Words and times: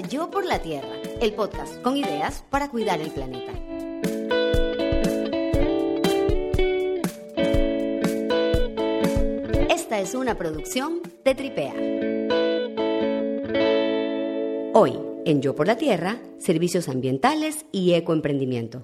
Yo 0.00 0.30
por 0.30 0.46
la 0.46 0.60
Tierra, 0.60 0.88
el 1.20 1.34
podcast 1.34 1.80
con 1.82 1.96
ideas 1.96 2.44
para 2.50 2.70
cuidar 2.70 3.00
el 3.00 3.10
planeta. 3.10 3.52
Esta 9.68 10.00
es 10.00 10.14
una 10.14 10.36
producción 10.38 11.00
de 11.24 11.34
Tripea. 11.34 11.74
Hoy, 14.74 14.98
en 15.26 15.42
Yo 15.42 15.54
por 15.54 15.66
la 15.66 15.76
Tierra, 15.76 16.18
servicios 16.38 16.88
ambientales 16.88 17.66
y 17.70 17.92
ecoemprendimiento. 17.92 18.82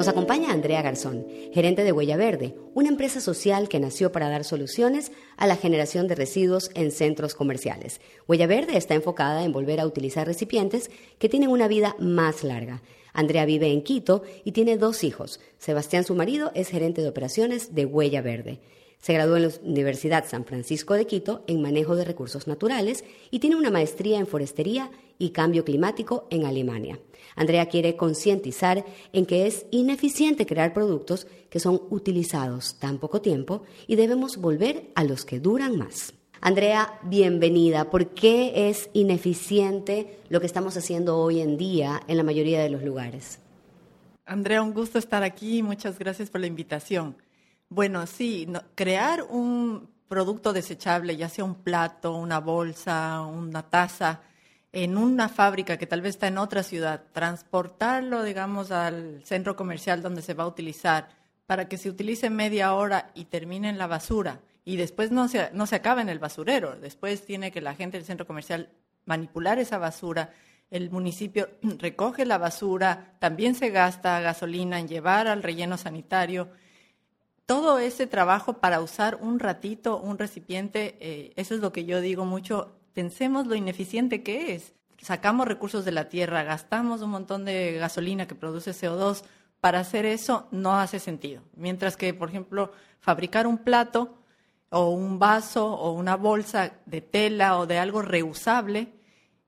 Nos 0.00 0.08
acompaña 0.08 0.50
Andrea 0.50 0.80
Garzón, 0.80 1.26
gerente 1.52 1.84
de 1.84 1.92
Huella 1.92 2.16
Verde, 2.16 2.54
una 2.72 2.88
empresa 2.88 3.20
social 3.20 3.68
que 3.68 3.78
nació 3.78 4.12
para 4.12 4.30
dar 4.30 4.44
soluciones 4.44 5.12
a 5.36 5.46
la 5.46 5.56
generación 5.56 6.08
de 6.08 6.14
residuos 6.14 6.70
en 6.72 6.90
centros 6.90 7.34
comerciales. 7.34 8.00
Huella 8.26 8.46
Verde 8.46 8.78
está 8.78 8.94
enfocada 8.94 9.44
en 9.44 9.52
volver 9.52 9.78
a 9.78 9.86
utilizar 9.86 10.26
recipientes 10.26 10.90
que 11.18 11.28
tienen 11.28 11.50
una 11.50 11.68
vida 11.68 11.96
más 11.98 12.44
larga. 12.44 12.80
Andrea 13.12 13.44
vive 13.44 13.70
en 13.70 13.82
Quito 13.82 14.22
y 14.42 14.52
tiene 14.52 14.78
dos 14.78 15.04
hijos. 15.04 15.38
Sebastián, 15.58 16.04
su 16.04 16.14
marido, 16.14 16.50
es 16.54 16.70
gerente 16.70 17.02
de 17.02 17.08
operaciones 17.10 17.74
de 17.74 17.84
Huella 17.84 18.22
Verde. 18.22 18.60
Se 19.02 19.12
graduó 19.12 19.36
en 19.36 19.42
la 19.42 19.52
Universidad 19.62 20.24
San 20.26 20.46
Francisco 20.46 20.94
de 20.94 21.06
Quito 21.06 21.44
en 21.46 21.60
manejo 21.60 21.94
de 21.94 22.06
recursos 22.06 22.46
naturales 22.46 23.04
y 23.30 23.40
tiene 23.40 23.56
una 23.56 23.70
maestría 23.70 24.18
en 24.18 24.26
forestería 24.26 24.90
y 25.18 25.32
cambio 25.32 25.62
climático 25.66 26.26
en 26.30 26.46
Alemania. 26.46 26.98
Andrea 27.36 27.66
quiere 27.66 27.96
concientizar 27.96 28.84
en 29.12 29.26
que 29.26 29.46
es 29.46 29.66
ineficiente 29.70 30.46
crear 30.46 30.72
productos 30.72 31.26
que 31.48 31.60
son 31.60 31.82
utilizados 31.90 32.78
tan 32.78 32.98
poco 32.98 33.20
tiempo 33.20 33.62
y 33.86 33.96
debemos 33.96 34.36
volver 34.36 34.90
a 34.94 35.04
los 35.04 35.24
que 35.24 35.40
duran 35.40 35.76
más. 35.76 36.14
Andrea, 36.40 36.98
bienvenida. 37.02 37.90
¿Por 37.90 38.14
qué 38.14 38.70
es 38.70 38.88
ineficiente 38.94 40.18
lo 40.30 40.40
que 40.40 40.46
estamos 40.46 40.76
haciendo 40.76 41.18
hoy 41.18 41.40
en 41.40 41.58
día 41.58 42.00
en 42.08 42.16
la 42.16 42.22
mayoría 42.22 42.62
de 42.62 42.70
los 42.70 42.82
lugares? 42.82 43.40
Andrea, 44.24 44.62
un 44.62 44.72
gusto 44.72 44.98
estar 44.98 45.22
aquí. 45.22 45.62
Muchas 45.62 45.98
gracias 45.98 46.30
por 46.30 46.40
la 46.40 46.46
invitación. 46.46 47.16
Bueno, 47.68 48.06
sí, 48.06 48.48
crear 48.74 49.22
un 49.22 49.90
producto 50.08 50.52
desechable, 50.52 51.16
ya 51.16 51.28
sea 51.28 51.44
un 51.44 51.56
plato, 51.56 52.14
una 52.14 52.40
bolsa, 52.40 53.20
una 53.20 53.62
taza, 53.62 54.22
en 54.72 54.96
una 54.96 55.28
fábrica 55.28 55.76
que 55.76 55.86
tal 55.86 56.00
vez 56.00 56.10
está 56.10 56.28
en 56.28 56.38
otra 56.38 56.62
ciudad, 56.62 57.02
transportarlo, 57.12 58.22
digamos, 58.22 58.70
al 58.70 59.22
centro 59.24 59.56
comercial 59.56 60.02
donde 60.02 60.22
se 60.22 60.34
va 60.34 60.44
a 60.44 60.48
utilizar 60.48 61.08
para 61.46 61.68
que 61.68 61.78
se 61.78 61.90
utilice 61.90 62.30
media 62.30 62.74
hora 62.74 63.10
y 63.14 63.24
termine 63.24 63.68
en 63.68 63.78
la 63.78 63.88
basura 63.88 64.40
y 64.64 64.76
después 64.76 65.10
no 65.10 65.26
se, 65.26 65.50
no 65.52 65.66
se 65.66 65.76
acaba 65.76 66.00
en 66.00 66.08
el 66.08 66.20
basurero, 66.20 66.76
después 66.76 67.24
tiene 67.24 67.50
que 67.50 67.60
la 67.60 67.74
gente 67.74 67.96
del 67.96 68.06
centro 68.06 68.26
comercial 68.26 68.68
manipular 69.04 69.58
esa 69.58 69.78
basura, 69.78 70.32
el 70.70 70.90
municipio 70.90 71.48
recoge 71.62 72.24
la 72.24 72.38
basura, 72.38 73.16
también 73.18 73.54
se 73.56 73.70
gasta 73.70 74.20
gasolina 74.20 74.78
en 74.78 74.86
llevar 74.86 75.26
al 75.26 75.42
relleno 75.42 75.76
sanitario. 75.76 76.48
Todo 77.46 77.80
ese 77.80 78.06
trabajo 78.06 78.58
para 78.58 78.80
usar 78.80 79.16
un 79.16 79.40
ratito 79.40 79.98
un 79.98 80.18
recipiente, 80.18 80.96
eh, 81.00 81.32
eso 81.34 81.54
es 81.54 81.60
lo 81.60 81.72
que 81.72 81.84
yo 81.84 82.00
digo 82.00 82.24
mucho, 82.24 82.76
pensemos 82.94 83.46
lo 83.46 83.54
ineficiente 83.54 84.22
que 84.22 84.54
es. 84.54 84.74
Sacamos 85.00 85.48
recursos 85.48 85.84
de 85.84 85.92
la 85.92 86.08
tierra, 86.08 86.42
gastamos 86.42 87.00
un 87.00 87.10
montón 87.10 87.44
de 87.44 87.78
gasolina 87.78 88.26
que 88.26 88.34
produce 88.34 88.72
CO2, 88.72 89.22
para 89.60 89.80
hacer 89.80 90.06
eso 90.06 90.48
no 90.50 90.78
hace 90.78 90.98
sentido. 90.98 91.42
Mientras 91.54 91.96
que, 91.96 92.14
por 92.14 92.30
ejemplo, 92.30 92.72
fabricar 93.00 93.46
un 93.46 93.58
plato 93.58 94.18
o 94.70 94.90
un 94.90 95.18
vaso 95.18 95.66
o 95.74 95.92
una 95.92 96.16
bolsa 96.16 96.72
de 96.86 97.00
tela 97.00 97.58
o 97.58 97.66
de 97.66 97.78
algo 97.78 98.02
reusable, 98.02 98.92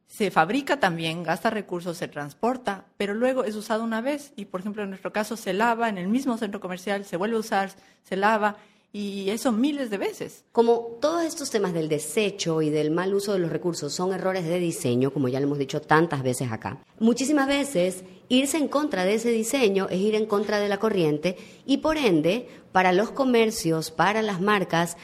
se 0.07 0.31
fabrica 0.31 0.79
también, 0.79 1.23
gasta 1.23 1.49
recursos, 1.49 1.97
se 1.97 2.09
transporta, 2.09 2.85
pero 2.99 3.15
luego 3.15 3.45
es 3.45 3.57
usado 3.57 3.83
una 3.83 4.03
vez 4.03 4.35
y, 4.37 4.45
por 4.45 4.61
ejemplo, 4.61 4.83
en 4.83 4.91
nuestro 4.91 5.11
caso 5.11 5.39
se 5.39 5.55
lava 5.55 5.89
en 5.89 5.97
el 5.97 6.09
mismo 6.09 6.37
centro 6.37 6.61
comercial, 6.61 7.07
se 7.07 7.17
vuelve 7.17 7.37
a 7.37 7.41
usar, 7.41 7.71
se 8.03 8.17
lava 8.17 8.57
y 8.93 9.31
eso 9.31 9.53
miles 9.53 9.89
de 9.89 9.99
veces. 9.99 10.45
Como 10.53 10.99
todos 11.01 11.25
estos 11.25 11.51
temas 11.51 11.73
del 11.73 11.89
desecho 11.89 12.61
y 12.61 12.69
del 12.69 12.91
mal 12.91 13.15
uso 13.15 13.33
de 13.33 13.39
los 13.39 13.51
recursos 13.51 13.93
son 13.93 14.13
errores 14.13 14.45
de 14.45 14.59
diseño, 14.59 15.13
como 15.13 15.29
ya 15.29 15.41
lo 15.41 15.47
hemos 15.47 15.59
dicho 15.59 15.81
tantas 15.81 16.23
veces 16.23 16.53
acá, 16.53 16.85
muchísimas 16.99 17.49
veces 17.49 18.05
irse 18.29 18.59
en 18.59 18.69
contra 18.69 19.05
de 19.05 19.15
ese 19.15 19.31
diseño 19.31 19.89
es 19.89 19.99
ir 19.99 20.15
en 20.15 20.27
contra 20.27 20.61
de 20.61 20.69
la 20.69 20.79
corriente 20.79 21.37
y 21.65 21.79
por 21.79 21.97
ende, 21.97 22.49
para 22.73 22.93
los 22.93 23.11
comercios, 23.11 23.91
para 23.91 24.21
las 24.21 24.41
marcas, 24.41 24.97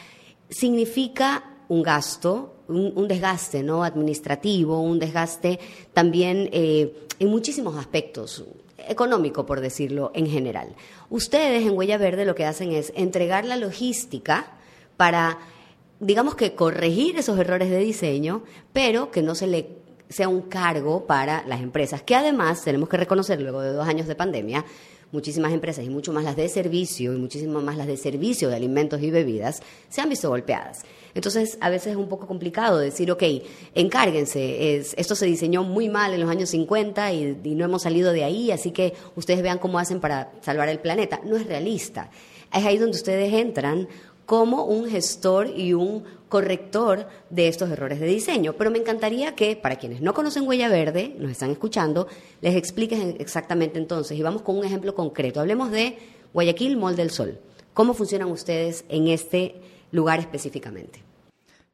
significa 0.50 1.56
un 1.68 1.82
gasto, 1.82 2.56
un, 2.68 3.08
desgaste 3.08 3.62
¿no? 3.62 3.84
administrativo, 3.84 4.80
un 4.80 4.98
desgaste 4.98 5.58
también 5.92 6.50
eh, 6.52 7.08
en 7.18 7.28
muchísimos 7.28 7.76
aspectos, 7.76 8.44
económico 8.88 9.46
por 9.46 9.60
decirlo 9.60 10.10
en 10.14 10.26
general. 10.26 10.74
Ustedes 11.10 11.66
en 11.66 11.76
Huella 11.76 11.98
Verde 11.98 12.24
lo 12.24 12.34
que 12.34 12.44
hacen 12.44 12.72
es 12.72 12.92
entregar 12.96 13.44
la 13.44 13.56
logística 13.56 14.52
para, 14.96 15.38
digamos 16.00 16.34
que 16.34 16.54
corregir 16.54 17.18
esos 17.18 17.38
errores 17.38 17.70
de 17.70 17.78
diseño, 17.78 18.42
pero 18.72 19.10
que 19.10 19.22
no 19.22 19.34
se 19.34 19.46
le 19.46 19.78
sea 20.08 20.28
un 20.28 20.42
cargo 20.42 21.06
para 21.06 21.44
las 21.46 21.60
empresas, 21.60 22.02
que 22.02 22.16
además 22.16 22.62
tenemos 22.64 22.88
que 22.88 22.96
reconocer 22.96 23.40
luego 23.40 23.60
de 23.60 23.72
dos 23.72 23.86
años 23.86 24.06
de 24.06 24.14
pandemia, 24.14 24.64
muchísimas 25.12 25.52
empresas 25.52 25.84
y 25.84 25.90
mucho 25.90 26.12
más 26.12 26.24
las 26.24 26.36
de 26.36 26.48
servicio 26.48 27.14
y 27.14 27.18
muchísimo 27.18 27.60
más 27.60 27.76
las 27.76 27.86
de 27.86 27.96
servicio 27.96 28.48
de 28.48 28.56
alimentos 28.56 29.02
y 29.02 29.10
bebidas 29.10 29.62
se 29.88 30.00
han 30.00 30.08
visto 30.08 30.28
golpeadas. 30.28 30.82
Entonces, 31.14 31.58
a 31.60 31.70
veces 31.70 31.92
es 31.92 31.96
un 31.96 32.08
poco 32.08 32.26
complicado 32.26 32.78
decir, 32.78 33.10
ok, 33.10 33.22
encárguense, 33.74 34.76
esto 34.76 35.14
se 35.14 35.26
diseñó 35.26 35.64
muy 35.64 35.88
mal 35.88 36.12
en 36.12 36.20
los 36.20 36.30
años 36.30 36.50
50 36.50 37.12
y, 37.12 37.40
y 37.44 37.54
no 37.54 37.64
hemos 37.64 37.82
salido 37.82 38.12
de 38.12 38.24
ahí, 38.24 38.50
así 38.50 38.70
que 38.70 38.94
ustedes 39.16 39.42
vean 39.42 39.58
cómo 39.58 39.78
hacen 39.78 40.00
para 40.00 40.32
salvar 40.42 40.68
el 40.68 40.78
planeta. 40.78 41.20
No 41.24 41.36
es 41.36 41.46
realista. 41.46 42.10
Es 42.52 42.64
ahí 42.64 42.78
donde 42.78 42.96
ustedes 42.96 43.32
entran 43.32 43.88
como 44.26 44.64
un 44.64 44.88
gestor 44.88 45.48
y 45.48 45.72
un 45.72 46.04
corrector 46.28 47.08
de 47.30 47.48
estos 47.48 47.70
errores 47.70 48.00
de 48.00 48.06
diseño. 48.06 48.54
Pero 48.54 48.70
me 48.70 48.78
encantaría 48.78 49.34
que, 49.34 49.56
para 49.56 49.76
quienes 49.76 50.00
no 50.00 50.14
conocen 50.14 50.46
Huella 50.46 50.68
Verde, 50.68 51.14
nos 51.18 51.30
están 51.30 51.50
escuchando, 51.50 52.06
les 52.40 52.56
expliques 52.56 53.16
exactamente 53.18 53.78
entonces. 53.78 54.18
Y 54.18 54.22
vamos 54.22 54.42
con 54.42 54.58
un 54.58 54.64
ejemplo 54.64 54.94
concreto. 54.94 55.40
Hablemos 55.40 55.70
de 55.70 55.98
Guayaquil 56.32 56.76
Mall 56.76 56.96
del 56.96 57.10
Sol. 57.10 57.38
¿Cómo 57.74 57.94
funcionan 57.94 58.30
ustedes 58.30 58.84
en 58.88 59.08
este 59.08 59.60
lugar 59.92 60.20
específicamente? 60.20 61.02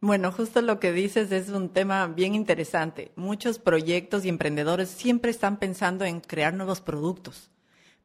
Bueno, 0.00 0.30
justo 0.32 0.60
lo 0.60 0.80
que 0.80 0.92
dices 0.92 1.32
es 1.32 1.48
un 1.48 1.70
tema 1.70 2.06
bien 2.08 2.34
interesante. 2.34 3.10
Muchos 3.16 3.58
proyectos 3.58 4.24
y 4.24 4.28
emprendedores 4.28 4.90
siempre 4.90 5.30
están 5.30 5.58
pensando 5.58 6.04
en 6.04 6.20
crear 6.20 6.52
nuevos 6.52 6.82
productos, 6.82 7.50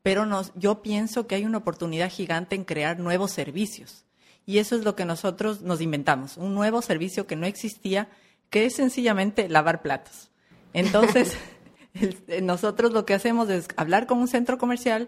pero 0.01 0.25
yo 0.55 0.81
pienso 0.81 1.27
que 1.27 1.35
hay 1.35 1.43
una 1.43 1.57
oportunidad 1.57 2.09
gigante 2.09 2.55
en 2.55 2.63
crear 2.63 2.99
nuevos 2.99 3.31
servicios. 3.31 4.05
Y 4.49 4.57
eso 4.57 4.75
es 4.75 4.83
lo 4.83 4.95
que 4.95 5.05
nosotros 5.05 5.61
nos 5.61 5.79
inventamos, 5.79 6.35
un 6.35 6.55
nuevo 6.55 6.81
servicio 6.81 7.27
que 7.27 7.35
no 7.35 7.45
existía, 7.45 8.09
que 8.49 8.65
es 8.65 8.77
sencillamente 8.77 9.47
lavar 9.47 9.83
platos. 9.83 10.31
Entonces, 10.73 11.37
nosotros 12.41 12.91
lo 12.91 13.05
que 13.05 13.13
hacemos 13.13 13.47
es 13.51 13.67
hablar 13.75 14.07
con 14.07 14.17
un 14.17 14.27
centro 14.27 14.57
comercial 14.57 15.07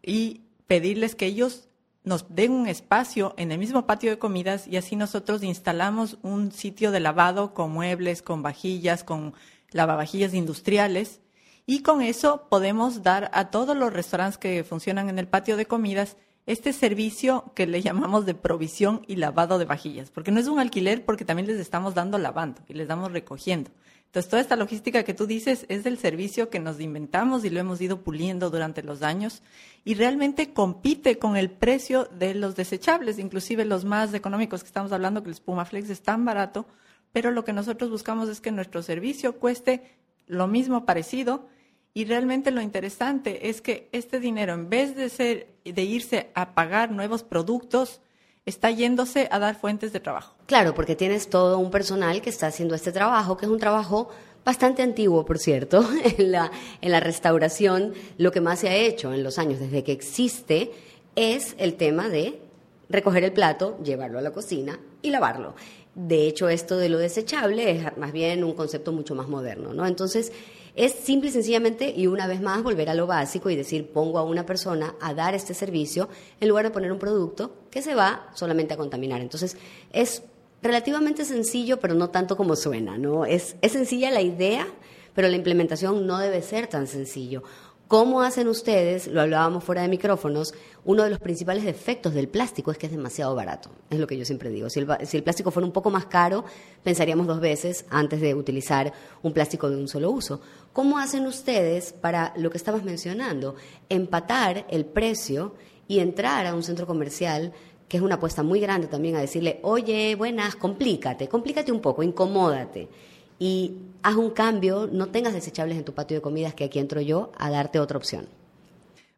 y 0.00 0.42
pedirles 0.68 1.16
que 1.16 1.26
ellos 1.26 1.68
nos 2.04 2.32
den 2.32 2.52
un 2.52 2.68
espacio 2.68 3.34
en 3.36 3.50
el 3.50 3.58
mismo 3.58 3.84
patio 3.84 4.10
de 4.10 4.20
comidas 4.20 4.68
y 4.68 4.76
así 4.76 4.94
nosotros 4.94 5.42
instalamos 5.42 6.16
un 6.22 6.52
sitio 6.52 6.92
de 6.92 7.00
lavado 7.00 7.54
con 7.54 7.72
muebles, 7.72 8.22
con 8.22 8.44
vajillas, 8.44 9.02
con 9.02 9.34
lavavajillas 9.72 10.34
industriales 10.34 11.18
y 11.66 11.82
con 11.82 12.00
eso 12.00 12.46
podemos 12.48 13.02
dar 13.02 13.28
a 13.34 13.50
todos 13.50 13.76
los 13.76 13.92
restaurantes 13.92 14.38
que 14.38 14.62
funcionan 14.62 15.08
en 15.08 15.18
el 15.18 15.26
patio 15.26 15.56
de 15.56 15.66
comidas 15.66 16.16
este 16.48 16.72
servicio 16.72 17.52
que 17.54 17.66
le 17.66 17.82
llamamos 17.82 18.24
de 18.24 18.32
provisión 18.32 19.02
y 19.06 19.16
lavado 19.16 19.58
de 19.58 19.66
vajillas, 19.66 20.10
porque 20.10 20.30
no 20.30 20.40
es 20.40 20.48
un 20.48 20.58
alquiler 20.58 21.04
porque 21.04 21.26
también 21.26 21.46
les 21.46 21.58
estamos 21.58 21.94
dando 21.94 22.16
lavando 22.16 22.62
y 22.66 22.72
les 22.72 22.88
damos 22.88 23.12
recogiendo. 23.12 23.70
Entonces, 24.06 24.30
toda 24.30 24.40
esta 24.40 24.56
logística 24.56 25.02
que 25.02 25.12
tú 25.12 25.26
dices 25.26 25.66
es 25.68 25.84
del 25.84 25.98
servicio 25.98 26.48
que 26.48 26.58
nos 26.58 26.80
inventamos 26.80 27.44
y 27.44 27.50
lo 27.50 27.60
hemos 27.60 27.82
ido 27.82 28.00
puliendo 28.00 28.48
durante 28.48 28.82
los 28.82 29.02
años 29.02 29.42
y 29.84 29.92
realmente 29.92 30.54
compite 30.54 31.18
con 31.18 31.36
el 31.36 31.50
precio 31.50 32.06
de 32.18 32.34
los 32.34 32.56
desechables, 32.56 33.18
inclusive 33.18 33.66
los 33.66 33.84
más 33.84 34.14
económicos 34.14 34.62
que 34.62 34.68
estamos 34.68 34.90
hablando, 34.92 35.22
que 35.22 35.28
el 35.28 35.34
Spumaflex 35.34 35.90
es 35.90 36.00
tan 36.00 36.24
barato, 36.24 36.64
pero 37.12 37.30
lo 37.30 37.44
que 37.44 37.52
nosotros 37.52 37.90
buscamos 37.90 38.30
es 38.30 38.40
que 38.40 38.52
nuestro 38.52 38.82
servicio 38.82 39.38
cueste 39.38 39.82
lo 40.26 40.46
mismo 40.46 40.86
parecido 40.86 41.46
y 41.94 42.04
realmente 42.04 42.50
lo 42.50 42.60
interesante 42.60 43.48
es 43.48 43.60
que 43.60 43.88
este 43.92 44.20
dinero, 44.20 44.54
en 44.54 44.70
vez 44.70 44.94
de, 44.94 45.08
ser, 45.08 45.48
de 45.64 45.82
irse 45.82 46.30
a 46.34 46.54
pagar 46.54 46.90
nuevos 46.90 47.22
productos, 47.22 48.00
está 48.46 48.70
yéndose 48.70 49.28
a 49.30 49.38
dar 49.38 49.58
fuentes 49.58 49.92
de 49.92 50.00
trabajo. 50.00 50.34
Claro, 50.46 50.74
porque 50.74 50.96
tienes 50.96 51.28
todo 51.28 51.58
un 51.58 51.70
personal 51.70 52.22
que 52.22 52.30
está 52.30 52.46
haciendo 52.46 52.74
este 52.74 52.92
trabajo, 52.92 53.36
que 53.36 53.46
es 53.46 53.52
un 53.52 53.58
trabajo 53.58 54.08
bastante 54.44 54.82
antiguo, 54.82 55.24
por 55.24 55.38
cierto, 55.38 55.86
en 56.18 56.32
la, 56.32 56.50
en 56.80 56.92
la 56.92 57.00
restauración. 57.00 57.94
Lo 58.16 58.32
que 58.32 58.40
más 58.40 58.60
se 58.60 58.68
ha 58.68 58.76
hecho 58.76 59.12
en 59.12 59.22
los 59.22 59.38
años 59.38 59.60
desde 59.60 59.84
que 59.84 59.92
existe 59.92 60.70
es 61.16 61.54
el 61.58 61.74
tema 61.74 62.08
de 62.08 62.40
recoger 62.88 63.24
el 63.24 63.32
plato, 63.32 63.78
llevarlo 63.82 64.18
a 64.18 64.22
la 64.22 64.30
cocina 64.30 64.78
y 65.02 65.10
lavarlo. 65.10 65.54
De 65.94 66.26
hecho, 66.26 66.48
esto 66.48 66.76
de 66.76 66.88
lo 66.88 66.98
desechable 66.98 67.70
es 67.70 67.96
más 67.98 68.12
bien 68.12 68.44
un 68.44 68.54
concepto 68.54 68.92
mucho 68.92 69.14
más 69.14 69.28
moderno, 69.28 69.74
¿no? 69.74 69.86
Entonces, 69.86 70.32
es 70.78 70.92
simple 70.92 71.30
y 71.30 71.32
sencillamente, 71.32 71.92
y 71.94 72.06
una 72.06 72.28
vez 72.28 72.40
más, 72.40 72.62
volver 72.62 72.88
a 72.88 72.94
lo 72.94 73.08
básico 73.08 73.50
y 73.50 73.56
decir, 73.56 73.90
pongo 73.90 74.18
a 74.18 74.22
una 74.22 74.46
persona 74.46 74.94
a 75.00 75.12
dar 75.12 75.34
este 75.34 75.52
servicio 75.52 76.08
en 76.40 76.48
lugar 76.48 76.64
de 76.64 76.70
poner 76.70 76.92
un 76.92 77.00
producto 77.00 77.52
que 77.68 77.82
se 77.82 77.96
va 77.96 78.30
solamente 78.34 78.74
a 78.74 78.76
contaminar. 78.76 79.20
Entonces, 79.20 79.56
es 79.92 80.22
relativamente 80.62 81.24
sencillo, 81.24 81.80
pero 81.80 81.94
no 81.94 82.10
tanto 82.10 82.36
como 82.36 82.54
suena, 82.54 82.96
¿no? 82.96 83.26
Es, 83.26 83.56
es 83.60 83.72
sencilla 83.72 84.12
la 84.12 84.22
idea, 84.22 84.68
pero 85.14 85.26
la 85.26 85.34
implementación 85.34 86.06
no 86.06 86.18
debe 86.18 86.42
ser 86.42 86.68
tan 86.68 86.86
sencillo. 86.86 87.42
¿Cómo 87.88 88.20
hacen 88.20 88.48
ustedes? 88.48 89.06
Lo 89.06 89.22
hablábamos 89.22 89.64
fuera 89.64 89.80
de 89.80 89.88
micrófonos. 89.88 90.52
Uno 90.84 91.04
de 91.04 91.08
los 91.10 91.20
principales 91.20 91.64
defectos 91.64 92.12
del 92.12 92.28
plástico 92.28 92.70
es 92.70 92.76
que 92.76 92.84
es 92.84 92.92
demasiado 92.92 93.34
barato. 93.34 93.70
Es 93.88 93.98
lo 93.98 94.06
que 94.06 94.18
yo 94.18 94.26
siempre 94.26 94.50
digo. 94.50 94.68
Si 94.68 94.78
el, 94.78 95.22
plástico 95.22 95.50
fuera 95.50 95.66
un 95.66 95.72
poco 95.72 95.88
más 95.88 96.04
caro, 96.04 96.44
pensaríamos 96.84 97.26
dos 97.26 97.40
veces 97.40 97.86
antes 97.88 98.20
de 98.20 98.34
utilizar 98.34 98.92
un 99.22 99.32
plástico 99.32 99.70
de 99.70 99.78
un 99.78 99.88
solo 99.88 100.10
uso. 100.10 100.42
¿Cómo 100.74 100.98
hacen 100.98 101.26
ustedes 101.26 101.94
para 101.94 102.34
lo 102.36 102.50
que 102.50 102.58
estabas 102.58 102.84
mencionando? 102.84 103.56
Empatar 103.88 104.66
el 104.68 104.84
precio 104.84 105.54
y 105.88 106.00
entrar 106.00 106.44
a 106.44 106.54
un 106.54 106.62
centro 106.62 106.86
comercial 106.86 107.54
que 107.88 107.96
es 107.96 108.02
una 108.02 108.16
apuesta 108.16 108.42
muy 108.42 108.60
grande 108.60 108.88
también 108.88 109.16
a 109.16 109.20
decirle, 109.22 109.60
oye, 109.62 110.14
buenas, 110.14 110.56
complícate, 110.56 111.26
complícate 111.26 111.72
un 111.72 111.80
poco, 111.80 112.02
incomódate 112.02 112.90
y 113.38 113.76
haz 114.02 114.16
un 114.16 114.30
cambio, 114.30 114.88
no 114.90 115.08
tengas 115.08 115.32
desechables 115.32 115.78
en 115.78 115.84
tu 115.84 115.94
patio 115.94 116.16
de 116.16 116.22
comidas, 116.22 116.54
que 116.54 116.64
aquí 116.64 116.78
entro 116.78 117.00
yo 117.00 117.32
a 117.38 117.50
darte 117.50 117.78
otra 117.78 117.98
opción. 117.98 118.28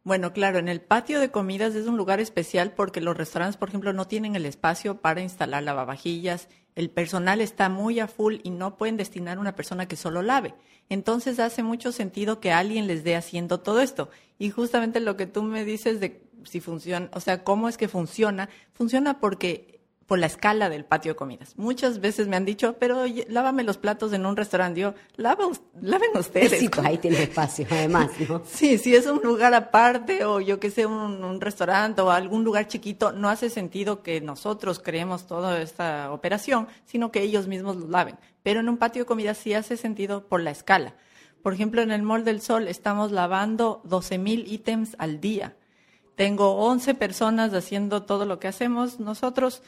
Bueno, 0.02 0.32
claro, 0.32 0.58
en 0.58 0.68
el 0.68 0.80
patio 0.80 1.20
de 1.20 1.30
comidas 1.30 1.74
es 1.74 1.86
un 1.86 1.96
lugar 1.96 2.20
especial 2.20 2.72
porque 2.72 3.00
los 3.00 3.16
restaurantes, 3.16 3.58
por 3.58 3.68
ejemplo, 3.68 3.92
no 3.92 4.06
tienen 4.06 4.34
el 4.34 4.46
espacio 4.46 4.96
para 4.96 5.20
instalar 5.20 5.62
lavavajillas, 5.62 6.48
el 6.74 6.88
personal 6.88 7.40
está 7.40 7.68
muy 7.68 8.00
a 8.00 8.08
full 8.08 8.36
y 8.42 8.50
no 8.50 8.76
pueden 8.76 8.96
destinar 8.96 9.38
una 9.38 9.54
persona 9.54 9.86
que 9.88 9.96
solo 9.96 10.22
lave. 10.22 10.54
Entonces 10.88 11.38
hace 11.38 11.62
mucho 11.62 11.92
sentido 11.92 12.40
que 12.40 12.52
alguien 12.52 12.86
les 12.86 13.04
dé 13.04 13.16
haciendo 13.16 13.60
todo 13.60 13.80
esto. 13.80 14.08
Y 14.38 14.50
justamente 14.50 15.00
lo 15.00 15.16
que 15.16 15.26
tú 15.26 15.42
me 15.42 15.64
dices 15.64 16.00
de 16.00 16.22
si 16.44 16.60
funciona, 16.60 17.10
o 17.12 17.20
sea, 17.20 17.44
cómo 17.44 17.68
es 17.68 17.76
que 17.76 17.88
funciona, 17.88 18.48
funciona 18.72 19.20
porque 19.20 19.79
por 20.10 20.18
la 20.18 20.26
escala 20.26 20.68
del 20.68 20.84
patio 20.84 21.12
de 21.12 21.16
comidas. 21.16 21.56
Muchas 21.56 22.00
veces 22.00 22.26
me 22.26 22.34
han 22.34 22.44
dicho, 22.44 22.74
pero 22.80 23.04
lávame 23.28 23.62
los 23.62 23.78
platos 23.78 24.12
en 24.12 24.26
un 24.26 24.36
restaurante. 24.36 24.80
Yo, 24.80 24.92
laven 25.16 26.16
ustedes. 26.18 26.58
Sí, 26.58 26.68
pues 26.68 26.84
ahí 26.84 26.98
tiene 26.98 27.22
espacio, 27.22 27.64
además, 27.70 28.10
¿no? 28.28 28.42
sí, 28.44 28.76
si 28.78 28.96
es 28.96 29.06
un 29.06 29.20
lugar 29.22 29.54
aparte 29.54 30.24
o 30.24 30.40
yo 30.40 30.58
que 30.58 30.72
sé, 30.72 30.84
un, 30.84 31.40
restaurante 31.40 32.02
o 32.02 32.10
algún 32.10 32.42
lugar 32.42 32.66
chiquito, 32.66 33.12
no 33.12 33.28
hace 33.28 33.50
sentido 33.50 34.02
que 34.02 34.20
nosotros 34.20 34.80
creemos 34.80 35.28
toda 35.28 35.62
esta 35.62 36.10
operación, 36.10 36.66
sino 36.86 37.12
que 37.12 37.22
ellos 37.22 37.46
mismos 37.46 37.76
lo 37.76 37.86
laven. 37.86 38.16
Pero 38.42 38.58
en 38.58 38.68
un 38.68 38.78
patio 38.78 39.02
de 39.02 39.06
comidas 39.06 39.38
sí 39.38 39.54
hace 39.54 39.76
sentido 39.76 40.26
por 40.26 40.40
la 40.40 40.50
escala. 40.50 40.96
Por 41.40 41.54
ejemplo, 41.54 41.82
en 41.82 41.92
el 41.92 42.02
Mall 42.02 42.24
del 42.24 42.40
Sol 42.40 42.66
estamos 42.66 43.12
lavando 43.12 43.80
12 43.84 44.18
mil 44.18 44.52
ítems 44.52 44.96
al 44.98 45.20
día. 45.20 45.54
Tengo 46.16 46.56
11 46.56 46.96
personas 46.96 47.54
haciendo 47.54 48.02
todo 48.02 48.24
lo 48.24 48.40
que 48.40 48.48
hacemos 48.48 48.98
nosotros 48.98 49.62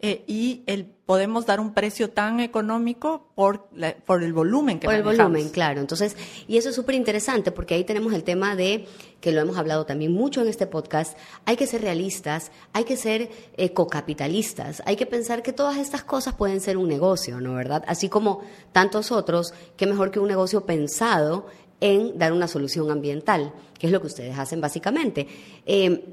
eh, 0.00 0.22
y 0.28 0.62
el, 0.66 0.86
podemos 0.86 1.44
dar 1.44 1.58
un 1.58 1.74
precio 1.74 2.10
tan 2.10 2.38
económico 2.38 3.32
por, 3.34 3.68
por 4.04 4.22
el 4.22 4.32
volumen 4.32 4.78
que 4.78 4.84
Por 4.84 4.94
el 4.94 5.02
volumen, 5.02 5.48
claro. 5.48 5.80
Entonces, 5.80 6.16
y 6.46 6.56
eso 6.56 6.68
es 6.68 6.76
súper 6.76 6.94
interesante 6.94 7.50
porque 7.50 7.74
ahí 7.74 7.82
tenemos 7.82 8.12
el 8.12 8.22
tema 8.22 8.54
de, 8.54 8.86
que 9.20 9.32
lo 9.32 9.40
hemos 9.40 9.56
hablado 9.56 9.86
también 9.86 10.12
mucho 10.12 10.42
en 10.42 10.48
este 10.48 10.68
podcast, 10.68 11.18
hay 11.46 11.56
que 11.56 11.66
ser 11.66 11.82
realistas, 11.82 12.52
hay 12.72 12.84
que 12.84 12.96
ser 12.96 13.28
ecocapitalistas, 13.56 14.82
hay 14.86 14.94
que 14.94 15.06
pensar 15.06 15.42
que 15.42 15.52
todas 15.52 15.78
estas 15.78 16.04
cosas 16.04 16.34
pueden 16.34 16.60
ser 16.60 16.76
un 16.76 16.88
negocio, 16.88 17.40
¿no? 17.40 17.54
¿Verdad? 17.54 17.82
Así 17.88 18.08
como 18.08 18.42
tantos 18.70 19.10
otros, 19.10 19.52
que 19.76 19.86
mejor 19.86 20.12
que 20.12 20.20
un 20.20 20.28
negocio 20.28 20.64
pensado 20.64 21.46
en 21.80 22.16
dar 22.18 22.32
una 22.32 22.46
solución 22.46 22.90
ambiental, 22.92 23.52
que 23.80 23.88
es 23.88 23.92
lo 23.92 24.00
que 24.00 24.06
ustedes 24.06 24.38
hacen 24.38 24.60
básicamente. 24.60 25.26
Eh, 25.66 26.04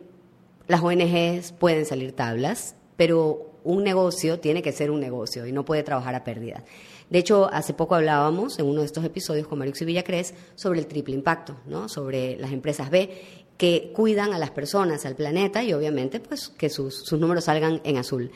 las 0.68 0.82
ONGs 0.82 1.52
pueden 1.52 1.86
salir 1.86 2.14
tablas, 2.14 2.76
pero 2.98 3.55
un 3.66 3.84
negocio 3.84 4.40
tiene 4.40 4.62
que 4.62 4.72
ser 4.72 4.92
un 4.92 5.02
negocio 5.02 5.46
y 5.46 5.52
no 5.52 5.66
puede 5.66 5.84
trabajar 5.84 6.16
a 6.16 6.24
pérdida. 6.24 6.64
De 7.10 7.20
hecho, 7.20 7.50
hace 7.52 7.74
poco 7.74 7.96
hablábamos 7.96 8.58
en 8.58 8.66
uno 8.66 8.80
de 8.80 8.86
estos 8.86 9.04
episodios 9.04 9.48
con 9.48 9.60
Mariux 9.60 9.82
y 9.82 9.86
Villacrés 9.86 10.34
sobre 10.56 10.80
el 10.80 10.88
triple 10.88 11.14
impacto, 11.14 11.58
¿no? 11.66 11.90
sobre 11.90 12.38
las 12.38 12.52
empresas 12.52 12.90
B 12.90 13.10
que 13.58 13.92
cuidan 13.94 14.34
a 14.34 14.40
las 14.40 14.52
personas, 14.52 15.06
al 15.06 15.16
planeta 15.16 15.64
y 15.64 15.74
obviamente 15.74 16.20
pues 16.20 16.50
que 16.50 16.70
sus, 16.70 17.06
sus 17.06 17.20
números 17.20 17.46
salgan 17.46 17.82
en 17.84 17.98
azul. 17.98 18.32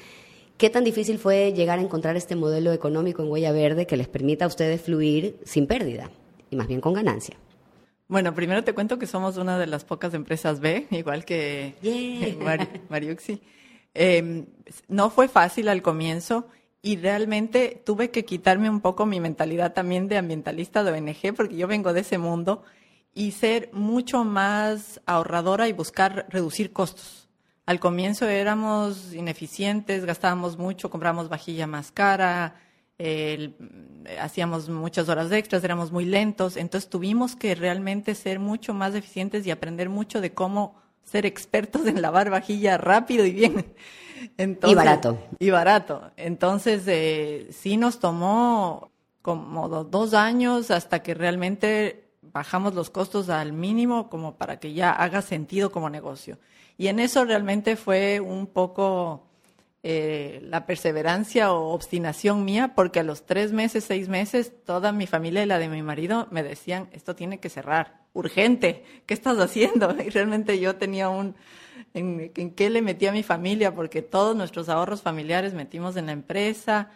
¿Qué 0.58 0.70
tan 0.70 0.84
difícil 0.84 1.20
fue 1.20 1.54
llegar 1.54 1.80
a 1.80 1.82
encontrar 1.82 2.18
este 2.18 2.36
modelo 2.36 2.74
económico 2.74 3.24
en 3.24 3.32
Huella 3.32 3.52
Verde 3.52 3.88
que 3.88 3.98
les 3.98 4.08
permita 4.08 4.46
a 4.46 4.50
ustedes 4.50 4.82
fluir 4.82 5.40
sin 5.46 5.68
pérdida 5.68 6.12
y 6.50 6.56
más 6.56 6.68
bien 6.68 6.82
con 6.82 6.94
ganancia? 6.94 7.38
Bueno, 8.08 8.34
primero 8.34 8.64
te 8.64 8.74
cuento 8.74 8.98
que 8.98 9.06
somos 9.06 9.38
una 9.38 9.60
de 9.60 9.68
las 9.68 9.86
pocas 9.86 10.14
empresas 10.16 10.60
B, 10.60 10.88
igual 10.92 11.25
que 11.25 11.75
Mariuxi. 12.90 13.40
Eh, 13.94 14.45
no 14.88 15.09
fue 15.09 15.27
fácil 15.27 15.68
al 15.68 15.81
comienzo 15.81 16.47
y 16.81 16.97
realmente 16.97 17.81
tuve 17.86 18.12
que 18.12 18.25
quitarme 18.25 18.69
un 18.69 18.81
poco 18.81 19.06
mi 19.06 19.19
mentalidad 19.19 19.74
también 19.74 20.07
de 20.07 20.18
ambientalista 20.18 20.83
de 20.83 20.91
ONG, 20.91 21.36
porque 21.36 21.57
yo 21.57 21.68
vengo 21.68 21.94
de 21.94 22.01
ese 22.01 22.18
mundo, 22.18 22.63
y 23.13 23.31
ser 23.31 23.69
mucho 23.74 24.24
más 24.24 25.01
ahorradora 25.06 25.68
y 25.68 25.74
buscar 25.74 26.27
reducir 26.30 26.71
costos. 26.71 27.27
Al 27.65 27.80
comienzo 27.80 28.27
éramos 28.27 29.13
ineficientes, 29.13 30.06
gastábamos 30.06 30.57
mucho, 30.57 30.89
comprábamos 30.89 31.30
vajilla 31.30 31.68
más 31.68 31.91
cara, 31.91 32.56
hacíamos 34.19 34.69
muchas 34.69 35.07
horas 35.09 35.31
extras, 35.31 35.63
éramos 35.63 35.91
muy 35.91 36.06
lentos, 36.06 36.57
entonces 36.57 36.89
tuvimos 36.89 37.36
que 37.36 37.56
realmente 37.56 38.15
ser 38.15 38.39
mucho 38.39 38.74
más 38.74 38.95
eficientes 38.95 39.45
y 39.45 39.51
aprender 39.51 39.89
mucho 39.89 40.21
de 40.21 40.33
cómo 40.33 40.75
ser 41.10 41.26
expertos 41.26 41.88
en 41.88 42.02
lavar 42.02 42.30
vajilla 42.30 42.78
rápido 42.78 43.26
y 43.26 43.32
bien. 43.32 43.74
y 44.38 44.76
barato. 44.76 45.18
Y 45.40 45.50
barato. 45.50 46.12
Entonces, 46.18 46.84
eh, 46.88 47.48
sí 47.52 47.78
nos 47.78 48.00
tomó 48.00 48.92
como 49.22 49.68
dos 49.68 50.14
años 50.14 50.72
hasta 50.72 51.04
que 51.04 51.14
realmente 51.14 52.10
bajamos 52.22 52.74
los 52.74 52.90
costos 52.90 53.30
al 53.30 53.54
mínimo 53.54 54.10
como 54.10 54.36
para 54.38 54.60
que 54.60 54.74
ya 54.74 54.92
haga 54.92 55.22
sentido 55.22 55.72
como 55.72 55.90
negocio. 55.90 56.38
Y 56.78 56.88
en 56.88 57.00
eso 57.00 57.26
realmente 57.26 57.76
fue 57.76 58.20
un 58.20 58.48
poco 58.48 59.28
eh, 59.84 60.42
la 60.44 60.66
perseverancia 60.66 61.51
o 61.51 61.74
obstinación 61.74 62.46
mía, 62.46 62.74
porque 62.75 63.00
a 63.00 63.04
los 63.04 63.25
tres 63.25 63.51
meses, 63.51 63.84
seis 63.84 64.08
meses, 64.10 64.54
toda 64.66 64.92
mi 64.92 65.08
familia 65.08 65.44
y 65.44 65.46
la 65.46 65.60
de 65.60 65.70
mi 65.70 65.82
marido 65.82 66.28
me 66.32 66.44
decían, 66.44 66.89
esto 66.92 67.16
tiene 67.16 67.39
que 67.39 67.50
cerrar, 67.50 67.99
urgente, 68.13 68.84
¿qué 69.06 69.13
estás 69.13 69.38
haciendo? 69.39 69.96
Y 70.06 70.10
realmente 70.10 70.60
yo 70.60 70.75
tenía 70.75 71.10
un, 71.10 71.36
en, 71.94 72.32
en 72.36 72.51
qué 72.51 72.70
le 72.70 72.82
metí 72.82 73.08
a 73.08 73.12
mi 73.12 73.24
familia, 73.24 73.74
porque 73.74 74.01
todos 74.01 74.36
nuestros 74.36 74.70
ahorros 74.70 75.01
familiares 75.01 75.54
metimos 75.54 75.96
en 75.98 76.08
la 76.08 76.12
empresa, 76.12 76.92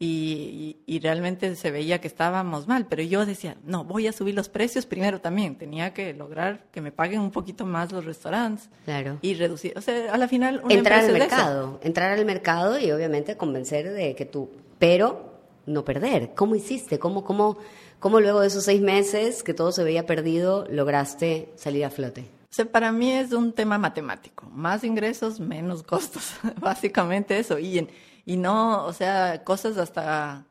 y, 0.00 1.00
realmente 1.02 1.56
se 1.56 1.70
veía 1.70 2.00
que 2.00 2.06
estábamos 2.06 2.68
mal, 2.68 2.86
pero 2.86 3.02
yo 3.02 3.26
decía, 3.26 3.56
no, 3.64 3.84
voy 3.84 4.06
a 4.06 4.12
subir 4.12 4.34
los 4.34 4.48
precios 4.48 4.86
primero 4.86 5.20
también, 5.20 5.56
tenía 5.56 5.92
que 5.92 6.14
lograr 6.14 6.66
que 6.70 6.80
me 6.80 6.92
paguen 6.92 7.20
un 7.20 7.32
poquito 7.32 7.66
más 7.66 7.90
los 7.90 8.04
restaurantes 8.04 8.70
claro. 8.84 9.18
y 9.22 9.34
reducir, 9.34 9.76
o 9.76 9.80
sea, 9.80 10.12
a 10.12 10.18
la 10.18 10.28
final... 10.28 10.62
entrar 10.68 11.04
al 11.04 11.12
mercado, 11.12 11.80
entrar 11.82 12.12
al 12.12 12.24
mercado 12.24 12.78
y 12.78 12.92
obviamente 12.92 13.36
convencer 13.36 13.90
de 13.90 14.14
que 14.14 14.24
tú, 14.24 14.50
pero 14.78 15.40
no 15.66 15.84
perder. 15.84 16.32
¿Cómo 16.34 16.54
hiciste? 16.54 16.98
¿Cómo, 16.98 17.24
cómo, 17.24 17.58
cómo 17.98 18.20
luego 18.20 18.40
de 18.40 18.48
esos 18.48 18.64
seis 18.64 18.80
meses 18.80 19.42
que 19.42 19.54
todo 19.54 19.72
se 19.72 19.84
veía 19.84 20.06
perdido 20.06 20.66
lograste 20.70 21.52
salir 21.56 21.84
a 21.84 21.90
flote? 21.90 22.22
O 22.50 22.54
sea, 22.54 22.64
para 22.64 22.92
mí 22.92 23.12
es 23.12 23.32
un 23.32 23.52
tema 23.52 23.78
matemático, 23.78 24.46
más 24.50 24.82
ingresos, 24.82 25.38
menos 25.38 25.82
costos, 25.82 26.32
básicamente 26.60 27.38
eso. 27.38 27.58
Y 27.58 27.78
en, 27.78 27.90
y 28.24 28.36
no, 28.36 28.84
o 28.84 28.92
sea, 28.92 29.44
cosas 29.44 29.76
hasta, 29.76 30.44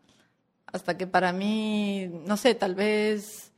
hasta 0.65 0.97
que 0.97 1.07
para 1.07 1.33
mí, 1.33 2.09
no 2.25 2.37
sé, 2.37 2.55
tal 2.55 2.75
vez 2.75 3.51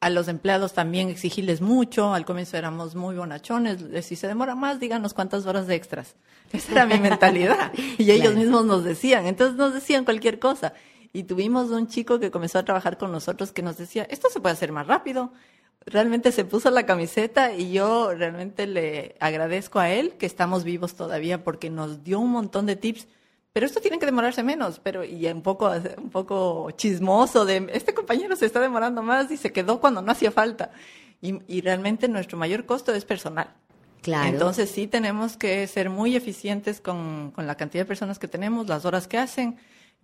a 0.00 0.10
los 0.10 0.28
empleados 0.28 0.72
también 0.74 1.08
exigirles 1.08 1.60
mucho, 1.60 2.12
al 2.14 2.24
comienzo 2.24 2.56
éramos 2.56 2.94
muy 2.94 3.16
bonachones, 3.16 4.04
si 4.04 4.14
se 4.14 4.28
demora 4.28 4.54
más, 4.54 4.78
díganos 4.78 5.14
cuántas 5.14 5.46
horas 5.46 5.66
de 5.66 5.74
extras. 5.74 6.16
Esa 6.52 6.72
era 6.72 6.86
mi 6.86 6.98
mentalidad. 6.98 7.72
Y 7.98 8.10
ellos 8.10 8.34
mismos 8.34 8.64
nos 8.66 8.84
decían, 8.84 9.26
entonces 9.26 9.56
nos 9.56 9.74
decían 9.74 10.04
cualquier 10.04 10.38
cosa. 10.38 10.74
Y 11.16 11.24
tuvimos 11.24 11.70
un 11.70 11.88
chico 11.88 12.20
que 12.20 12.30
comenzó 12.30 12.58
a 12.58 12.64
trabajar 12.64 12.98
con 12.98 13.10
nosotros 13.10 13.52
que 13.52 13.62
nos 13.62 13.78
decía, 13.78 14.06
esto 14.10 14.28
se 14.28 14.40
puede 14.40 14.52
hacer 14.52 14.70
más 14.70 14.86
rápido. 14.86 15.32
Realmente 15.86 16.30
se 16.30 16.44
puso 16.44 16.70
la 16.70 16.84
camiseta 16.84 17.54
y 17.54 17.72
yo 17.72 18.12
realmente 18.12 18.66
le 18.66 19.16
agradezco 19.20 19.78
a 19.78 19.90
él 19.90 20.12
que 20.18 20.26
estamos 20.26 20.64
vivos 20.64 20.94
todavía 20.94 21.42
porque 21.42 21.70
nos 21.70 22.04
dio 22.04 22.20
un 22.20 22.32
montón 22.32 22.66
de 22.66 22.76
tips 22.76 23.06
pero 23.56 23.64
esto 23.64 23.80
tiene 23.80 23.98
que 23.98 24.04
demorarse 24.04 24.42
menos, 24.42 24.80
pero 24.80 25.02
y 25.02 25.26
un 25.28 25.40
poco, 25.40 25.72
un 25.96 26.10
poco 26.10 26.70
chismoso 26.72 27.46
de 27.46 27.66
este 27.72 27.94
compañero 27.94 28.36
se 28.36 28.44
está 28.44 28.60
demorando 28.60 29.02
más 29.02 29.30
y 29.30 29.38
se 29.38 29.50
quedó 29.50 29.80
cuando 29.80 30.02
no 30.02 30.12
hacía 30.12 30.30
falta. 30.30 30.72
Y, 31.22 31.62
realmente 31.62 32.06
nuestro 32.06 32.36
mayor 32.36 32.66
costo 32.66 32.92
es 32.92 33.06
personal. 33.06 33.54
Claro. 34.02 34.28
Entonces 34.28 34.70
sí 34.70 34.86
tenemos 34.86 35.38
que 35.38 35.66
ser 35.68 35.88
muy 35.88 36.16
eficientes 36.16 36.82
con, 36.82 37.30
con, 37.30 37.46
la 37.46 37.54
cantidad 37.54 37.84
de 37.84 37.88
personas 37.88 38.18
que 38.18 38.28
tenemos, 38.28 38.68
las 38.68 38.84
horas 38.84 39.08
que 39.08 39.16
hacen. 39.16 39.56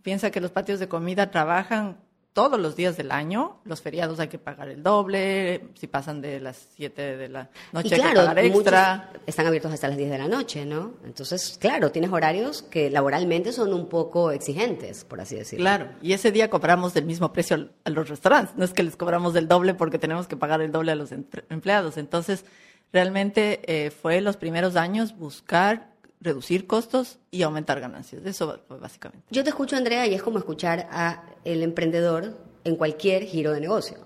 Piensa 0.03 0.31
que 0.31 0.41
los 0.41 0.51
patios 0.51 0.81
de 0.81 0.89
comida 0.89 1.31
trabajan 1.31 1.97
todos 2.33 2.59
los 2.59 2.77
días 2.77 2.97
del 2.97 3.13
año. 3.13 3.59
Los 3.65 3.83
feriados 3.83 4.19
hay 4.21 4.29
que 4.29 4.39
pagar 4.39 4.69
el 4.69 4.83
doble. 4.83 5.69
Si 5.75 5.87
pasan 5.87 6.21
de 6.21 6.41
las 6.41 6.69
7 6.77 7.17
de 7.17 7.29
la 7.29 7.51
noche 7.73 7.95
hay 7.95 8.01
que 8.01 8.15
pagar 8.15 8.39
extra. 8.39 9.13
Están 9.27 9.47
abiertos 9.47 9.73
hasta 9.73 9.89
las 9.89 9.97
10 9.97 10.11
de 10.11 10.19
la 10.19 10.29
noche, 10.29 10.65
¿no? 10.65 10.95
Entonces, 11.05 11.59
claro, 11.61 11.93
tienes 11.93 12.11
horarios 12.11 12.63
que 12.63 12.91
laboralmente 12.91 13.53
son 13.53 13.73
un 13.75 13.89
poco 13.89 14.31
exigentes, 14.31 15.05
por 15.05 15.21
así 15.21 15.37
decirlo. 15.37 15.65
Claro, 15.65 15.89
y 16.01 16.13
ese 16.15 16.33
día 16.33 16.49
cobramos 16.49 16.95
del 16.95 17.05
mismo 17.05 17.33
precio 17.33 17.69
a 17.85 17.91
los 17.91 18.09
restaurantes. 18.09 18.57
No 18.57 18.65
es 18.65 18.73
que 18.73 18.83
les 18.83 18.97
cobramos 18.97 19.35
del 19.35 19.49
doble 19.49 19.75
porque 19.75 19.99
tenemos 19.99 20.27
que 20.27 20.37
pagar 20.37 20.63
el 20.63 20.73
doble 20.73 20.93
a 20.93 20.97
los 20.97 21.13
empleados. 21.13 21.99
Entonces, 21.99 22.45
realmente 22.93 23.61
eh, 23.67 23.91
fue 23.91 24.21
los 24.21 24.37
primeros 24.37 24.77
años 24.77 25.17
buscar 25.17 25.92
reducir 26.23 26.67
costos 26.67 27.19
y 27.31 27.43
aumentar 27.43 27.81
ganancias. 27.81 28.25
Eso 28.25 28.59
básicamente. 28.69 29.27
Yo 29.31 29.43
te 29.43 29.51
escucho, 29.51 29.77
Andrea, 29.77 30.07
y 30.07 30.15
es 30.15 30.23
como 30.23 30.39
escuchar 30.39 30.89
a 30.91 31.25
el 31.45 31.63
emprendedor 31.63 32.37
en 32.65 32.77
cualquier 32.77 33.25
giro 33.25 33.53
de 33.53 33.61
negocio, 33.61 33.99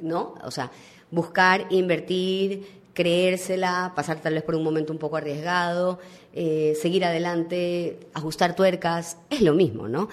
¿no? 0.00 0.34
O 0.44 0.50
sea, 0.50 0.70
buscar, 1.10 1.66
invertir, 1.70 2.66
creérsela, 2.94 3.92
pasar 3.94 4.20
tal 4.20 4.34
vez 4.34 4.42
por 4.42 4.54
un 4.54 4.62
momento 4.62 4.92
un 4.92 4.98
poco 4.98 5.16
arriesgado, 5.16 5.98
eh, 6.32 6.74
seguir 6.80 7.04
adelante, 7.04 7.98
ajustar 8.14 8.54
tuercas, 8.54 9.18
es 9.28 9.42
lo 9.42 9.52
mismo, 9.52 9.88
¿no? 9.88 10.08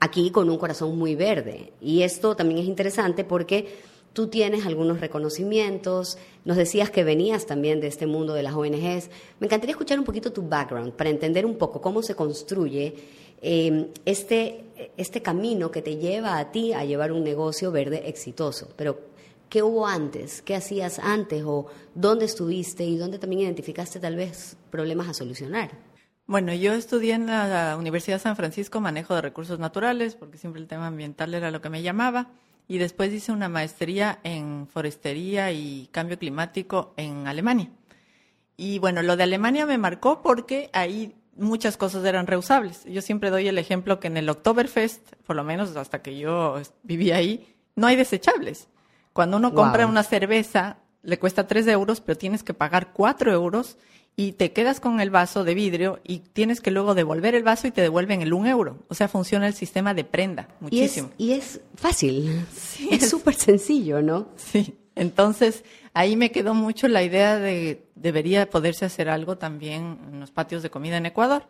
Aquí 0.00 0.30
con 0.30 0.50
un 0.50 0.58
corazón 0.58 0.98
muy 0.98 1.14
verde. 1.14 1.72
Y 1.80 2.02
esto 2.02 2.34
también 2.34 2.60
es 2.60 2.66
interesante 2.66 3.24
porque 3.24 3.93
Tú 4.14 4.28
tienes 4.28 4.64
algunos 4.64 5.00
reconocimientos, 5.00 6.18
nos 6.44 6.56
decías 6.56 6.88
que 6.88 7.02
venías 7.02 7.46
también 7.46 7.80
de 7.80 7.88
este 7.88 8.06
mundo 8.06 8.32
de 8.32 8.44
las 8.44 8.54
ONGs. 8.54 9.10
Me 9.40 9.48
encantaría 9.48 9.72
escuchar 9.72 9.98
un 9.98 10.04
poquito 10.04 10.32
tu 10.32 10.48
background 10.48 10.92
para 10.92 11.10
entender 11.10 11.44
un 11.44 11.56
poco 11.56 11.80
cómo 11.80 12.00
se 12.00 12.14
construye 12.14 12.94
em, 13.42 13.88
este, 14.04 14.66
este 14.96 15.20
camino 15.20 15.72
que 15.72 15.82
te 15.82 15.96
lleva 15.96 16.38
a 16.38 16.52
ti 16.52 16.72
a 16.72 16.84
llevar 16.84 17.10
un 17.10 17.24
negocio 17.24 17.72
verde 17.72 18.08
exitoso. 18.08 18.68
Pero, 18.76 19.00
¿qué 19.48 19.64
hubo 19.64 19.84
antes? 19.84 20.42
¿Qué 20.42 20.54
hacías 20.54 21.00
antes? 21.00 21.42
¿O 21.44 21.66
dónde 21.96 22.26
estuviste? 22.26 22.84
¿Y 22.84 22.96
dónde 22.96 23.18
también 23.18 23.42
identificaste 23.42 23.98
tal 23.98 24.14
vez 24.14 24.56
problemas 24.70 25.08
a 25.08 25.14
solucionar? 25.14 25.72
Bueno, 26.26 26.54
yo 26.54 26.72
estudié 26.72 27.14
en 27.14 27.26
la 27.26 27.76
Universidad 27.76 28.18
de 28.18 28.22
San 28.22 28.36
Francisco 28.36 28.80
manejo 28.80 29.16
de 29.16 29.22
recursos 29.22 29.58
naturales, 29.58 30.14
porque 30.14 30.38
siempre 30.38 30.62
el 30.62 30.68
tema 30.68 30.86
ambiental 30.86 31.34
era 31.34 31.50
lo 31.50 31.60
que 31.60 31.68
me 31.68 31.82
llamaba 31.82 32.30
y 32.66 32.78
después 32.78 33.12
hice 33.12 33.32
una 33.32 33.48
maestría 33.48 34.18
en 34.24 34.66
forestería 34.66 35.52
y 35.52 35.88
cambio 35.92 36.18
climático 36.18 36.94
en 36.96 37.26
Alemania. 37.26 37.70
Y 38.56 38.78
bueno, 38.78 39.02
lo 39.02 39.16
de 39.16 39.24
Alemania 39.24 39.66
me 39.66 39.78
marcó 39.78 40.22
porque 40.22 40.70
ahí 40.72 41.14
muchas 41.36 41.76
cosas 41.76 42.04
eran 42.04 42.26
reusables. 42.26 42.84
Yo 42.84 43.02
siempre 43.02 43.30
doy 43.30 43.48
el 43.48 43.58
ejemplo 43.58 44.00
que 44.00 44.06
en 44.06 44.16
el 44.16 44.28
Oktoberfest, 44.28 45.14
por 45.26 45.36
lo 45.36 45.44
menos 45.44 45.76
hasta 45.76 46.02
que 46.02 46.16
yo 46.16 46.60
viví 46.82 47.10
ahí, 47.10 47.54
no 47.74 47.86
hay 47.86 47.96
desechables. 47.96 48.68
Cuando 49.12 49.36
uno 49.36 49.54
compra 49.54 49.86
una 49.86 50.02
cerveza, 50.02 50.78
le 51.02 51.18
cuesta 51.18 51.46
tres 51.46 51.66
euros, 51.66 52.00
pero 52.00 52.18
tienes 52.18 52.42
que 52.42 52.54
pagar 52.54 52.92
cuatro 52.92 53.32
euros 53.32 53.76
y 54.16 54.32
te 54.32 54.52
quedas 54.52 54.80
con 54.80 55.00
el 55.00 55.10
vaso 55.10 55.44
de 55.44 55.54
vidrio 55.54 56.00
y 56.04 56.20
tienes 56.20 56.60
que 56.60 56.70
luego 56.70 56.94
devolver 56.94 57.34
el 57.34 57.42
vaso 57.42 57.66
y 57.66 57.72
te 57.72 57.80
devuelven 57.80 58.22
el 58.22 58.32
un 58.32 58.46
euro. 58.46 58.78
O 58.88 58.94
sea, 58.94 59.08
funciona 59.08 59.46
el 59.46 59.54
sistema 59.54 59.92
de 59.94 60.04
prenda 60.04 60.48
muchísimo. 60.60 61.10
Y 61.18 61.32
es, 61.32 61.60
fácil, 61.74 62.46
es 62.90 63.10
súper 63.10 63.34
sencillo, 63.34 64.02
¿no? 64.02 64.28
Sí, 64.36 64.76
entonces 64.94 65.64
ahí 65.94 66.16
me 66.16 66.30
quedó 66.30 66.54
mucho 66.54 66.86
la 66.86 67.02
idea 67.02 67.38
de 67.38 67.86
debería 67.94 68.48
poderse 68.48 68.84
hacer 68.84 69.08
algo 69.08 69.38
también 69.38 69.98
en 70.12 70.20
los 70.20 70.30
patios 70.30 70.62
de 70.62 70.70
comida 70.70 70.96
en 70.96 71.06
Ecuador. 71.06 71.46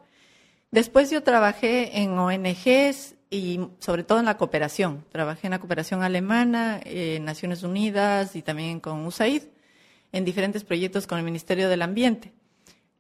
Después 0.71 1.11
yo 1.11 1.23
trabajé 1.23 2.01
en 2.01 2.19
ONGs 2.19 3.15
y 3.31 3.61
sobre 3.79 4.05
todo 4.05 4.21
en 4.21 4.25
la 4.25 4.39
cooperación. 4.39 5.05
Trabajé 5.11 5.49
en 5.49 5.53
la 5.53 5.59
cooperación 5.59 6.03
alemana, 6.03 6.81
en 6.85 7.25
Naciones 7.25 7.63
Unidas 7.63 8.35
y 8.37 8.43
también 8.43 8.81
con 8.81 9.05
USAID, 9.05 9.43
en 10.13 10.25
diferentes 10.25 10.65
proyectos 10.65 11.07
con 11.07 11.19
el 11.19 11.25
Ministerio 11.25 11.69
del 11.69 11.83
Ambiente. 11.83 12.33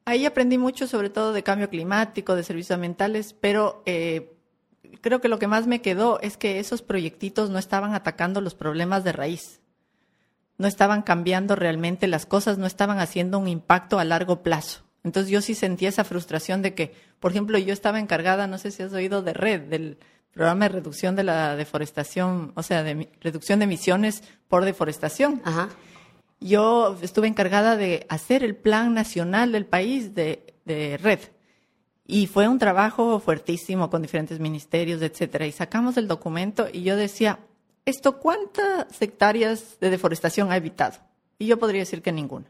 Ahí 0.07 0.27
aprendí 0.27 0.59
mucho, 0.59 0.87
sobre 0.87 1.09
todo 1.09 1.33
de 1.33 1.43
cambio 1.43 1.71
climático, 1.71 2.37
de 2.37 2.43
servicios 2.43 2.75
ambientales, 2.75 3.35
pero 3.41 3.83
eh, 3.87 4.37
creo 5.01 5.21
que 5.21 5.29
lo 5.29 5.39
que 5.39 5.47
más 5.47 5.67
me 5.67 5.81
quedó 5.81 6.21
es 6.21 6.37
que 6.37 6.59
esos 6.59 6.83
proyectitos 6.83 7.49
no 7.49 7.59
estaban 7.59 7.95
atacando 7.95 8.43
los 8.43 8.55
problemas 8.55 9.03
de 9.03 9.13
raíz, 9.13 9.61
no 10.59 10.69
estaban 10.69 11.03
cambiando 11.03 11.57
realmente 11.57 12.07
las 12.07 12.27
cosas, 12.27 12.59
no 12.59 12.67
estaban 12.67 12.99
haciendo 12.99 13.39
un 13.39 13.49
impacto 13.49 13.99
a 13.99 14.05
largo 14.05 14.43
plazo. 14.43 14.83
Entonces 15.05 15.31
yo 15.31 15.41
sí 15.41 15.55
sentía 15.55 15.89
esa 15.89 16.05
frustración 16.05 16.61
de 16.61 16.75
que, 16.75 16.95
por 17.19 17.31
ejemplo, 17.31 17.57
yo 17.57 17.73
estaba 17.73 17.99
encargada, 17.99 18.47
no 18.47 18.59
sé 18.59 18.71
si 18.71 18.83
has 18.83 18.93
oído 18.93 19.23
de 19.23 19.33
RED, 19.33 19.63
del 19.63 19.99
programa 20.33 20.67
de 20.67 20.75
reducción 20.75 21.17
de 21.17 21.25
la 21.25 21.57
deforestación, 21.57 22.53
o 22.57 22.63
sea, 22.63 22.83
de 22.83 23.11
reducción 23.21 23.59
de 23.59 23.65
emisiones 23.65 24.23
por 24.49 24.67
deforestación. 24.67 25.41
Ajá 25.45 25.71
yo 26.41 26.97
estuve 27.03 27.29
encargada 27.29 27.77
de 27.77 28.07
hacer 28.09 28.45
el 28.45 28.57
plan 28.57 28.95
nacional 28.95 29.53
del 29.53 29.67
país 29.67 30.15
de, 30.15 30.55
red. 31.03 31.21
Y 32.07 32.27
fue 32.27 32.49
un 32.49 32.59
trabajo 32.59 33.19
fuertísimo 33.19 33.89
con 33.89 34.03
diferentes 34.03 34.39
ministerios, 34.39 35.01
etcétera. 35.01 35.47
Y 35.47 35.53
sacamos 35.53 35.97
el 35.97 36.07
documento 36.07 36.67
y 36.71 36.83
yo 36.83 36.97
decía, 36.97 37.39
¿esto 37.87 38.19
cuántas 38.19 39.01
hectáreas 39.01 39.79
de 39.81 39.91
deforestación 39.91 40.53
ha 40.53 40.57
evitado? 40.57 40.99
Y 41.39 41.47
yo 41.47 41.59
podría 41.59 41.81
decir 41.81 42.03
que 42.03 42.13
ninguna. 42.13 42.47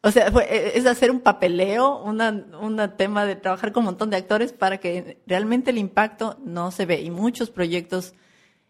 O 0.00 0.10
sea, 0.10 0.28
e, 0.28 0.72
es 0.74 0.86
hacer 0.86 1.10
un 1.10 1.20
papeleo, 1.20 2.02
un 2.02 2.92
tema 2.96 3.24
de 3.24 3.36
trabajar 3.36 3.72
con 3.72 3.82
un 3.82 3.86
montón 3.86 4.10
de 4.10 4.16
actores 4.16 4.52
para 4.52 4.78
que 4.78 5.18
realmente 5.26 5.70
el 5.70 5.78
impacto 5.78 6.38
no 6.44 6.70
se 6.70 6.86
ve. 6.86 7.00
Y 7.02 7.10
muchos 7.10 7.50
proyectos 7.50 8.14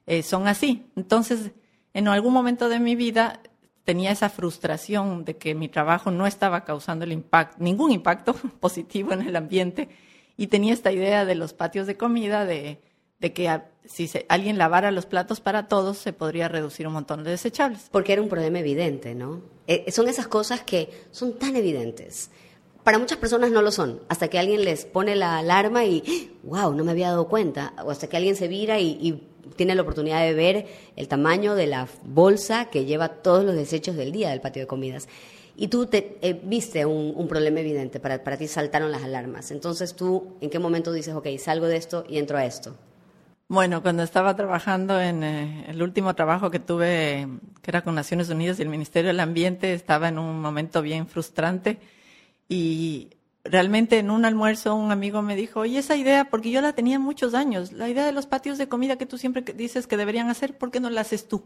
eh, 0.06 0.22
son 0.22 0.48
así. 0.48 0.86
Entonces, 0.96 1.52
en 1.94 2.08
algún 2.08 2.32
momento 2.32 2.68
de 2.68 2.80
mi 2.80 2.96
vida 2.96 3.40
tenía 3.84 4.10
esa 4.10 4.28
frustración 4.28 5.24
de 5.24 5.36
que 5.36 5.54
mi 5.54 5.68
trabajo 5.68 6.10
no 6.10 6.26
estaba 6.26 6.64
causando 6.64 7.04
el 7.04 7.12
impacto, 7.12 7.56
ningún 7.58 7.92
impacto 7.92 8.34
positivo 8.60 9.12
en 9.12 9.22
el 9.22 9.36
ambiente 9.36 9.88
y 10.36 10.46
tenía 10.46 10.72
esta 10.72 10.92
idea 10.92 11.24
de 11.24 11.34
los 11.34 11.52
patios 11.52 11.86
de 11.86 11.96
comida, 11.96 12.44
de, 12.44 12.80
que 13.20 13.60
si 13.84 14.10
alguien 14.28 14.58
lavara 14.58 14.90
los 14.90 15.06
platos 15.06 15.40
para 15.40 15.68
todos 15.68 15.98
se 15.98 16.12
podría 16.12 16.48
reducir 16.48 16.86
un 16.86 16.94
montón 16.94 17.22
de 17.22 17.30
desechables. 17.30 17.88
Porque 17.90 18.12
era 18.12 18.22
un 18.22 18.28
problema 18.28 18.58
evidente, 18.58 19.14
¿no? 19.14 19.42
Eh, 19.66 19.90
son 19.92 20.08
esas 20.08 20.26
cosas 20.26 20.62
que 20.62 20.90
son 21.10 21.38
tan 21.38 21.54
evidentes. 21.54 22.30
Para 22.82 22.98
muchas 22.98 23.18
personas 23.18 23.52
no 23.52 23.62
lo 23.62 23.70
son, 23.70 24.00
hasta 24.08 24.26
que 24.28 24.40
alguien 24.40 24.64
les 24.64 24.84
pone 24.84 25.14
la 25.14 25.38
alarma 25.38 25.84
y, 25.84 26.36
wow, 26.42 26.74
no 26.74 26.82
me 26.82 26.90
había 26.90 27.10
dado 27.10 27.28
cuenta, 27.28 27.74
o 27.84 27.92
hasta 27.92 28.08
que 28.08 28.16
alguien 28.16 28.34
se 28.34 28.48
vira 28.48 28.80
y 28.80 29.31
tiene 29.56 29.74
la 29.74 29.82
oportunidad 29.82 30.20
de 30.20 30.34
ver 30.34 30.66
el 30.96 31.08
tamaño 31.08 31.54
de 31.54 31.66
la 31.66 31.88
bolsa 32.04 32.66
que 32.66 32.84
lleva 32.84 33.08
todos 33.08 33.44
los 33.44 33.54
desechos 33.54 33.96
del 33.96 34.12
día 34.12 34.30
del 34.30 34.40
patio 34.40 34.62
de 34.62 34.66
comidas. 34.66 35.08
Y 35.56 35.68
tú 35.68 35.86
te, 35.86 36.18
eh, 36.22 36.40
viste 36.42 36.86
un, 36.86 37.28
problema 37.28 37.60
evidente, 37.60 38.00
para, 38.00 38.24
para 38.24 38.36
ti 38.36 38.48
saltaron 38.48 38.90
las 38.90 39.02
alarmas. 39.02 39.50
Entonces 39.50 39.94
tú, 39.94 40.36
¿en 40.40 40.48
qué 40.48 40.58
momento 40.58 40.92
dices, 40.92 41.14
ok, 41.14 41.28
salgo 41.38 41.66
de 41.66 41.76
esto 41.76 42.04
y 42.08 42.18
entro 42.18 42.38
a 42.38 42.44
esto? 42.44 42.74
Bueno, 43.48 43.82
cuando 43.82 44.02
estaba 44.02 44.34
trabajando 44.34 44.98
en 44.98 45.22
eh, 45.22 45.66
el 45.68 45.82
último 45.82 46.14
trabajo 46.14 46.50
que 46.50 46.58
tuve, 46.58 47.28
que 47.60 47.70
era 47.70 47.82
con 47.82 47.94
Naciones 47.94 48.30
Unidas 48.30 48.58
y 48.58 48.62
el 48.62 48.70
Ministerio 48.70 49.08
del 49.08 49.20
Ambiente, 49.20 49.74
estaba 49.74 50.08
en 50.08 50.18
un 50.18 50.40
momento 50.40 50.80
bien 50.80 51.06
frustrante 51.06 51.78
y 52.48 53.10
realmente 53.44 53.98
en 53.98 54.10
un 54.10 54.24
almuerzo 54.24 54.74
un 54.74 54.92
amigo 54.92 55.22
me 55.22 55.36
dijo, 55.36 55.60
oye, 55.60 55.78
esa 55.78 55.96
idea, 55.96 56.30
porque 56.30 56.50
yo 56.50 56.60
la 56.60 56.74
tenía 56.74 56.98
muchos 56.98 57.34
años, 57.34 57.72
la 57.72 57.88
idea 57.88 58.06
de 58.06 58.12
los 58.12 58.26
patios 58.26 58.58
de 58.58 58.68
comida 58.68 58.96
que 58.96 59.06
tú 59.06 59.18
siempre 59.18 59.42
dices 59.42 59.86
que 59.86 59.96
deberían 59.96 60.28
hacer, 60.28 60.56
¿por 60.56 60.70
qué 60.70 60.80
no 60.80 60.90
la 60.90 61.00
haces 61.00 61.28
tú? 61.28 61.42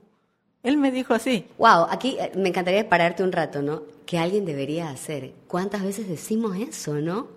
Él 0.63 0.77
me 0.77 0.91
dijo 0.91 1.15
así. 1.15 1.47
Wow, 1.59 1.87
aquí 1.91 2.17
eh, 2.19 2.33
me 2.37 2.49
encantaría 2.49 2.89
pararte 2.89 3.23
un 3.23 3.33
rato, 3.33 3.63
¿no? 3.63 3.85
Que 4.05 4.19
alguien 4.19 4.45
debería 4.45 4.91
hacer. 4.91 5.33
¿Cuántas 5.47 5.83
veces 5.85 6.09
decimos 6.09 6.57
eso, 6.57 6.95
no? 6.95 7.29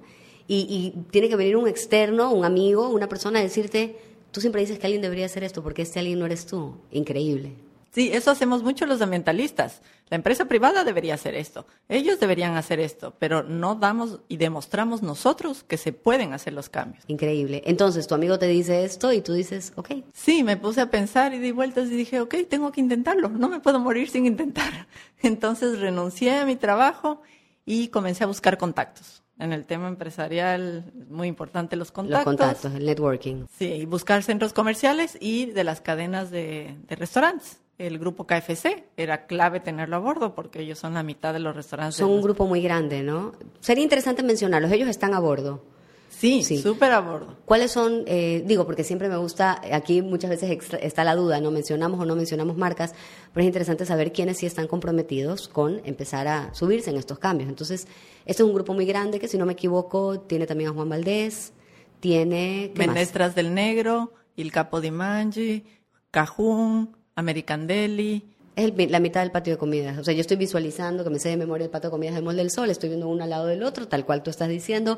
Y, 0.48 0.66
y 0.68 1.04
tiene 1.12 1.30
que 1.30 1.36
venir 1.36 1.56
un 1.56 1.68
externo, 1.68 2.32
un 2.32 2.44
amigo, 2.44 2.90
una 2.90 3.08
persona 3.08 3.40
a 3.40 3.44
decirte, 3.44 3.98
tú 4.32 4.42
siempre 4.42 4.62
dices 4.62 4.80
que 4.80 4.88
alguien 4.88 5.04
debería 5.04 5.28
hacer 5.28 5.44
esto 5.44 5.62
porque 5.62 5.84
este 5.84 6.00
alguien 6.00 6.18
no 6.18 6.26
eres 6.26 6.48
tú. 6.48 6.76
Increíble. 6.92 7.54
Sí, 7.92 8.12
eso 8.14 8.32
hacemos 8.32 8.64
mucho 8.64 8.86
los 8.86 9.02
ambientalistas. 9.02 9.82
La 10.10 10.16
empresa 10.16 10.46
privada 10.46 10.84
debería 10.84 11.14
hacer 11.14 11.36
esto, 11.36 11.68
ellos 11.88 12.20
deberían 12.20 12.56
hacer 12.56 12.80
esto, 12.80 13.14
pero 13.20 13.44
no 13.44 13.76
damos 13.76 14.22
y 14.28 14.38
demostramos 14.38 15.04
nosotros 15.04 15.64
que 15.64 15.78
se 15.78 15.94
pueden 15.94 16.34
hacer 16.34 16.54
los 16.54 16.68
cambios. 16.68 17.04
Increíble. 17.08 17.62
Entonces, 17.66 18.08
tu 18.08 18.16
amigo 18.16 18.40
te 18.40 18.48
dice 18.48 18.86
esto 18.86 19.14
y 19.14 19.22
tú 19.22 19.34
dices, 19.34 19.72
ok. 19.76 19.90
Sí, 20.14 20.44
me 20.44 20.58
puse 20.58 20.82
a 20.82 20.90
pensar 20.90 21.34
y 21.36 21.40
di 21.40 21.52
vueltas 21.52 21.90
y 21.90 21.96
dije, 21.96 22.22
ok, 22.22 22.36
tengo 22.50 22.72
que 22.72 22.82
intentarlo, 22.82 23.30
no 23.30 23.50
me 23.50 23.60
puedo 23.60 23.80
morir 23.80 24.10
sin 24.10 24.26
intentar. 24.26 24.88
Entonces 25.22 25.80
renuncié 25.80 26.40
a 26.40 26.46
mi 26.46 26.56
trabajo 26.56 27.22
y 27.64 27.90
comencé 27.90 28.24
a 28.24 28.28
buscar 28.28 28.58
contactos. 28.58 29.22
En 29.38 29.54
el 29.54 29.66
tema 29.66 29.88
empresarial, 29.88 30.92
muy 31.08 31.28
importante 31.28 31.76
los 31.76 31.92
contactos. 31.92 32.26
Los 32.26 32.38
contactos, 32.38 32.74
el 32.74 32.86
networking. 32.86 33.46
Sí, 33.58 33.86
buscar 33.86 34.24
centros 34.24 34.54
comerciales 34.54 35.18
y 35.22 35.46
de 35.46 35.64
las 35.64 35.82
cadenas 35.82 36.32
de 36.32 36.76
restaurantes 36.90 37.60
el 37.80 37.98
grupo 37.98 38.28
KFC. 38.28 38.84
Era 38.98 39.26
clave 39.26 39.60
tenerlo 39.60 39.96
a 39.96 40.00
bordo 40.00 40.36
porque 40.36 40.62
ellos 40.62 40.78
son 40.78 40.94
la 40.94 41.02
mitad 41.02 41.34
de 41.34 41.40
los 41.40 41.56
restaurantes. 41.56 41.96
Son 41.96 42.12
un 42.12 42.22
grupo 42.22 42.46
muy 42.46 42.62
grande, 42.62 43.02
¿no? 43.02 43.32
Sería 43.62 43.84
interesante 43.84 44.22
mencionarlos. 44.22 44.72
Ellos 44.72 44.90
están 44.90 45.16
a 45.16 45.20
bordo. 45.20 45.64
Sí, 46.10 46.44
súper 46.44 46.92
a 46.92 47.00
bordo. 47.00 47.38
¿Cuáles 47.46 47.72
son, 47.72 48.04
eh, 48.06 48.44
digo, 48.46 48.66
porque 48.66 48.84
siempre 48.84 49.08
me 49.08 49.16
gusta, 49.16 49.62
aquí 49.72 50.02
muchas 50.02 50.32
veces 50.32 50.60
está 50.82 51.04
la 51.04 51.16
duda, 51.16 51.40
no 51.40 51.50
mencionamos 51.50 52.00
o 52.00 52.06
no 52.06 52.16
mencionamos 52.16 52.58
marcas, 52.58 52.94
pero 53.32 53.44
es 53.44 53.48
interesante 53.48 53.86
saber 53.86 54.12
quiénes 54.12 54.38
sí 54.38 54.46
están 54.46 54.68
comprometidos 54.68 55.48
con 55.48 55.82
empezar 55.86 56.28
a 56.28 56.54
subirse 56.54 56.90
en 56.90 56.98
estos 56.98 57.20
cambios. 57.20 57.48
Entonces, 57.48 57.88
este 58.26 58.44
es 58.44 58.48
un 58.48 58.54
grupo 58.54 58.74
muy 58.74 58.86
grande 58.86 59.20
que, 59.20 59.30
si 59.30 59.38
no 59.38 59.46
me 59.46 59.54
equivoco, 59.54 60.20
tiene 60.20 60.46
también 60.46 60.72
a 60.72 60.74
Juan 60.74 60.90
Valdés, 60.90 61.54
tiene... 62.02 62.74
Menestras 62.76 63.34
del 63.34 63.54
Negro, 63.54 64.12
Il 64.36 64.52
Capo 64.52 64.82
di 64.82 64.92
Mangi, 64.92 65.64
Cajún, 66.12 66.99
American 67.20 67.68
Deli, 67.68 68.24
es 68.56 68.92
la 68.92 69.00
mitad 69.00 69.22
del 69.22 69.32
patio 69.32 69.54
de 69.54 69.58
comidas. 69.58 69.98
O 69.98 70.04
sea, 70.04 70.14
yo 70.14 70.22
estoy 70.22 70.38
visualizando 70.38 71.04
que 71.04 71.10
me 71.10 71.20
sé 71.20 71.30
de 71.30 71.38
memoria 71.38 71.66
el 71.66 71.72
patio 71.72 71.90
de 71.90 71.92
comidas 71.92 72.16
de 72.16 72.22
Mol 72.22 72.36
del 72.36 72.52
Sol, 72.52 72.70
estoy 72.70 72.90
viendo 72.90 73.08
uno 73.08 73.24
al 73.24 73.30
lado 73.30 73.46
del 73.46 73.64
otro, 73.64 73.88
tal 73.88 74.06
cual 74.06 74.24
tú 74.24 74.30
estás 74.30 74.50
diciendo. 74.50 74.98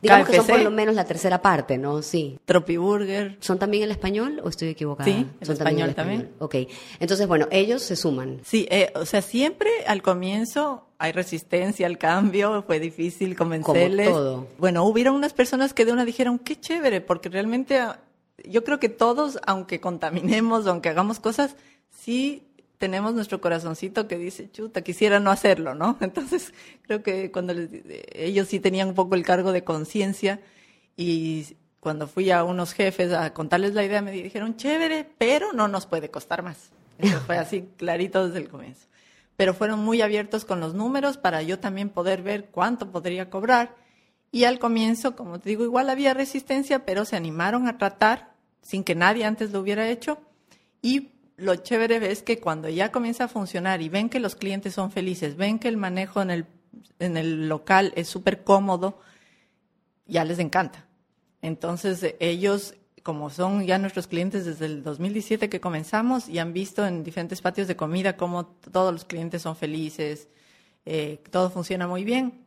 Digamos 0.00 0.28
que 0.28 0.36
son 0.36 0.46
por 0.46 0.60
lo 0.60 0.70
menos 0.72 0.96
la 0.96 1.04
tercera 1.04 1.40
parte, 1.40 1.78
¿no? 1.78 2.02
Sí. 2.02 2.36
Tropiburger. 2.44 3.36
¿Son 3.38 3.58
también 3.58 3.84
el 3.84 3.92
español 3.92 4.40
o 4.42 4.48
estoy 4.48 4.68
equivocada? 4.68 5.08
Sí, 5.08 5.26
son 5.42 5.52
español 5.52 5.94
también, 5.94 6.30
Ok. 6.40 6.56
Entonces, 6.98 7.28
bueno, 7.28 7.46
ellos 7.52 7.82
se 7.82 7.94
suman. 7.94 8.40
Sí, 8.44 8.66
eh, 8.68 8.92
o 8.96 9.06
sea, 9.06 9.22
siempre 9.22 9.70
al 9.86 10.02
comienzo 10.02 10.88
hay 10.98 11.12
resistencia 11.12 11.86
al 11.86 11.98
cambio, 11.98 12.64
fue 12.66 12.80
difícil 12.80 13.36
convencerles. 13.36 14.08
Como 14.08 14.18
todo. 14.18 14.46
Bueno, 14.58 14.84
hubieron 14.84 15.14
unas 15.14 15.34
personas 15.34 15.72
que 15.72 15.84
de 15.84 15.92
una 15.92 16.04
dijeron, 16.04 16.40
qué 16.40 16.58
chévere, 16.58 17.00
porque 17.00 17.28
realmente 17.28 17.80
yo 18.48 18.64
creo 18.64 18.80
que 18.80 18.88
todos, 18.88 19.38
aunque 19.46 19.80
contaminemos, 19.80 20.66
aunque 20.66 20.88
hagamos 20.88 21.20
cosas, 21.20 21.56
sí 21.90 22.48
tenemos 22.78 23.14
nuestro 23.14 23.40
corazoncito 23.40 24.08
que 24.08 24.18
dice, 24.18 24.50
chuta, 24.50 24.82
quisiera 24.82 25.20
no 25.20 25.30
hacerlo, 25.30 25.74
¿no? 25.74 25.96
Entonces, 26.00 26.52
creo 26.82 27.02
que 27.02 27.30
cuando 27.30 27.54
ellos 28.12 28.48
sí 28.48 28.58
tenían 28.58 28.88
un 28.88 28.94
poco 28.94 29.14
el 29.14 29.24
cargo 29.24 29.52
de 29.52 29.62
conciencia 29.62 30.40
y 30.96 31.56
cuando 31.78 32.08
fui 32.08 32.32
a 32.32 32.42
unos 32.42 32.72
jefes 32.72 33.12
a 33.12 33.32
contarles 33.34 33.74
la 33.74 33.84
idea, 33.84 34.02
me 34.02 34.10
dijeron, 34.10 34.56
chévere, 34.56 35.08
pero 35.16 35.52
no 35.52 35.68
nos 35.68 35.86
puede 35.86 36.10
costar 36.10 36.42
más. 36.42 36.70
Eso 36.98 37.20
fue 37.20 37.38
así 37.38 37.68
clarito 37.76 38.26
desde 38.26 38.40
el 38.40 38.48
comienzo. 38.48 38.86
Pero 39.36 39.54
fueron 39.54 39.78
muy 39.78 40.00
abiertos 40.02 40.44
con 40.44 40.60
los 40.60 40.74
números 40.74 41.18
para 41.18 41.42
yo 41.42 41.58
también 41.58 41.88
poder 41.88 42.22
ver 42.22 42.46
cuánto 42.50 42.90
podría 42.90 43.30
cobrar. 43.30 43.76
Y 44.30 44.44
al 44.44 44.58
comienzo, 44.58 45.14
como 45.14 45.38
te 45.38 45.50
digo, 45.50 45.62
igual 45.64 45.88
había 45.88 46.14
resistencia, 46.14 46.84
pero 46.84 47.04
se 47.04 47.14
animaron 47.16 47.68
a 47.68 47.78
tratar 47.78 48.31
sin 48.62 48.84
que 48.84 48.94
nadie 48.94 49.24
antes 49.24 49.52
lo 49.52 49.60
hubiera 49.60 49.88
hecho. 49.88 50.18
Y 50.80 51.10
lo 51.36 51.56
chévere 51.56 52.10
es 52.10 52.22
que 52.22 52.40
cuando 52.40 52.68
ya 52.68 52.92
comienza 52.92 53.24
a 53.24 53.28
funcionar 53.28 53.82
y 53.82 53.88
ven 53.88 54.08
que 54.08 54.20
los 54.20 54.36
clientes 54.36 54.74
son 54.74 54.90
felices, 54.90 55.36
ven 55.36 55.58
que 55.58 55.68
el 55.68 55.76
manejo 55.76 56.22
en 56.22 56.30
el, 56.30 56.46
en 56.98 57.16
el 57.16 57.48
local 57.48 57.92
es 57.96 58.08
súper 58.08 58.44
cómodo, 58.44 59.00
ya 60.06 60.24
les 60.24 60.38
encanta. 60.38 60.86
Entonces 61.42 62.14
ellos, 62.20 62.74
como 63.02 63.30
son 63.30 63.66
ya 63.66 63.78
nuestros 63.78 64.06
clientes 64.06 64.44
desde 64.44 64.66
el 64.66 64.82
2017 64.82 65.48
que 65.48 65.60
comenzamos 65.60 66.28
y 66.28 66.38
han 66.38 66.52
visto 66.52 66.86
en 66.86 67.02
diferentes 67.02 67.40
patios 67.40 67.66
de 67.66 67.76
comida 67.76 68.16
cómo 68.16 68.46
todos 68.46 68.92
los 68.92 69.04
clientes 69.04 69.42
son 69.42 69.56
felices, 69.56 70.28
eh, 70.86 71.22
todo 71.30 71.50
funciona 71.50 71.88
muy 71.88 72.04
bien, 72.04 72.44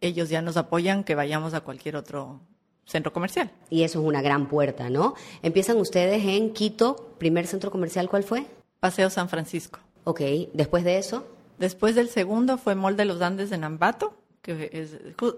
ellos 0.00 0.28
ya 0.28 0.42
nos 0.42 0.56
apoyan 0.56 1.04
que 1.04 1.14
vayamos 1.14 1.54
a 1.54 1.60
cualquier 1.60 1.96
otro 1.96 2.40
centro 2.88 3.12
comercial. 3.12 3.50
Y 3.70 3.82
eso 3.82 4.00
es 4.00 4.04
una 4.06 4.22
gran 4.22 4.48
puerta, 4.48 4.90
¿no? 4.90 5.14
Empiezan 5.42 5.76
ustedes 5.76 6.24
en 6.24 6.52
Quito, 6.52 7.14
primer 7.18 7.46
centro 7.46 7.70
comercial, 7.70 8.08
¿cuál 8.08 8.24
fue? 8.24 8.46
Paseo 8.80 9.10
San 9.10 9.28
Francisco. 9.28 9.78
Ok, 10.04 10.20
después 10.54 10.84
de 10.84 10.98
eso. 10.98 11.26
Después 11.58 11.94
del 11.94 12.08
segundo 12.08 12.56
fue 12.56 12.74
Mall 12.74 12.96
de 12.96 13.04
los 13.04 13.20
Andes 13.20 13.50
de 13.50 13.58
Nambato, 13.58 14.16
que 14.42 14.88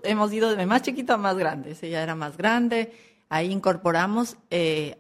hemos 0.05 0.33
ido 0.33 0.55
de 0.55 0.67
más 0.67 0.83
chiquito 0.83 1.15
a 1.15 1.17
más 1.17 1.37
grande, 1.37 1.73
ese 1.73 1.91
ya 1.91 2.03
era 2.03 2.15
más 2.15 2.37
grande. 2.37 2.93
Ahí 3.29 3.51
incorporamos 3.51 4.37
eh, 4.51 4.99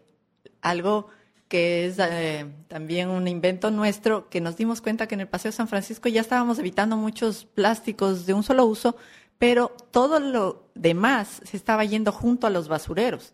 algo 0.62 1.08
que 1.48 1.86
es 1.86 1.98
eh, 1.98 2.46
también 2.68 3.08
un 3.10 3.28
invento 3.28 3.70
nuestro, 3.70 4.28
que 4.30 4.40
nos 4.40 4.56
dimos 4.56 4.80
cuenta 4.80 5.06
que 5.06 5.16
en 5.16 5.22
el 5.22 5.28
Paseo 5.28 5.52
San 5.52 5.68
Francisco 5.68 6.08
ya 6.08 6.20
estábamos 6.20 6.58
evitando 6.58 6.96
muchos 6.96 7.44
plásticos 7.44 8.24
de 8.24 8.34
un 8.34 8.42
solo 8.42 8.64
uso, 8.64 8.96
pero 9.40 9.72
todo 9.90 10.20
lo 10.20 10.64
demás 10.74 11.40
se 11.44 11.56
estaba 11.56 11.86
yendo 11.86 12.12
junto 12.12 12.46
a 12.46 12.50
los 12.50 12.68
basureros 12.68 13.32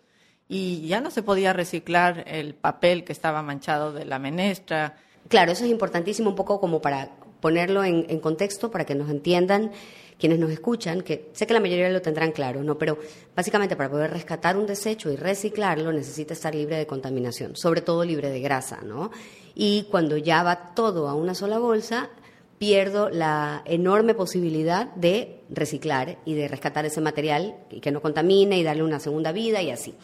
y 0.49 0.87
ya 0.87 1.01
no 1.01 1.11
se 1.11 1.25
podía 1.25 1.53
reciclar 1.53 2.23
el 2.29 2.55
papel 2.55 3.03
que 3.03 3.13
estaba 3.13 3.43
manchado 3.43 3.93
de 3.93 4.05
la 4.05 4.21
menestra. 4.21 4.97
Claro, 5.27 5.51
eso 5.51 5.65
es 5.65 5.71
importantísimo 5.73 6.31
un 6.31 6.37
poco 6.37 6.61
como 6.61 6.81
para 6.81 7.11
ponerlo 7.41 7.83
en, 7.83 8.21
contexto, 8.21 8.71
para 8.71 8.85
que 8.85 8.95
nos 8.95 9.11
entiendan 9.11 9.73
quienes 10.17 10.39
nos 10.39 10.53
escuchan, 10.53 11.01
que 11.03 11.29
sé 11.33 11.45
que 11.45 11.55
la 11.55 11.59
mayoría 11.59 11.91
lo 11.91 12.01
tendrán 12.01 12.31
claro, 12.31 12.63
¿no? 12.63 12.79
Pero 12.79 12.99
básicamente 13.35 13.75
para 13.75 13.91
poder 13.91 14.13
rescatar 14.13 14.57
un 14.57 14.65
desecho 14.65 15.11
y 15.11 15.17
reciclarlo 15.17 15.91
necesita 15.91 16.35
estar 16.35 16.55
libre 16.55 16.77
de 16.77 16.87
contaminación, 16.87 17.57
sobre 17.57 17.81
todo 17.81 18.05
libre 18.05 18.31
de 18.31 18.41
grasa, 18.41 18.81
¿no? 18.83 19.11
Y 19.57 19.89
cuando 19.91 20.17
ya 20.17 20.45
va 20.45 20.73
todo 20.73 21.09
a 21.09 21.15
una 21.15 21.35
sola 21.35 21.59
bolsa, 21.59 22.11
pierdo 22.59 23.11
la 23.11 23.63
enorme 23.65 24.15
posibilidad 24.15 24.95
de 24.95 25.43
reciclar 25.51 26.19
y 26.25 26.35
de 26.35 26.49
rescatar 26.49 26.87
ese 26.87 27.01
material 27.01 27.57
y 27.71 27.81
que 27.81 27.91
no 27.91 28.01
contamine 28.01 28.59
y 28.59 28.63
darle 28.63 28.83
una 28.83 29.01
segunda 29.01 29.33
vida 29.33 29.63
y 29.63 29.71
así. 29.71 29.95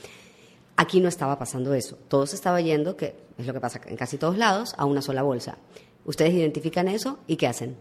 Aquí 0.77 1.01
no 1.01 1.09
estaba 1.09 1.39
pasando 1.39 1.75
eso. 1.75 1.97
Todo 2.09 2.27
se 2.27 2.37
estaba 2.37 2.61
yendo, 2.61 2.97
que 2.97 3.15
es 3.39 3.47
lo 3.47 3.53
que 3.53 3.61
pasa 3.61 3.81
en 3.87 3.97
casi 3.97 4.19
todos 4.19 4.39
lados, 4.39 4.75
a 4.79 4.85
una 4.85 5.03
sola 5.03 5.23
bolsa. 5.23 5.59
¿Ustedes 6.05 6.35
identifican 6.35 6.89
eso 6.89 7.19
y 7.27 7.37
qué 7.37 7.47
hacen? 7.47 7.77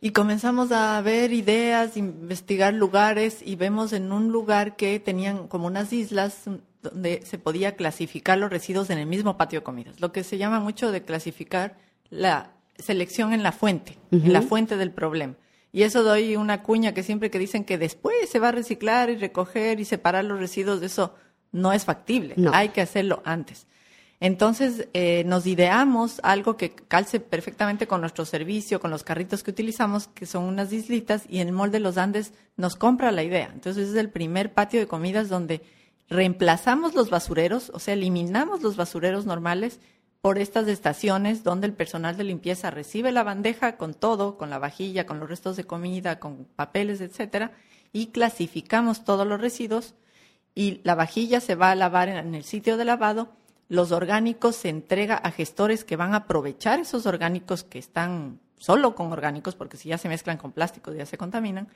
Y 0.00 0.10
comenzamos 0.10 0.72
a 0.72 1.00
ver 1.00 1.32
ideas, 1.32 1.96
investigar 1.96 2.74
lugares 2.74 3.40
y 3.44 3.56
vemos 3.56 3.92
en 3.92 4.12
un 4.12 4.30
lugar 4.30 4.76
que 4.76 5.00
tenían 5.00 5.48
como 5.48 5.66
unas 5.66 5.92
islas 5.92 6.42
donde 6.82 7.22
se 7.24 7.38
podía 7.38 7.76
clasificar 7.76 8.38
los 8.38 8.50
residuos 8.50 8.90
en 8.90 8.98
el 8.98 9.06
mismo 9.06 9.36
patio 9.36 9.60
de 9.60 9.64
comidas. 9.64 10.00
Lo 10.00 10.12
que 10.12 10.22
se 10.22 10.38
llama 10.38 10.60
mucho 10.60 10.92
de 10.92 11.02
clasificar 11.02 11.76
la 12.10 12.55
selección 12.78 13.32
en 13.32 13.42
la 13.42 13.52
fuente, 13.52 13.98
en 14.10 14.32
la 14.32 14.42
fuente 14.42 14.76
del 14.76 14.90
problema. 14.90 15.34
Y 15.72 15.82
eso 15.82 16.02
doy 16.02 16.36
una 16.36 16.62
cuña 16.62 16.94
que 16.94 17.02
siempre 17.02 17.30
que 17.30 17.38
dicen 17.38 17.64
que 17.64 17.76
después 17.76 18.30
se 18.30 18.38
va 18.38 18.48
a 18.48 18.52
reciclar 18.52 19.10
y 19.10 19.16
recoger 19.16 19.78
y 19.80 19.84
separar 19.84 20.24
los 20.24 20.38
residuos, 20.38 20.80
de 20.80 20.86
eso 20.86 21.14
no 21.52 21.72
es 21.72 21.84
factible. 21.84 22.34
Hay 22.52 22.70
que 22.70 22.80
hacerlo 22.80 23.22
antes. 23.24 23.66
Entonces 24.18 24.88
eh, 24.94 25.24
nos 25.26 25.46
ideamos 25.46 26.20
algo 26.22 26.56
que 26.56 26.70
calce 26.70 27.20
perfectamente 27.20 27.86
con 27.86 28.00
nuestro 28.00 28.24
servicio, 28.24 28.80
con 28.80 28.90
los 28.90 29.04
carritos 29.04 29.42
que 29.42 29.50
utilizamos, 29.50 30.08
que 30.08 30.24
son 30.24 30.44
unas 30.44 30.72
islitas, 30.72 31.24
y 31.28 31.40
el 31.40 31.52
molde 31.52 31.78
de 31.78 31.84
los 31.84 31.98
Andes 31.98 32.32
nos 32.56 32.76
compra 32.76 33.12
la 33.12 33.22
idea. 33.22 33.50
Entonces 33.52 33.90
es 33.90 33.96
el 33.96 34.08
primer 34.08 34.54
patio 34.54 34.80
de 34.80 34.86
comidas 34.86 35.28
donde 35.28 35.60
reemplazamos 36.08 36.94
los 36.94 37.10
basureros, 37.10 37.70
o 37.74 37.78
sea, 37.78 37.94
eliminamos 37.94 38.62
los 38.62 38.76
basureros 38.76 39.26
normales 39.26 39.80
por 40.20 40.38
estas 40.38 40.66
estaciones 40.68 41.44
donde 41.44 41.66
el 41.66 41.72
personal 41.72 42.16
de 42.16 42.24
limpieza 42.24 42.70
recibe 42.70 43.12
la 43.12 43.22
bandeja 43.22 43.76
con 43.76 43.94
todo, 43.94 44.36
con 44.36 44.50
la 44.50 44.58
vajilla, 44.58 45.06
con 45.06 45.20
los 45.20 45.28
restos 45.28 45.56
de 45.56 45.64
comida, 45.64 46.18
con 46.18 46.46
papeles, 46.56 47.00
etcétera, 47.00 47.52
y 47.92 48.08
clasificamos 48.08 49.04
todos 49.04 49.26
los 49.26 49.40
residuos 49.40 49.94
y 50.54 50.80
la 50.84 50.94
vajilla 50.94 51.40
se 51.40 51.54
va 51.54 51.70
a 51.70 51.74
lavar 51.74 52.08
en 52.08 52.34
el 52.34 52.44
sitio 52.44 52.76
de 52.76 52.84
lavado, 52.84 53.32
los 53.68 53.92
orgánicos 53.92 54.56
se 54.56 54.68
entrega 54.68 55.16
a 55.16 55.30
gestores 55.30 55.84
que 55.84 55.96
van 55.96 56.14
a 56.14 56.18
aprovechar 56.18 56.80
esos 56.80 57.06
orgánicos 57.06 57.62
que 57.64 57.78
están 57.78 58.40
solo 58.56 58.94
con 58.94 59.12
orgánicos, 59.12 59.54
porque 59.54 59.76
si 59.76 59.90
ya 59.90 59.98
se 59.98 60.08
mezclan 60.08 60.38
con 60.38 60.52
plásticos 60.52 60.96
ya 60.96 61.04
se 61.04 61.18
contaminan, 61.18 61.68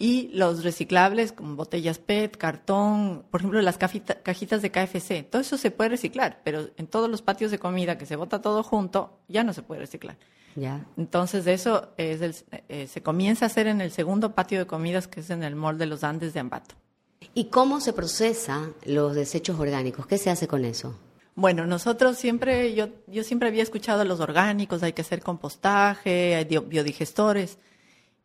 y 0.00 0.30
los 0.32 0.64
reciclables 0.64 1.30
como 1.30 1.56
botellas 1.56 1.98
PET, 1.98 2.38
cartón, 2.38 3.22
por 3.30 3.42
ejemplo, 3.42 3.60
las 3.60 3.76
cajitas 3.76 4.62
de 4.62 4.70
KFC, 4.70 5.28
todo 5.28 5.42
eso 5.42 5.58
se 5.58 5.70
puede 5.70 5.90
reciclar, 5.90 6.40
pero 6.42 6.70
en 6.78 6.86
todos 6.86 7.10
los 7.10 7.20
patios 7.20 7.50
de 7.50 7.58
comida 7.58 7.98
que 7.98 8.06
se 8.06 8.16
bota 8.16 8.40
todo 8.40 8.62
junto, 8.62 9.18
ya 9.28 9.44
no 9.44 9.52
se 9.52 9.62
puede 9.62 9.82
reciclar. 9.82 10.16
Ya. 10.56 10.86
Entonces 10.96 11.46
eso 11.46 11.92
es 11.98 12.46
eh, 12.68 12.86
se 12.88 13.02
comienza 13.02 13.44
a 13.44 13.48
hacer 13.48 13.66
en 13.66 13.82
el 13.82 13.92
segundo 13.92 14.34
patio 14.34 14.58
de 14.58 14.66
comidas 14.66 15.06
que 15.06 15.20
es 15.20 15.28
en 15.28 15.42
el 15.42 15.54
Mall 15.54 15.76
de 15.76 15.84
los 15.84 16.02
Andes 16.02 16.32
de 16.32 16.40
Ambato. 16.40 16.76
¿Y 17.34 17.44
cómo 17.44 17.80
se 17.80 17.92
procesa 17.92 18.70
los 18.86 19.14
desechos 19.14 19.60
orgánicos? 19.60 20.06
¿Qué 20.06 20.16
se 20.16 20.30
hace 20.30 20.48
con 20.48 20.64
eso? 20.64 20.98
Bueno, 21.34 21.66
nosotros 21.66 22.16
siempre, 22.16 22.74
yo, 22.74 22.88
yo 23.06 23.22
siempre 23.22 23.48
había 23.48 23.62
escuchado 23.62 24.06
los 24.06 24.20
orgánicos, 24.20 24.82
hay 24.82 24.94
que 24.94 25.02
hacer 25.02 25.22
compostaje, 25.22 26.36
hay 26.36 26.44
biodigestores. 26.46 27.58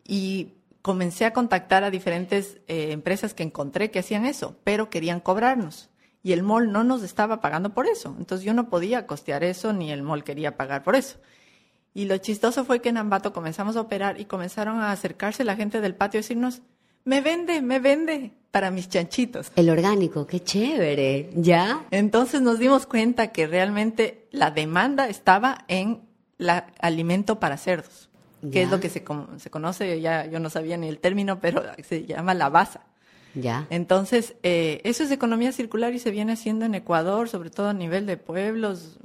Y 0.08 0.54
comencé 0.86 1.26
a 1.26 1.34
contactar 1.34 1.84
a 1.84 1.90
diferentes 1.90 2.60
eh, 2.68 2.92
empresas 2.92 3.34
que 3.34 3.42
encontré 3.42 3.90
que 3.90 3.98
hacían 3.98 4.24
eso, 4.24 4.56
pero 4.64 4.92
querían 4.92 5.20
cobrarnos. 5.20 5.90
Y 6.22 6.32
el 6.32 6.44
mall 6.44 6.72
no 6.72 6.84
nos 6.84 7.02
estaba 7.02 7.42
pagando 7.42 7.74
por 7.74 7.88
eso. 7.88 8.16
Entonces 8.20 8.46
yo 8.46 8.54
no 8.54 8.70
podía 8.70 9.08
costear 9.08 9.44
eso, 9.44 9.74
ni 9.74 9.92
el 9.92 10.04
mall 10.04 10.24
quería 10.24 10.58
pagar 10.58 10.84
por 10.84 10.96
eso. 10.96 11.18
Y 11.96 12.06
lo 12.06 12.16
chistoso 12.20 12.66
fue 12.66 12.82
que 12.82 12.90
en 12.90 12.98
Ambato 12.98 13.34
comenzamos 13.34 13.76
a 13.78 13.82
operar 13.82 14.22
y 14.22 14.26
comenzaron 14.26 14.80
a 14.80 14.92
acercarse 14.92 15.44
la 15.44 15.56
gente 15.56 15.82
del 15.82 15.96
patio 15.96 16.20
y 16.20 16.22
decirnos, 16.22 16.62
me 17.04 17.20
vende, 17.20 17.64
me 17.64 17.80
vende 17.80 18.34
para 18.52 18.70
mis 18.70 18.88
chanchitos. 18.88 19.52
El 19.56 19.72
orgánico, 19.72 20.28
qué 20.28 20.44
chévere, 20.44 21.32
¿ya? 21.34 21.84
Entonces 21.90 22.44
nos 22.44 22.60
dimos 22.60 22.86
cuenta 22.86 23.32
que 23.32 23.48
realmente 23.48 24.28
la 24.30 24.52
demanda 24.52 25.10
estaba 25.10 25.66
en 25.68 26.04
el 26.38 26.52
alimento 26.80 27.40
para 27.40 27.58
cerdos 27.58 28.12
que 28.52 28.64
es 28.64 28.70
lo 28.70 28.80
que 28.80 28.90
se, 28.90 29.04
se, 29.38 29.50
conoce, 29.50 30.02
ya 30.02 30.26
yo 30.26 30.40
no 30.40 30.50
sabía 30.50 30.78
ni 30.78 30.88
el 30.88 31.00
término, 31.00 31.40
pero 31.40 31.64
se 31.84 32.06
llama 32.06 32.34
la 32.34 32.50
basa. 32.50 32.82
Ya. 33.34 33.68
Entonces, 33.70 34.36
eh, 34.44 34.82
eso 34.84 35.04
es 35.04 35.12
economía 35.12 35.52
circular 35.52 35.94
y 35.94 36.00
se 36.00 36.12
viene 36.12 36.34
haciendo 36.34 36.66
en 36.66 36.76
Ecuador, 36.76 37.28
sobre 37.28 37.50
todo 37.50 37.70
a 37.70 37.74
nivel 37.74 38.06
de 38.06 38.18
pueblos, 38.18 38.98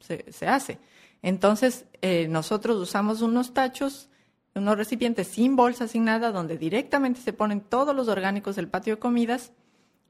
se, 0.00 0.30
se 0.30 0.46
hace. 0.46 0.78
Entonces, 1.22 1.86
eh, 2.02 2.28
nosotros 2.28 2.76
usamos 2.76 3.22
unos 3.22 3.54
tachos, 3.54 4.08
unos 4.54 4.76
recipientes 4.76 5.28
sin 5.28 5.56
bolsa, 5.56 5.88
sin 5.88 6.04
nada, 6.04 6.32
donde 6.32 6.58
directamente 6.58 7.20
se 7.20 7.32
ponen 7.32 7.60
todos 7.60 7.94
los 7.94 8.08
orgánicos 8.08 8.56
del 8.56 8.68
patio 8.68 8.96
de 8.96 9.00
comidas, 9.00 9.52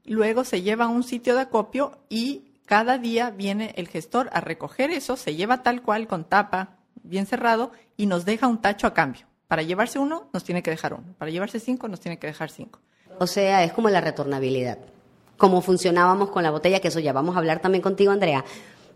luego 0.05 0.43
se 0.43 0.61
lleva 0.61 0.85
a 0.85 0.89
un 0.89 1.03
sitio 1.03 1.35
de 1.35 1.41
acopio 1.41 1.99
y 2.09 2.49
cada 2.65 2.97
día 2.97 3.31
viene 3.31 3.73
el 3.77 3.87
gestor 3.87 4.29
a 4.31 4.41
recoger 4.41 4.91
eso, 4.91 5.15
se 5.15 5.35
lleva 5.35 5.63
tal 5.63 5.81
cual 5.81 6.07
con 6.07 6.25
tapa, 6.25 6.78
bien 7.09 7.25
cerrado, 7.25 7.71
y 7.97 8.05
nos 8.05 8.25
deja 8.25 8.47
un 8.47 8.61
tacho 8.61 8.87
a 8.87 8.93
cambio. 8.93 9.25
Para 9.47 9.63
llevarse 9.63 9.99
uno, 9.99 10.29
nos 10.31 10.43
tiene 10.43 10.61
que 10.61 10.69
dejar 10.69 10.93
uno. 10.93 11.15
Para 11.17 11.31
llevarse 11.31 11.59
cinco, 11.59 11.87
nos 11.87 11.99
tiene 11.99 12.19
que 12.19 12.27
dejar 12.27 12.51
cinco. 12.51 12.79
O 13.17 13.27
sea, 13.27 13.63
es 13.63 13.73
como 13.73 13.89
la 13.89 13.99
retornabilidad. 13.99 14.77
Como 15.37 15.61
funcionábamos 15.61 16.29
con 16.29 16.43
la 16.43 16.51
botella, 16.51 16.79
que 16.79 16.89
eso 16.89 16.99
ya 16.99 17.13
vamos 17.13 17.35
a 17.35 17.39
hablar 17.39 17.59
también 17.59 17.81
contigo, 17.81 18.11
Andrea. 18.11 18.45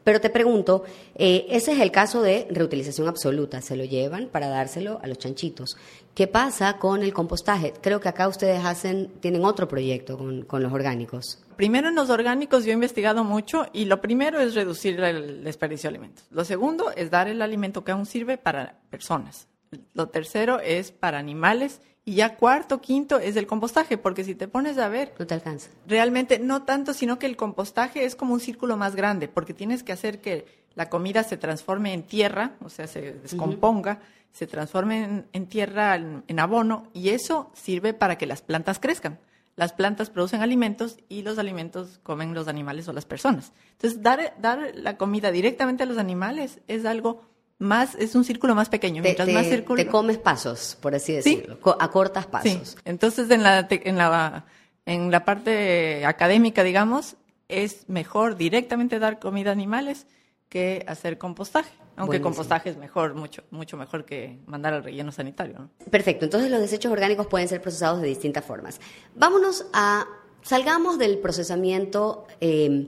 Pero 0.04 0.20
te 0.20 0.30
pregunto, 0.30 0.84
eh, 1.16 1.46
ese 1.50 1.74
es 1.74 1.80
el 1.80 1.92
caso 1.92 2.22
de 2.22 2.48
reutilización 2.50 3.08
absoluta, 3.08 3.62
se 3.62 3.76
lo 3.76 3.86
llevan 3.86 4.28
para 4.28 4.48
dárselo 4.48 5.00
a 5.02 5.08
los 5.08 5.18
chanchitos. 5.18 5.78
¿Qué 6.14 6.28
pasa 6.28 6.78
con 6.78 7.04
el 7.04 7.14
compostaje? 7.14 7.74
Creo 7.82 8.00
que 8.00 8.10
acá 8.10 8.28
ustedes 8.28 8.64
hacen, 8.66 9.12
tienen 9.20 9.46
otro 9.46 9.68
proyecto 9.68 10.18
con, 10.18 10.44
con 10.44 10.62
los 10.62 10.74
orgánicos. 10.74 11.40
Primero 11.56 11.90
en 11.90 11.96
los 11.96 12.10
orgánicos 12.10 12.66
yo 12.66 12.72
he 12.72 12.74
investigado 12.74 13.24
mucho 13.24 13.68
y 13.74 13.86
lo 13.86 14.02
primero 14.02 14.40
es 14.40 14.56
reducir 14.56 15.00
el 15.00 15.44
desperdicio 15.44 15.90
de 15.90 15.96
alimentos. 15.96 16.26
Lo 16.32 16.44
segundo 16.44 16.92
es 16.96 17.10
dar 17.10 17.28
el 17.28 17.42
alimento 17.42 17.84
que 17.84 17.92
aún 17.92 18.06
sirve 18.06 18.38
para 18.38 18.80
personas. 18.90 19.48
Lo 19.94 20.10
tercero 20.10 20.60
es 20.60 20.92
para 20.92 21.20
animales 21.20 21.82
y 22.06 22.16
ya 22.16 22.36
cuarto, 22.36 22.82
quinto 22.82 23.20
es 23.20 23.38
el 23.38 23.48
compostaje, 23.48 23.98
porque 23.98 24.24
si 24.26 24.36
te 24.36 24.48
pones 24.48 24.78
a 24.78 24.90
ver... 24.90 25.14
No 25.18 25.26
te 25.26 25.36
alcanza. 25.36 25.70
Realmente 25.88 26.38
no 26.38 26.64
tanto, 26.64 26.94
sino 26.94 27.18
que 27.18 27.26
el 27.26 27.38
compostaje 27.38 28.04
es 28.04 28.16
como 28.16 28.34
un 28.34 28.42
círculo 28.42 28.76
más 28.76 28.96
grande, 28.96 29.30
porque 29.30 29.54
tienes 29.54 29.84
que 29.84 29.94
hacer 29.94 30.20
que 30.20 30.46
la 30.76 30.90
comida 30.90 31.24
se 31.24 31.38
transforme 31.38 31.94
en 31.94 32.04
tierra, 32.04 32.56
o 32.62 32.70
sea, 32.70 32.88
se 32.88 33.14
descomponga, 33.14 34.02
se 34.34 34.48
transforme 34.48 35.04
en, 35.04 35.28
en 35.32 35.48
tierra, 35.48 35.96
en, 35.96 36.24
en, 36.28 36.40
abono, 36.40 36.88
y 36.94 37.10
eso 37.10 37.52
sirve 37.54 37.94
para 37.94 38.18
que 38.18 38.26
las 38.26 38.42
plantas 38.42 38.80
crezcan. 38.80 39.20
Las 39.56 39.72
plantas 39.72 40.10
producen 40.10 40.42
alimentos 40.42 40.98
y 41.10 41.22
los 41.22 41.38
alimentos 41.38 42.00
comen 42.02 42.34
los 42.34 42.48
animales 42.48 42.88
o 42.88 42.94
las 42.94 43.06
personas. 43.06 43.54
Entonces, 43.74 44.02
dar, 44.02 44.36
dar 44.42 44.72
la 44.74 44.98
comida 44.98 45.32
directamente 45.32 45.84
a 45.84 45.86
los 45.86 46.00
animales 46.00 46.60
es 46.68 46.86
algo 46.86 47.22
más 47.60 47.96
es 47.96 48.16
un 48.16 48.24
círculo 48.24 48.56
más 48.56 48.70
pequeño. 48.70 49.02
Te, 49.02 49.10
Mientras 49.10 49.28
te, 49.28 49.34
más 49.34 49.46
círculo, 49.48 49.84
te 49.84 49.90
comes 49.90 50.18
pasos, 50.18 50.78
por 50.82 50.96
así 50.96 51.14
decirlo, 51.14 51.58
sí. 51.64 51.72
a 51.80 51.88
cortas 51.90 52.26
pasos. 52.26 52.70
Sí. 52.70 52.76
Entonces, 52.86 53.30
en 53.32 53.44
la, 53.44 53.68
en, 53.70 53.98
la, 53.98 54.46
en 54.86 55.12
la 55.12 55.26
parte 55.26 56.06
académica, 56.06 56.64
digamos, 56.64 57.16
es 57.48 57.88
mejor 57.88 58.36
directamente 58.36 59.00
dar 59.00 59.20
comida 59.20 59.52
a 59.52 59.54
animales 59.54 60.08
que 60.50 60.84
hacer 60.88 61.18
compostaje. 61.18 61.72
Aunque 61.96 62.18
Buenísimo. 62.18 62.30
compostaje 62.32 62.70
es 62.72 62.78
mejor, 62.78 63.14
mucho, 63.14 63.44
mucho 63.52 63.78
mejor 63.78 64.04
que 64.04 64.40
mandar 64.48 64.74
al 64.74 64.84
relleno 64.84 65.12
sanitario. 65.12 65.60
¿no? 65.60 65.70
Perfecto. 65.92 66.26
Entonces, 66.26 66.50
los 66.50 66.60
desechos 66.60 66.92
orgánicos 66.92 67.28
pueden 67.28 67.48
ser 67.48 67.62
procesados 67.62 68.02
de 68.02 68.08
distintas 68.08 68.44
formas. 68.44 68.80
Vámonos 69.16 69.66
a. 69.74 70.08
Salgamos 70.42 70.98
del 70.98 71.20
procesamiento. 71.20 72.28
Eh, 72.42 72.88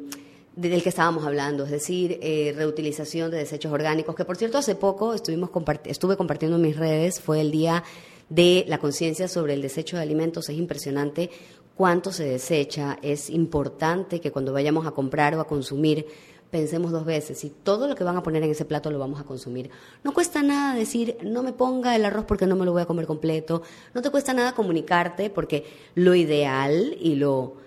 del 0.56 0.82
que 0.82 0.90
estábamos 0.90 1.26
hablando, 1.26 1.66
es 1.66 1.72
decir, 1.72 2.18
eh, 2.22 2.54
reutilización 2.56 3.30
de 3.30 3.38
desechos 3.38 3.72
orgánicos, 3.72 4.16
que 4.16 4.24
por 4.24 4.38
cierto 4.38 4.58
hace 4.58 4.76
poco 4.76 5.14
estuvimos 5.14 5.50
estuve 5.86 6.16
compartiendo 6.16 6.56
en 6.56 6.64
mis 6.64 6.78
redes, 6.78 7.20
fue 7.20 7.42
el 7.42 7.52
día 7.52 7.84
de 8.30 8.66
la 8.68 8.78
conciencia 8.78 9.28
sobre 9.28 9.54
el 9.54 9.62
desecho 9.62 9.98
de 9.98 10.04
alimentos, 10.04 10.50
es 10.50 10.58
impresionante 10.58 11.30
cuánto 11.76 12.12
se 12.14 12.24
desecha, 12.24 12.98
es 13.02 13.30
importante 13.30 14.22
que 14.22 14.32
cuando 14.32 14.54
vayamos 14.54 14.88
a 14.88 14.92
comprar 14.92 15.36
o 15.36 15.42
a 15.42 15.48
consumir 15.48 16.06
pensemos 16.52 16.94
dos 16.94 17.04
veces 17.04 17.40
si 17.40 17.50
todo 17.50 17.88
lo 17.88 17.96
que 17.96 18.06
van 18.06 18.16
a 18.16 18.24
poner 18.24 18.42
en 18.44 18.52
ese 18.52 18.64
plato 18.64 18.90
lo 18.90 18.98
vamos 18.98 19.20
a 19.20 19.26
consumir. 19.26 19.70
No 20.04 20.14
cuesta 20.14 20.42
nada 20.42 20.74
decir, 20.74 21.18
no 21.22 21.44
me 21.44 21.52
ponga 21.52 21.98
el 21.98 22.06
arroz 22.06 22.24
porque 22.26 22.48
no 22.48 22.56
me 22.56 22.64
lo 22.64 22.72
voy 22.72 22.82
a 22.82 22.86
comer 22.86 23.08
completo, 23.08 23.62
no 23.94 24.02
te 24.02 24.10
cuesta 24.10 24.34
nada 24.34 24.54
comunicarte 24.54 25.30
porque 25.30 25.66
lo 25.96 26.16
ideal 26.16 26.96
y 26.98 27.16
lo 27.16 27.58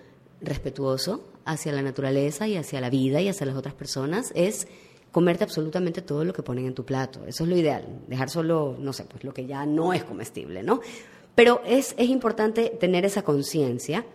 respetuoso 0.41 1.21
hacia 1.49 1.71
la 1.71 1.81
naturaleza 1.81 2.47
y 2.47 2.57
hacia 2.57 2.79
la 2.79 2.89
vida 2.89 3.21
y 3.21 3.27
hacia 3.27 3.47
las 3.47 3.55
otras 3.55 3.73
personas 3.73 4.31
es 4.35 4.67
comerte 5.11 5.43
absolutamente 5.43 6.01
todo 6.01 6.23
lo 6.23 6.33
que 6.33 6.43
ponen 6.43 6.67
en 6.67 6.75
tu 6.75 6.85
plato. 6.85 7.25
Eso 7.25 7.43
es 7.43 7.49
lo 7.49 7.57
ideal, 7.57 7.85
dejar 8.07 8.29
solo, 8.29 8.75
no 8.79 8.93
sé, 8.93 9.05
pues 9.05 9.23
lo 9.23 9.33
que 9.33 9.47
ya 9.47 9.65
no 9.65 9.91
es 9.91 10.03
comestible, 10.03 10.61
¿no? 10.61 10.81
Pero 11.33 11.61
es, 11.65 11.95
es 11.97 12.09
importante 12.09 12.69
tener 12.69 13.05
esa 13.05 13.23
conciencia 13.23 14.05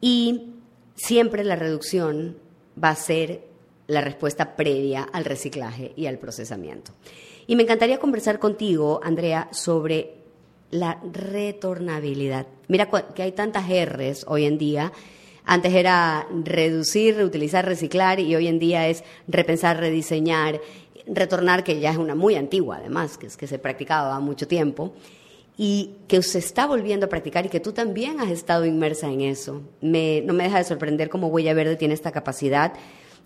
y 0.00 0.54
siempre 0.94 1.44
la 1.44 1.56
reducción 1.56 2.38
va 2.82 2.90
a 2.90 2.96
ser 2.96 3.42
la 3.86 4.00
respuesta 4.00 4.56
previa 4.56 5.02
al 5.02 5.26
reciclaje 5.26 5.92
y 5.96 6.06
al 6.06 6.18
procesamiento. 6.18 6.92
Y 7.46 7.56
me 7.56 7.64
encantaría 7.64 7.98
conversar 7.98 8.38
contigo, 8.38 9.00
Andrea, 9.02 9.48
sobre 9.52 10.14
la 10.70 10.98
retornabilidad. 11.12 12.46
Mira 12.68 12.88
que 13.14 13.22
hay 13.22 13.32
tantas 13.32 13.66
R's 13.68 14.24
hoy 14.26 14.46
en 14.46 14.56
día 14.56 14.92
antes 15.44 15.74
era 15.74 16.26
reducir, 16.44 17.16
reutilizar, 17.16 17.66
reciclar 17.66 18.20
y 18.20 18.34
hoy 18.34 18.48
en 18.48 18.58
día 18.58 18.88
es 18.88 19.04
repensar, 19.28 19.78
rediseñar, 19.78 20.60
retornar, 21.06 21.64
que 21.64 21.80
ya 21.80 21.90
es 21.90 21.98
una 21.98 22.14
muy 22.14 22.34
antigua 22.34 22.78
además, 22.78 23.18
que 23.18 23.26
es 23.26 23.36
que 23.36 23.46
se 23.46 23.58
practicaba 23.58 24.18
mucho 24.20 24.48
tiempo 24.48 24.94
y 25.56 25.96
que 26.08 26.22
se 26.22 26.38
está 26.38 26.66
volviendo 26.66 27.06
a 27.06 27.08
practicar 27.08 27.46
y 27.46 27.48
que 27.48 27.60
tú 27.60 27.72
también 27.72 28.20
has 28.20 28.30
estado 28.30 28.64
inmersa 28.64 29.10
en 29.10 29.20
eso. 29.20 29.62
Me, 29.80 30.22
no 30.22 30.32
me 30.32 30.44
deja 30.44 30.58
de 30.58 30.64
sorprender 30.64 31.08
cómo 31.08 31.28
Huella 31.28 31.54
Verde 31.54 31.76
tiene 31.76 31.94
esta 31.94 32.10
capacidad 32.10 32.72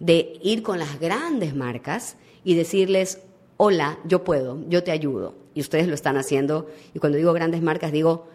de 0.00 0.38
ir 0.42 0.62
con 0.62 0.78
las 0.78 1.00
grandes 1.00 1.54
marcas 1.54 2.16
y 2.44 2.54
decirles, 2.54 3.20
hola, 3.56 3.98
yo 4.04 4.24
puedo, 4.24 4.58
yo 4.68 4.82
te 4.82 4.90
ayudo. 4.90 5.34
Y 5.54 5.60
ustedes 5.60 5.88
lo 5.88 5.94
están 5.94 6.16
haciendo. 6.16 6.68
Y 6.94 6.98
cuando 6.98 7.18
digo 7.18 7.32
grandes 7.32 7.62
marcas, 7.62 7.92
digo 7.92 8.28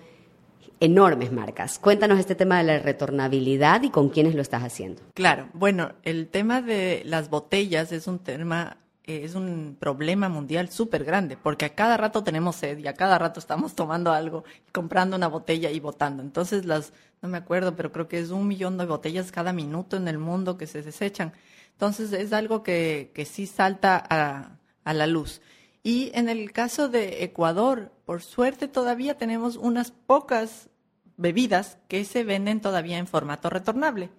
enormes 0.83 1.31
marcas. 1.31 1.79
Cuéntanos 1.79 2.19
este 2.19 2.35
tema 2.35 2.57
de 2.57 2.65
la 2.65 2.79
retornabilidad 2.79 3.83
y 3.83 3.89
con 3.89 4.09
quiénes 4.09 4.35
lo 4.35 4.41
estás 4.41 4.63
haciendo. 4.63 5.01
Claro, 5.13 5.47
bueno, 5.53 5.93
el 6.03 6.27
tema 6.27 6.61
de 6.61 7.03
las 7.05 7.29
botellas 7.29 7.93
es 7.93 8.05
un 8.05 8.19
tema, 8.19 8.75
es 9.05 9.33
un 9.33 9.77
problema 9.79 10.27
mundial 10.27 10.69
súper 10.69 11.05
grande, 11.05 11.37
porque 11.41 11.63
a 11.63 11.73
cada 11.73 11.95
rato 11.95 12.25
tenemos 12.25 12.57
sed 12.57 12.79
y 12.79 12.87
a 12.87 12.95
cada 12.95 13.17
rato 13.17 13.39
estamos 13.39 13.75
tomando 13.75 14.11
algo, 14.11 14.43
comprando 14.73 15.15
una 15.15 15.29
botella 15.29 15.71
y 15.71 15.79
botando. 15.79 16.21
Entonces 16.21 16.65
las, 16.65 16.91
no 17.21 17.29
me 17.29 17.37
acuerdo, 17.37 17.77
pero 17.77 17.93
creo 17.93 18.09
que 18.09 18.19
es 18.19 18.31
un 18.31 18.45
millón 18.45 18.77
de 18.77 18.85
botellas 18.85 19.31
cada 19.31 19.53
minuto 19.53 19.95
en 19.95 20.09
el 20.09 20.17
mundo 20.17 20.57
que 20.57 20.67
se 20.67 20.81
desechan. 20.81 21.31
Entonces 21.71 22.11
es 22.11 22.33
algo 22.33 22.61
que, 22.61 23.11
que 23.15 23.23
sí 23.23 23.47
salta 23.47 24.03
a, 24.09 24.57
a 24.83 24.93
la 24.93 25.07
luz. 25.07 25.39
Y 25.81 26.11
en 26.13 26.27
el 26.27 26.51
caso 26.51 26.89
de 26.89 27.23
Ecuador, 27.23 27.93
por 28.03 28.21
suerte 28.21 28.67
todavía 28.67 29.17
tenemos 29.17 29.55
unas 29.55 29.91
pocas 29.91 30.69
bebidas 31.17 31.77
que 31.87 32.05
se 32.05 32.23
venden 32.23 32.61
todavía 32.61 32.97
en 32.97 33.07
formato 33.07 33.49
retornable. 33.49 34.09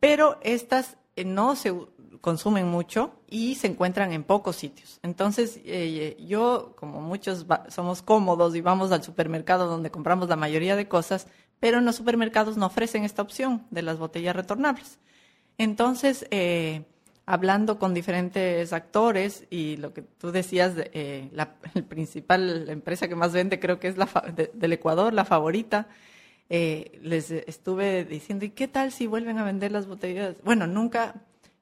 Pero 0.00 0.38
estas 0.42 0.96
no 1.24 1.56
se 1.56 1.74
consumen 2.20 2.68
mucho 2.68 3.14
y 3.28 3.54
se 3.54 3.66
encuentran 3.66 4.12
en 4.12 4.24
pocos 4.24 4.56
sitios. 4.56 4.98
Entonces, 5.02 5.60
eh, 5.64 6.16
yo, 6.26 6.74
como 6.76 7.00
muchos 7.00 7.46
somos 7.68 8.02
cómodos 8.02 8.54
y 8.54 8.60
vamos 8.60 8.92
al 8.92 9.02
supermercado 9.02 9.66
donde 9.66 9.90
compramos 9.90 10.28
la 10.28 10.36
mayoría 10.36 10.76
de 10.76 10.88
cosas, 10.88 11.26
pero 11.58 11.78
en 11.78 11.84
los 11.84 11.96
supermercados 11.96 12.56
no 12.56 12.66
ofrecen 12.66 13.04
esta 13.04 13.22
opción 13.22 13.66
de 13.70 13.82
las 13.82 13.98
botellas 13.98 14.36
retornables. 14.36 14.98
Entonces, 15.58 16.26
eh, 16.30 16.84
hablando 17.30 17.78
con 17.78 17.94
diferentes 17.94 18.72
actores 18.72 19.44
y 19.50 19.76
lo 19.76 19.94
que 19.94 20.02
tú 20.02 20.32
decías, 20.32 20.74
eh, 20.76 21.28
la 21.32 21.54
el 21.74 21.84
principal 21.84 22.68
empresa 22.68 23.06
que 23.06 23.14
más 23.14 23.32
vende 23.32 23.60
creo 23.60 23.78
que 23.78 23.86
es 23.86 23.96
la 23.96 24.06
de, 24.34 24.50
del 24.52 24.72
Ecuador, 24.72 25.14
la 25.14 25.24
favorita, 25.24 25.86
eh, 26.48 26.98
les 27.02 27.30
estuve 27.30 28.04
diciendo, 28.04 28.44
¿y 28.44 28.50
qué 28.50 28.66
tal 28.66 28.90
si 28.90 29.06
vuelven 29.06 29.38
a 29.38 29.44
vender 29.44 29.70
las 29.70 29.86
botellas? 29.86 30.34
Bueno, 30.42 30.66
nunca, 30.66 31.14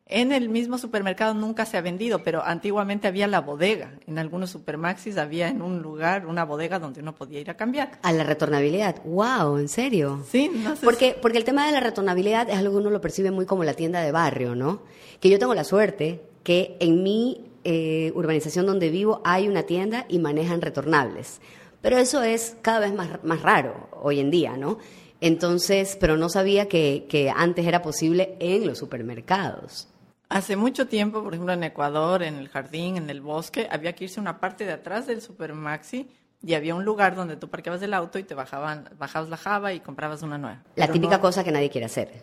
en 0.08 0.32
el 0.32 0.48
mismo 0.48 0.78
supermercado 0.78 1.34
nunca 1.34 1.66
se 1.66 1.76
ha 1.76 1.82
vendido, 1.82 2.22
pero 2.22 2.42
antiguamente 2.42 3.06
había 3.08 3.26
la 3.26 3.42
bodega. 3.42 3.92
En 4.06 4.18
algunos 4.18 4.50
supermaxis 4.50 5.18
había 5.18 5.48
en 5.48 5.60
un 5.60 5.82
lugar 5.82 6.26
una 6.26 6.44
bodega 6.44 6.78
donde 6.78 7.02
uno 7.02 7.14
podía 7.14 7.40
ir 7.40 7.50
a 7.50 7.56
cambiar. 7.58 7.98
A 8.02 8.12
la 8.12 8.24
retornabilidad. 8.24 9.02
¡Wow! 9.04 9.58
¿En 9.58 9.68
serio? 9.68 10.24
Sí, 10.30 10.50
no 10.52 10.76
sé. 10.76 10.84
Porque, 10.84 11.16
porque 11.20 11.36
el 11.36 11.44
tema 11.44 11.66
de 11.66 11.72
la 11.72 11.80
retornabilidad 11.80 12.48
es 12.48 12.56
algo 12.56 12.72
que 12.72 12.78
uno 12.78 12.90
lo 12.90 13.02
percibe 13.02 13.30
muy 13.30 13.44
como 13.44 13.64
la 13.64 13.74
tienda 13.74 14.00
de 14.00 14.10
barrio, 14.10 14.54
¿no? 14.54 14.82
Que 15.20 15.28
yo 15.28 15.38
tengo 15.38 15.54
la 15.54 15.64
suerte 15.64 16.22
que 16.42 16.78
en 16.80 17.02
mi 17.02 17.44
eh, 17.64 18.10
urbanización 18.14 18.64
donde 18.64 18.88
vivo 18.88 19.20
hay 19.24 19.46
una 19.46 19.64
tienda 19.64 20.06
y 20.08 20.20
manejan 20.20 20.62
retornables. 20.62 21.42
Pero 21.82 21.98
eso 21.98 22.22
es 22.22 22.56
cada 22.62 22.80
vez 22.80 22.94
más, 22.94 23.22
más 23.24 23.42
raro 23.42 23.90
hoy 24.02 24.20
en 24.20 24.30
día, 24.30 24.56
¿no? 24.56 24.78
Entonces, 25.20 25.98
pero 26.00 26.16
no 26.16 26.30
sabía 26.30 26.66
que, 26.66 27.06
que 27.10 27.28
antes 27.28 27.66
era 27.66 27.82
posible 27.82 28.36
en 28.40 28.66
los 28.66 28.78
supermercados. 28.78 29.88
Hace 30.28 30.56
mucho 30.56 30.86
tiempo, 30.86 31.22
por 31.22 31.32
ejemplo, 31.32 31.54
en 31.54 31.64
Ecuador, 31.64 32.22
en 32.22 32.36
el 32.36 32.48
jardín, 32.48 32.96
en 32.98 33.08
el 33.08 33.22
bosque, 33.22 33.66
había 33.70 33.94
que 33.94 34.04
irse 34.04 34.20
a 34.20 34.22
una 34.22 34.40
parte 34.40 34.66
de 34.66 34.72
atrás 34.72 35.06
del 35.06 35.22
supermaxi 35.22 36.08
y 36.42 36.54
había 36.54 36.74
un 36.74 36.84
lugar 36.84 37.16
donde 37.16 37.36
tú 37.36 37.48
parqueabas 37.48 37.80
el 37.82 37.94
auto 37.94 38.18
y 38.18 38.24
te 38.24 38.34
bajaban, 38.34 38.90
bajabas 38.98 39.30
la 39.30 39.38
java 39.38 39.72
y 39.72 39.80
comprabas 39.80 40.22
una 40.22 40.36
nueva. 40.36 40.62
La 40.76 40.88
típica 40.88 41.20
cosa 41.20 41.42
que 41.42 41.50
nadie 41.50 41.70
quiere 41.70 41.86
hacer, 41.86 42.22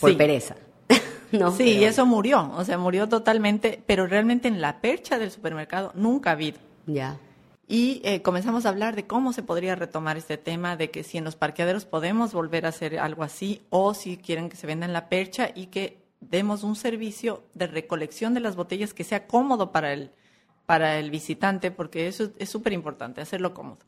por 0.00 0.16
pereza. 0.16 0.56
no, 1.32 1.50
sí, 1.50 1.78
y 1.78 1.84
eso 1.84 2.06
murió, 2.06 2.52
o 2.56 2.64
sea, 2.64 2.78
murió 2.78 3.08
totalmente, 3.08 3.82
pero 3.84 4.06
realmente 4.06 4.46
en 4.46 4.60
la 4.60 4.80
percha 4.80 5.18
del 5.18 5.32
supermercado 5.32 5.90
nunca 5.94 6.30
ha 6.30 6.32
habido. 6.34 6.58
Ya. 6.86 7.18
Y 7.66 8.00
eh, 8.04 8.22
comenzamos 8.22 8.66
a 8.66 8.70
hablar 8.70 8.96
de 8.96 9.06
cómo 9.06 9.32
se 9.32 9.42
podría 9.42 9.76
retomar 9.76 10.16
este 10.16 10.36
tema, 10.36 10.76
de 10.76 10.90
que 10.90 11.04
si 11.04 11.18
en 11.18 11.24
los 11.24 11.36
parqueaderos 11.36 11.84
podemos 11.84 12.32
volver 12.32 12.66
a 12.66 12.70
hacer 12.70 12.98
algo 12.98 13.22
así, 13.22 13.62
o 13.70 13.94
si 13.94 14.16
quieren 14.16 14.48
que 14.48 14.56
se 14.56 14.66
venda 14.66 14.86
en 14.86 14.92
la 14.92 15.08
percha 15.08 15.50
y 15.54 15.66
que 15.66 15.99
demos 16.20 16.62
un 16.62 16.76
servicio 16.76 17.44
de 17.54 17.66
recolección 17.66 18.34
de 18.34 18.40
las 18.40 18.56
botellas 18.56 18.94
que 18.94 19.04
sea 19.04 19.26
cómodo 19.26 19.72
para 19.72 19.92
el, 19.92 20.10
para 20.66 20.98
el 20.98 21.10
visitante, 21.10 21.70
porque 21.70 22.06
eso 22.06 22.30
es 22.38 22.48
súper 22.48 22.72
importante, 22.72 23.20
hacerlo 23.20 23.54
cómodo. 23.54 23.78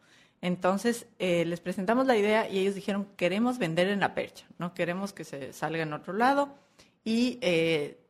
Entonces, 0.40 1.06
eh, 1.18 1.44
les 1.44 1.60
presentamos 1.60 2.06
la 2.06 2.16
idea 2.16 2.50
y 2.50 2.58
ellos 2.58 2.74
dijeron, 2.74 3.06
queremos 3.16 3.58
vender 3.58 3.88
en 3.88 4.00
la 4.00 4.14
percha, 4.14 4.44
no 4.58 4.74
queremos 4.74 5.12
que 5.12 5.24
se 5.24 5.52
salga 5.52 5.82
en 5.84 5.92
otro 5.92 6.12
lado 6.12 6.56
y 7.04 7.38
eh, 7.42 8.00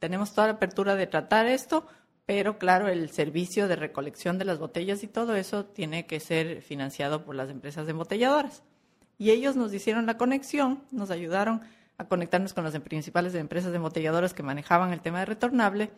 tenemos 0.00 0.34
toda 0.34 0.48
la 0.48 0.54
apertura 0.54 0.96
de 0.96 1.06
tratar 1.06 1.46
esto, 1.46 1.86
pero 2.26 2.58
claro, 2.58 2.88
el 2.88 3.10
servicio 3.10 3.68
de 3.68 3.76
recolección 3.76 4.36
de 4.36 4.44
las 4.44 4.58
botellas 4.58 5.04
y 5.04 5.06
todo 5.06 5.36
eso 5.36 5.64
tiene 5.64 6.06
que 6.06 6.18
ser 6.18 6.60
financiado 6.60 7.24
por 7.24 7.36
las 7.36 7.50
empresas 7.50 7.88
embotelladoras. 7.88 8.64
Y 9.18 9.30
ellos 9.30 9.54
nos 9.54 9.72
hicieron 9.72 10.06
la 10.06 10.18
conexión, 10.18 10.82
nos 10.90 11.10
ayudaron 11.10 11.62
a 11.98 12.06
conectarnos 12.06 12.54
con 12.54 12.64
las 12.64 12.78
principales 12.80 13.34
empresas 13.34 13.74
embotelladoras 13.74 14.34
que 14.34 14.42
manejaban 14.42 14.92
el 14.92 15.00
tema 15.00 15.20
de 15.20 15.26
retornable. 15.26 15.90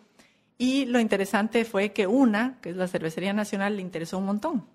Y 0.56 0.86
lo 0.86 1.00
interesante 1.00 1.64
fue 1.64 1.92
que 1.92 2.06
una, 2.06 2.58
que 2.60 2.70
es 2.70 2.76
la 2.76 2.88
Cervecería 2.88 3.32
Nacional, 3.32 3.76
le 3.76 3.82
interesó 3.82 4.18
un 4.18 4.26
montón. 4.26 4.66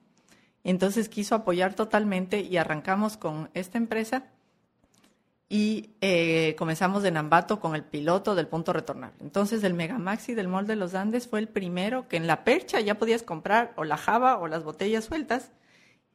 Entonces 0.63 1.09
quiso 1.09 1.35
apoyar 1.35 1.73
totalmente 1.73 2.41
y 2.41 2.57
arrancamos 2.57 3.17
con 3.17 3.49
esta 3.53 3.77
empresa 3.77 4.23
y 5.49 5.91
eh, 6.01 6.55
comenzamos 6.57 7.03
en 7.03 7.17
Ambato 7.17 7.59
con 7.59 7.75
el 7.75 7.83
piloto 7.83 8.33
del 8.33 8.47
punto 8.47 8.73
retornable. 8.73 9.17
Entonces 9.21 9.63
el 9.63 9.73
Megamaxi 9.73 10.33
del 10.33 10.47
Mall 10.47 10.65
de 10.65 10.75
los 10.75 10.95
Andes 10.95 11.27
fue 11.27 11.39
el 11.39 11.47
primero 11.47 12.07
que 12.07 12.17
en 12.17 12.27
la 12.27 12.43
percha 12.43 12.79
ya 12.79 12.95
podías 12.95 13.23
comprar 13.23 13.73
o 13.75 13.83
la 13.83 13.97
java 13.97 14.37
o 14.37 14.47
las 14.47 14.63
botellas 14.63 15.05
sueltas. 15.05 15.51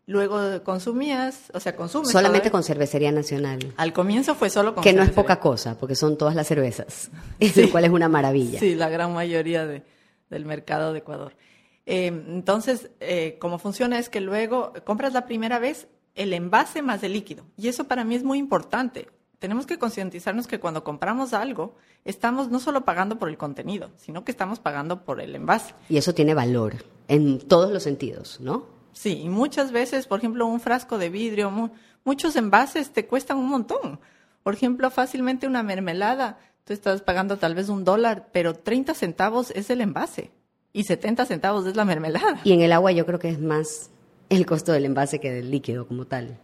Luego 0.09 0.65
consumías, 0.65 1.51
o 1.53 1.61
sea, 1.61 1.77
consumes. 1.77 2.11
Solamente 2.11 2.51
con 2.51 2.63
cervecería 2.63 3.13
nacional. 3.13 3.75
Al 3.77 3.93
comienzo 3.93 4.35
fue 4.35 4.49
solo 4.49 4.75
con 4.75 4.83
Que 4.83 4.95
no 4.95 5.03
es 5.03 5.11
poca 5.11 5.39
cosa, 5.39 5.79
porque 5.79 5.95
son 5.95 6.17
todas 6.17 6.35
las 6.35 6.47
cervezas, 6.47 7.11
lo 7.57 7.71
cual 7.71 7.85
es 7.85 7.91
una 7.91 8.09
maravilla. 8.09 8.59
Sí, 8.59 8.75
la 8.75 8.89
gran 8.89 9.13
mayoría 9.13 9.67
de, 9.67 9.83
del 10.31 10.47
mercado 10.47 10.95
de 10.95 11.01
Ecuador. 11.01 11.37
Eh, 11.85 12.07
entonces, 12.07 12.91
eh, 13.01 13.37
cómo 13.39 13.59
funciona 13.59 13.99
es 13.99 14.09
que 14.09 14.23
luego 14.23 14.73
compras 14.85 15.13
la 15.13 15.27
primera 15.27 15.59
vez 15.59 15.89
el 16.15 16.33
envase 16.33 16.81
más 16.81 17.03
el 17.03 17.13
líquido. 17.13 17.45
Y 17.59 17.69
eso 17.69 17.85
para 17.85 18.03
mí 18.05 18.15
es 18.15 18.25
muy 18.25 18.39
importante 18.39 19.09
tenemos 19.39 19.67
que 19.67 19.79
concientizarnos 19.79 20.49
que 20.49 20.59
cuando 20.59 20.83
compramos 20.83 21.33
algo, 21.33 21.77
estamos 22.05 22.51
no 22.51 22.59
solo 22.59 22.85
pagando 22.85 23.19
por 23.19 23.29
el 23.29 23.39
contenido, 23.39 23.91
sino 23.97 24.25
que 24.25 24.33
estamos 24.33 24.59
pagando 24.59 25.05
por 25.05 25.21
el 25.21 25.35
envase. 25.35 25.75
Y 25.89 25.97
eso 25.97 26.13
tiene 26.13 26.35
valor 26.35 26.85
en 27.07 27.39
todos 27.39 27.71
los 27.71 27.85
sentidos, 27.85 28.41
¿no? 28.41 28.78
Sí, 28.99 29.21
y 29.23 29.29
muchas 29.29 29.71
veces, 29.71 30.09
por 30.09 30.19
ejemplo, 30.19 30.45
un 30.45 30.59
frasco 30.59 30.99
de 30.99 31.09
vidrio, 31.09 31.71
muchos 32.03 32.35
envases 32.35 32.91
te 32.91 33.07
cuestan 33.07 33.39
un 33.39 33.49
montón. 33.49 34.01
Por 34.43 34.55
ejemplo, 34.55 34.91
fácilmente 34.91 35.47
una 35.47 35.63
mermelada, 35.63 36.41
tú 36.65 36.73
estás 36.73 37.01
pagando 37.03 37.37
tal 37.37 37.55
vez 37.55 37.69
un 37.69 37.85
dólar, 37.85 38.31
pero 38.33 38.55
30 38.55 38.95
centavos 38.95 39.53
es 39.53 39.71
el 39.71 39.83
envase 39.83 40.33
y 40.73 40.83
70 40.83 41.27
centavos 41.27 41.65
es 41.69 41.77
la 41.77 41.85
mermelada. 41.85 42.41
Y 42.43 42.53
en 42.53 42.61
el 42.61 42.73
agua 42.73 42.91
yo 42.91 43.07
creo 43.07 43.21
que 43.21 43.29
es 43.29 43.39
más 43.39 43.91
el 44.31 44.45
costo 44.47 44.73
del 44.73 44.87
envase 44.87 45.21
que 45.21 45.31
del 45.31 45.53
líquido 45.53 45.87
como 45.87 46.05
tal. 46.05 46.37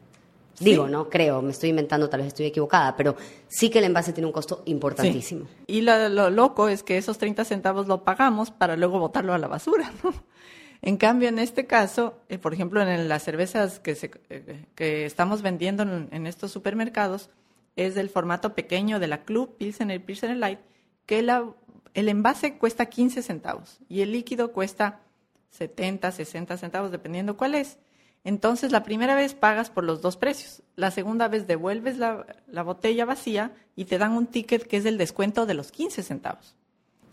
Digo, 0.61 0.87
no 0.87 1.11
creo, 1.11 1.43
me 1.43 1.51
estoy 1.51 1.71
inventando, 1.71 2.09
tal 2.09 2.21
vez 2.21 2.29
estoy 2.29 2.47
equivocada, 2.47 2.95
pero 2.97 3.17
sí 3.49 3.69
que 3.69 3.81
el 3.81 3.87
envase 3.87 4.13
tiene 4.13 4.29
un 4.29 4.33
costo 4.33 4.63
importantísimo. 4.67 5.49
Y 5.67 5.81
lo, 5.81 6.31
loco 6.31 6.69
es 6.69 6.85
que 6.85 6.99
esos 6.99 7.19
30 7.19 7.45
centavos 7.45 7.89
lo 7.89 8.05
pagamos 8.05 8.53
para 8.53 8.77
luego 8.77 9.01
botarlo 9.01 9.35
a 9.35 9.39
la 9.39 9.49
basura, 9.49 9.91
En 10.87 10.99
cambio, 10.99 11.31
en 11.31 11.39
este 11.39 11.67
caso, 11.67 12.21
eh, 12.29 12.37
por 12.37 12.53
ejemplo, 12.53 12.83
en 12.83 13.09
las 13.09 13.23
cervezas 13.23 13.81
que, 13.81 13.97
eh, 14.29 14.67
que 14.75 15.07
estamos 15.07 15.41
vendiendo 15.41 15.83
en, 15.83 16.27
estos 16.27 16.53
supermercados, 16.53 17.31
es 17.75 17.95
del 17.95 18.11
formato 18.11 18.55
pequeño 18.55 19.01
de 19.01 19.07
la 19.07 19.25
Club 19.25 19.57
Pilsener, 19.57 20.05
Pilsener 20.05 20.37
Light, 20.37 20.59
que 21.07 21.21
el 21.21 22.09
envase 22.11 22.59
cuesta 22.59 22.85
15 22.85 23.23
centavos 23.23 23.79
y 23.89 24.03
el 24.03 24.13
líquido 24.13 24.53
cuesta 24.53 25.01
70, 25.53 26.13
60 26.13 26.59
centavos, 26.59 26.91
dependiendo 26.91 27.39
cuál 27.39 27.55
es. 27.55 27.79
Entonces, 28.23 28.71
la 28.71 28.83
primera 28.83 29.15
vez 29.15 29.35
pagas 29.35 29.71
por 29.71 29.85
los 29.85 30.03
dos 30.03 30.19
precios. 30.19 30.63
La 30.77 30.91
segunda 30.91 31.29
vez 31.29 31.47
devuelves 31.47 31.97
la, 31.97 32.27
botella 32.63 33.07
vacía 33.07 33.53
y 33.75 33.87
te 33.87 33.97
dan 33.97 34.13
un 34.13 34.27
ticket 34.27 34.67
que 34.67 34.77
es 34.77 34.85
el 34.85 34.99
descuento 34.99 35.47
de 35.47 35.55
los 35.55 35.73
15 35.73 36.03
centavos. 36.03 36.57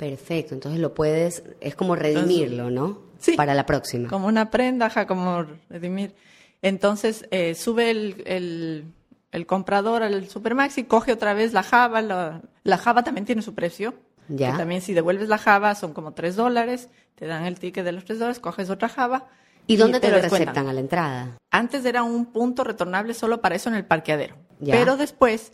Perfecto, 0.02 0.56
entonces 0.56 0.82
lo 0.82 0.96
puedes, 0.96 1.44
es 1.60 1.76
como 1.76 1.96
redimirlo, 1.96 2.72
¿no? 2.72 3.04
Sí. 3.20 3.34
Para 3.36 3.54
la 3.54 3.68
próxima. 3.68 4.10
Como 4.10 4.26
una 4.26 4.50
prenda, 4.50 4.90
como 5.06 5.46
redimir. 5.70 6.16
Entonces, 6.64 7.28
eh, 7.30 7.54
sube 7.54 7.92
el, 7.92 8.94
el, 9.32 9.46
comprador 9.46 10.02
al 10.02 10.28
Supermaxi, 10.28 10.86
coge 10.86 11.14
otra 11.14 11.36
vez 11.36 11.54
la 11.54 11.62
Java. 11.62 12.02
La, 12.02 12.42
la 12.64 12.78
Java 12.80 13.04
también 13.04 13.26
tiene 13.26 13.44
su 13.44 13.54
precio. 13.54 13.94
Ya. 14.28 14.58
también 14.58 14.82
si 14.82 14.96
devuelves 14.96 15.30
la 15.30 15.38
Java 15.38 15.76
son 15.76 15.94
como 15.94 16.14
3 16.14 16.36
dólares, 16.36 16.90
te 17.14 17.28
dan 17.28 17.46
el 17.46 17.60
ticket 17.60 17.86
de 17.86 17.92
los 17.92 18.04
3 18.04 18.18
dólares, 18.18 18.40
coges 18.40 18.72
otra 18.72 18.90
Java 18.90 19.28
¿Y 19.68 19.76
dónde 19.76 20.00
te, 20.00 20.10
lo 20.10 20.20
receptan 20.20 20.68
a 20.68 20.74
la 20.74 20.80
entrada? 20.80 21.38
Antes 21.52 21.86
era 21.86 22.02
un 22.02 22.26
punto 22.26 22.64
retornable 22.64 23.14
solo 23.14 23.40
para 23.40 23.54
eso 23.54 23.70
en 23.70 23.76
el 23.76 23.86
parqueadero. 23.86 24.36
Pero 24.66 24.98
después 24.98 25.52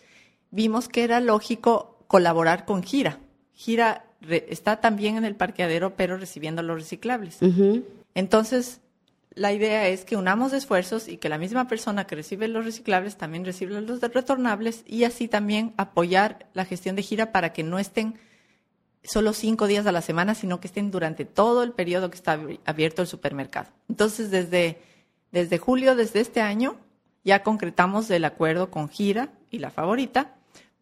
vimos 0.51 0.87
que 0.87 1.03
era 1.03 1.19
lógico 1.19 2.05
colaborar 2.07 2.63
con 2.63 2.81
Gira. 2.81 3.19
Gira 3.51 4.06
está 4.21 4.79
también 4.79 5.17
en 5.17 5.25
el 5.25 5.35
parqueadero, 5.35 5.95
pero 5.95 6.17
recibiendo 6.17 6.61
los 6.63 6.79
reciclables. 6.79 7.37
Entonces, 8.15 8.81
la 9.37 9.53
idea 9.53 9.87
es 9.87 10.03
que 10.03 10.15
unamos 10.15 10.51
esfuerzos 10.53 11.07
y 11.07 11.17
que 11.17 11.29
la 11.29 11.37
misma 11.37 11.67
persona 11.67 12.07
que 12.07 12.15
recibe 12.15 12.47
los 12.47 12.65
reciclables 12.65 13.17
también 13.17 13.45
reciba 13.45 13.79
los 13.79 14.01
retornables 14.01 14.83
y 14.87 15.03
así 15.03 15.27
también 15.27 15.73
apoyar 15.77 16.47
la 16.53 16.65
gestión 16.65 16.95
de 16.95 17.03
Gira 17.03 17.31
para 17.31 17.53
que 17.53 17.63
no 17.63 17.77
estén 17.77 18.15
solo 19.03 19.33
cinco 19.33 19.67
días 19.67 19.85
a 19.85 19.91
la 19.91 20.01
semana, 20.01 20.33
sino 20.33 20.59
que 20.59 20.67
estén 20.67 20.89
durante 20.91 21.23
todo 21.23 21.63
el 21.63 21.71
periodo 21.71 22.09
que 22.09 22.17
está 22.17 22.39
abierto 22.65 23.03
el 23.03 23.07
supermercado. 23.07 23.69
Entonces, 23.87 24.31
desde, 24.31 24.79
desde 25.31 25.59
julio, 25.59 25.95
desde 25.95 26.19
este 26.19 26.41
año, 26.41 26.75
ya 27.23 27.43
concretamos 27.43 28.09
el 28.09 28.25
acuerdo 28.25 28.71
con 28.71 28.89
Gira 28.89 29.29
y 29.51 29.59
la 29.59 29.69
favorita 29.69 30.36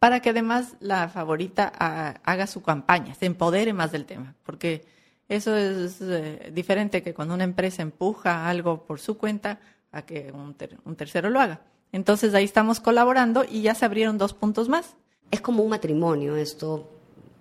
para 0.06 0.20
que 0.20 0.30
además 0.30 0.76
la 0.82 1.10
favorita 1.10 1.66
haga 1.66 2.46
su 2.46 2.62
campaña, 2.62 3.16
se 3.16 3.26
empodere 3.26 3.74
más 3.74 3.92
del 3.92 4.06
tema, 4.06 4.36
porque 4.44 4.86
eso 5.28 5.58
es 5.58 6.00
eh, 6.00 6.52
diferente 6.54 7.02
que 7.02 7.16
cuando 7.16 7.34
una 7.34 7.44
empresa 7.44 7.82
empuja 7.82 8.48
algo 8.48 8.84
por 8.84 9.00
su 9.00 9.18
cuenta 9.18 9.60
a 9.92 10.04
que 10.04 10.32
un, 10.32 10.56
un 10.84 10.96
tercero 10.96 11.32
lo 11.32 11.40
haga. 11.40 11.62
Entonces 11.92 12.36
ahí 12.36 12.44
estamos 12.44 12.80
colaborando 12.80 13.46
y 13.50 13.64
ya 13.64 13.74
se 13.74 13.84
abrieron 13.84 14.20
dos 14.20 14.36
puntos 14.36 14.70
más. 14.70 14.96
Es 15.32 15.42
como 15.42 15.64
un 15.64 15.70
matrimonio 15.72 16.36
esto, 16.36 16.88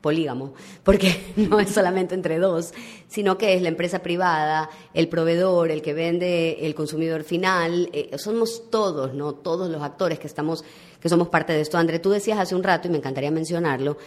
polígamo, 0.04 0.52
porque 0.82 1.32
no 1.36 1.58
es 1.58 1.70
solamente 1.70 2.14
entre 2.14 2.38
dos, 2.38 2.74
sino 3.08 3.38
que 3.38 3.54
es 3.54 3.62
la 3.62 3.70
empresa 3.70 4.00
privada, 4.00 4.68
el 4.92 5.08
proveedor, 5.08 5.70
el 5.70 5.80
que 5.80 5.94
vende, 5.94 6.66
el 6.66 6.74
consumidor 6.74 7.24
final, 7.24 7.88
eh, 7.94 8.10
somos 8.18 8.70
todos, 8.70 9.14
¿no? 9.14 9.32
Todos 9.32 9.70
los 9.70 9.82
actores 9.82 10.18
que 10.18 10.26
estamos, 10.26 10.62
que 11.04 11.10
somos 11.10 11.28
parte 11.28 11.52
de 11.52 11.60
esto. 11.60 11.76
André, 11.76 11.98
tú 11.98 12.08
decías 12.08 12.38
hace 12.38 12.54
un 12.54 12.62
rato, 12.62 12.88
y 12.88 12.90
me 12.90 12.96
encantaría 12.96 13.30
mencionarlo, 13.30 13.98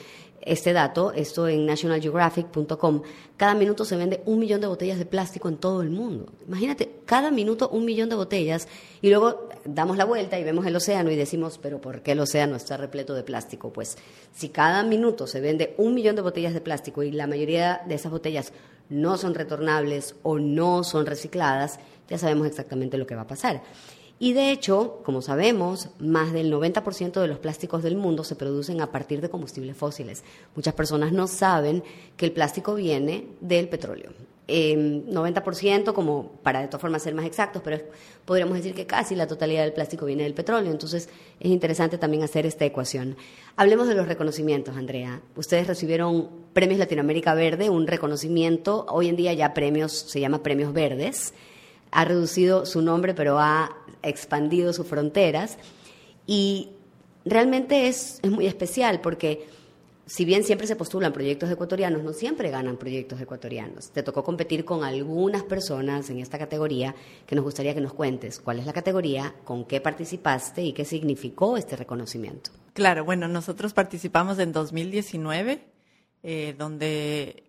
este 0.42 0.74
dato, 0.74 1.12
esto 1.12 1.48
en 1.48 1.64
nationalgeographic.com, 1.68 3.04
cada 3.38 3.54
minuto 3.54 3.86
se 3.86 3.98
vende 3.98 4.24
un 4.26 4.40
millón 4.40 4.62
de 4.62 4.68
botellas 4.68 4.98
de 4.98 5.06
plástico 5.06 5.48
en 5.48 5.58
todo 5.58 5.84
el 5.84 5.92
mundo. 5.92 6.34
Imagínate, 6.48 7.02
cada 7.06 7.30
minuto 7.30 7.70
un 7.70 7.86
millón 7.86 8.10
de 8.10 8.16
botellas 8.16 8.68
y 9.04 9.10
luego 9.10 9.48
damos 9.64 9.96
la 9.96 10.06
vuelta 10.06 10.40
y 10.40 10.44
vemos 10.44 10.66
el 10.66 10.76
océano 10.76 11.12
y 11.12 11.16
decimos, 11.16 11.60
pero 11.62 11.80
¿por 11.80 12.02
qué 12.02 12.14
el 12.14 12.20
océano 12.20 12.56
está 12.56 12.78
repleto 12.78 13.14
de 13.14 13.22
plástico? 13.22 13.72
Pues 13.72 13.96
si 14.34 14.50
cada 14.50 14.82
minuto 14.82 15.28
se 15.28 15.40
vende 15.40 15.76
un 15.78 15.94
millón 15.94 16.16
de 16.16 16.24
botellas 16.24 16.56
de 16.56 16.62
plástico 16.62 17.04
y 17.04 17.12
la 17.12 17.28
mayoría 17.28 17.84
de 17.88 17.94
esas 17.94 18.12
botellas 18.12 18.54
no 18.90 19.18
son 19.18 19.36
retornables 19.36 20.16
o 20.24 20.40
no 20.40 20.84
son 20.84 21.06
recicladas, 21.06 21.80
ya 22.10 22.18
sabemos 22.18 22.48
exactamente 22.48 22.98
lo 22.98 23.06
que 23.06 23.14
va 23.14 23.22
a 23.22 23.28
pasar. 23.28 23.62
Y 24.20 24.34
de 24.34 24.52
hecho, 24.52 25.00
como 25.04 25.22
sabemos, 25.22 25.90
más 26.00 26.34
del 26.34 26.52
90% 26.52 27.22
de 27.22 27.28
los 27.28 27.38
plásticos 27.38 27.84
del 27.84 27.98
mundo 27.98 28.24
se 28.24 28.36
producen 28.36 28.82
a 28.82 28.92
partir 28.92 29.22
de 29.22 29.30
combustibles 29.30 29.78
fósiles. 29.78 30.24
Muchas 30.56 30.74
personas 30.74 31.12
no 31.12 31.28
saben 31.28 31.84
que 32.16 32.26
el 32.26 32.32
plástico 32.32 32.74
viene 32.74 33.28
del 33.42 33.70
petróleo. 33.70 34.12
90%, 34.48 35.94
como 35.94 36.32
para 36.42 36.62
de 36.62 36.68
todas 36.68 36.82
formas 36.82 37.04
ser 37.04 37.14
más 37.14 37.26
exactos, 37.26 37.62
pero 37.64 37.84
podríamos 38.24 38.56
decir 38.56 38.74
que 38.74 38.86
casi 38.86 39.14
la 39.14 39.28
totalidad 39.28 39.64
del 39.64 39.74
plástico 39.74 40.06
viene 40.06 40.24
del 40.24 40.34
petróleo. 40.34 40.72
Entonces 40.72 41.10
es 41.40 41.52
interesante 41.52 41.98
también 41.98 42.24
hacer 42.24 42.46
esta 42.46 42.66
ecuación. 42.66 43.18
Hablemos 43.58 43.88
de 43.88 43.96
los 43.96 44.08
reconocimientos, 44.08 44.78
Andrea. 44.78 45.22
Ustedes 45.36 45.68
recibieron 45.68 46.30
Premios 46.54 46.80
Latinoamérica 46.80 47.34
Verde, 47.34 47.70
un 47.70 47.88
reconocimiento, 47.88 48.86
hoy 48.90 49.10
en 49.10 49.18
día 49.18 49.34
ya 49.34 49.54
premios, 49.54 49.92
se 49.92 50.22
llama 50.22 50.44
Premios 50.44 50.74
Verdes 50.74 51.34
ha 51.92 52.06
reducido 52.06 52.66
su 52.66 52.82
nombre, 52.82 53.14
pero 53.14 53.40
ha 53.40 53.76
expandido 54.04 54.74
sus 54.74 54.88
fronteras. 54.88 55.58
Y 56.26 56.70
realmente 57.26 57.88
es, 57.88 58.20
muy 58.30 58.48
especial 58.48 59.02
porque 59.02 59.48
si 60.06 60.24
bien 60.24 60.44
siempre 60.44 60.68
se 60.68 60.76
postulan 60.76 61.12
proyectos 61.12 61.52
ecuatorianos, 61.52 62.02
no 62.02 62.14
siempre 62.14 62.50
ganan 62.50 62.78
proyectos 62.78 63.20
ecuatorianos. 63.20 63.92
Te 63.92 64.04
tocó 64.04 64.24
competir 64.24 64.64
con 64.64 64.84
algunas 64.86 65.44
personas 65.44 66.10
en 66.10 66.20
esta 66.20 66.38
categoría 66.38 66.96
que 67.26 67.36
nos 67.36 67.44
gustaría 67.44 67.74
que 67.74 67.82
nos 67.82 67.94
cuentes 67.94 68.40
cuál 68.40 68.60
es 68.60 68.66
la 68.66 68.74
categoría, 68.74 69.36
con 69.44 69.66
qué 69.66 69.82
participaste 69.82 70.64
y 70.64 70.74
qué 70.74 70.86
significó 70.86 71.58
este 71.58 71.76
reconocimiento. 71.76 72.52
Claro, 72.74 73.04
bueno, 73.04 73.28
nosotros 73.28 73.74
participamos 73.74 74.40
en 74.40 74.54
2019, 74.54 75.66
eh, 76.24 76.56
donde 76.58 77.47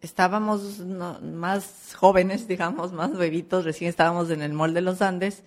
estábamos 0.00 0.80
más 0.80 1.94
jóvenes, 1.94 2.48
digamos, 2.48 2.92
más 2.92 3.16
bebitos, 3.16 3.64
recién 3.64 3.88
estábamos 3.88 4.30
en 4.30 4.42
el 4.42 4.52
Mall 4.52 4.74
de 4.74 4.80
los 4.80 5.02
Andes 5.02 5.44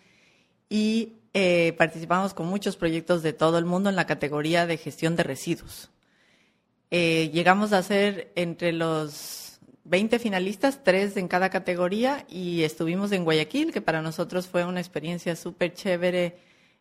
y 0.69 1.13
eh, 1.33 1.73
participamos 1.77 2.33
con 2.33 2.47
muchos 2.47 2.75
proyectos 2.75 3.23
de 3.23 3.33
todo 3.33 3.57
el 3.57 3.65
mundo 3.65 3.89
en 3.89 3.95
la 3.95 4.07
categoría 4.07 4.65
de 4.65 4.77
gestión 4.77 5.15
de 5.15 5.23
residuos. 5.23 5.89
Eh, 6.91 7.29
llegamos 7.31 7.71
a 7.71 7.83
ser 7.83 8.31
entre 8.35 8.71
los 8.71 9.59
20 9.83 10.17
finalistas, 10.19 10.83
tres 10.83 11.17
en 11.17 11.27
cada 11.27 11.49
categoría, 11.49 12.25
y 12.27 12.63
estuvimos 12.63 13.11
en 13.11 13.23
Guayaquil, 13.23 13.71
que 13.71 13.81
para 13.81 14.01
nosotros 14.01 14.47
fue 14.47 14.65
una 14.65 14.79
experiencia 14.79 15.35
súper 15.35 15.73
chévere 15.73 16.37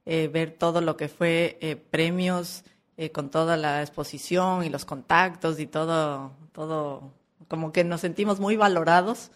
eh, 0.06 0.28
ver 0.28 0.52
todo 0.52 0.80
lo 0.80 0.96
que 0.96 1.08
fue 1.08 1.58
eh, 1.60 1.76
premios 1.76 2.64
con 3.12 3.30
toda 3.30 3.56
la 3.56 3.80
exposición 3.80 4.64
y 4.64 4.70
los 4.70 4.84
contactos 4.84 5.60
y 5.60 5.68
todo, 5.68 6.32
todo, 6.50 7.12
como 7.46 7.72
que 7.72 7.84
nos 7.84 8.00
sentimos 8.00 8.40
muy 8.40 8.56
valorados. 8.56 9.30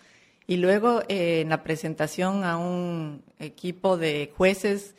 Y 0.46 0.56
luego 0.56 1.02
en 1.08 1.50
la 1.50 1.62
presentación 1.62 2.42
a 2.42 2.56
un 2.56 3.22
equipo 3.38 3.96
de 3.96 4.32
jueces, 4.36 4.96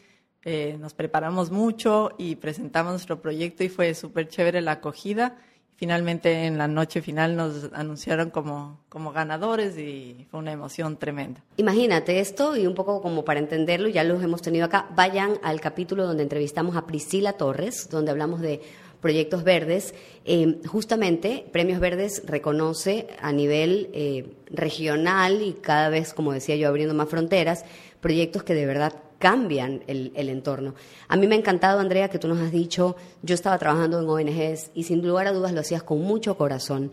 nos 0.80 0.94
preparamos 0.94 1.52
mucho 1.52 2.12
y 2.18 2.36
presentamos 2.36 2.94
nuestro 2.94 3.22
proyecto 3.22 3.64
y 3.64 3.70
fue 3.70 3.94
súper 3.94 4.28
chévere 4.30 4.62
la 4.62 4.74
acogida 4.74 5.38
finalmente 5.84 6.46
en 6.46 6.58
la 6.58 6.68
noche 6.68 7.02
final 7.02 7.36
nos 7.36 7.70
anunciaron 7.74 8.30
como, 8.30 8.80
como 8.90 9.12
ganadores 9.12 9.78
y 9.78 10.28
fue 10.32 10.40
una 10.40 10.52
emoción 10.52 10.98
tremenda. 10.98 11.44
Imagínate 11.58 12.22
esto 12.22 12.56
y 12.56 12.68
un 12.68 12.74
poco 12.74 13.02
como 13.02 13.26
para 13.26 13.40
entenderlo, 13.40 13.90
ya 13.90 14.06
los 14.06 14.24
hemos 14.24 14.42
tenido 14.42 14.66
acá, 14.66 14.88
vayan 14.96 15.40
al 15.44 15.60
capítulo 15.60 16.06
donde 16.06 16.24
entrevistamos 16.24 16.76
a 16.78 16.86
Priscila 16.86 17.34
Torres, 17.34 17.90
donde 17.90 18.12
hablamos 18.12 18.40
de 18.40 18.62
proyectos 19.04 19.44
verdes. 19.44 19.94
Eh, 20.24 20.62
justamente, 20.66 21.46
Premios 21.52 21.82
Verdes 21.82 22.24
reconoce 22.26 23.08
a 23.22 23.34
nivel 23.34 23.90
eh, 23.92 24.38
regional 24.50 25.42
y 25.42 25.52
cada 25.52 25.90
vez, 25.90 26.14
como 26.14 26.32
decía 26.32 26.56
yo, 26.56 26.70
abriendo 26.70 26.94
más 26.94 27.10
fronteras, 27.10 27.66
proyectos 28.00 28.44
que 28.44 28.54
de 28.54 28.66
verdad 28.66 28.94
cambian 29.20 29.84
el, 29.88 30.14
entorno. 30.16 30.74
A 31.10 31.18
mí 31.18 31.28
me 31.28 31.36
ha 31.36 31.38
encantado, 31.38 31.82
Andrea, 31.82 32.10
que 32.10 32.18
tú 32.18 32.30
nos 32.30 32.40
has 32.40 32.54
dicho, 32.54 32.96
yo 33.22 33.36
estaba 33.36 33.58
trabajando 33.58 34.00
en 34.00 34.08
ONGs 34.08 34.72
y 34.74 34.84
sin 34.84 35.06
lugar 35.06 35.28
a 35.28 35.34
dudas 35.34 35.52
lo 35.52 35.60
hacías 35.60 35.84
con 35.84 36.00
mucho 36.02 36.38
corazón, 36.38 36.92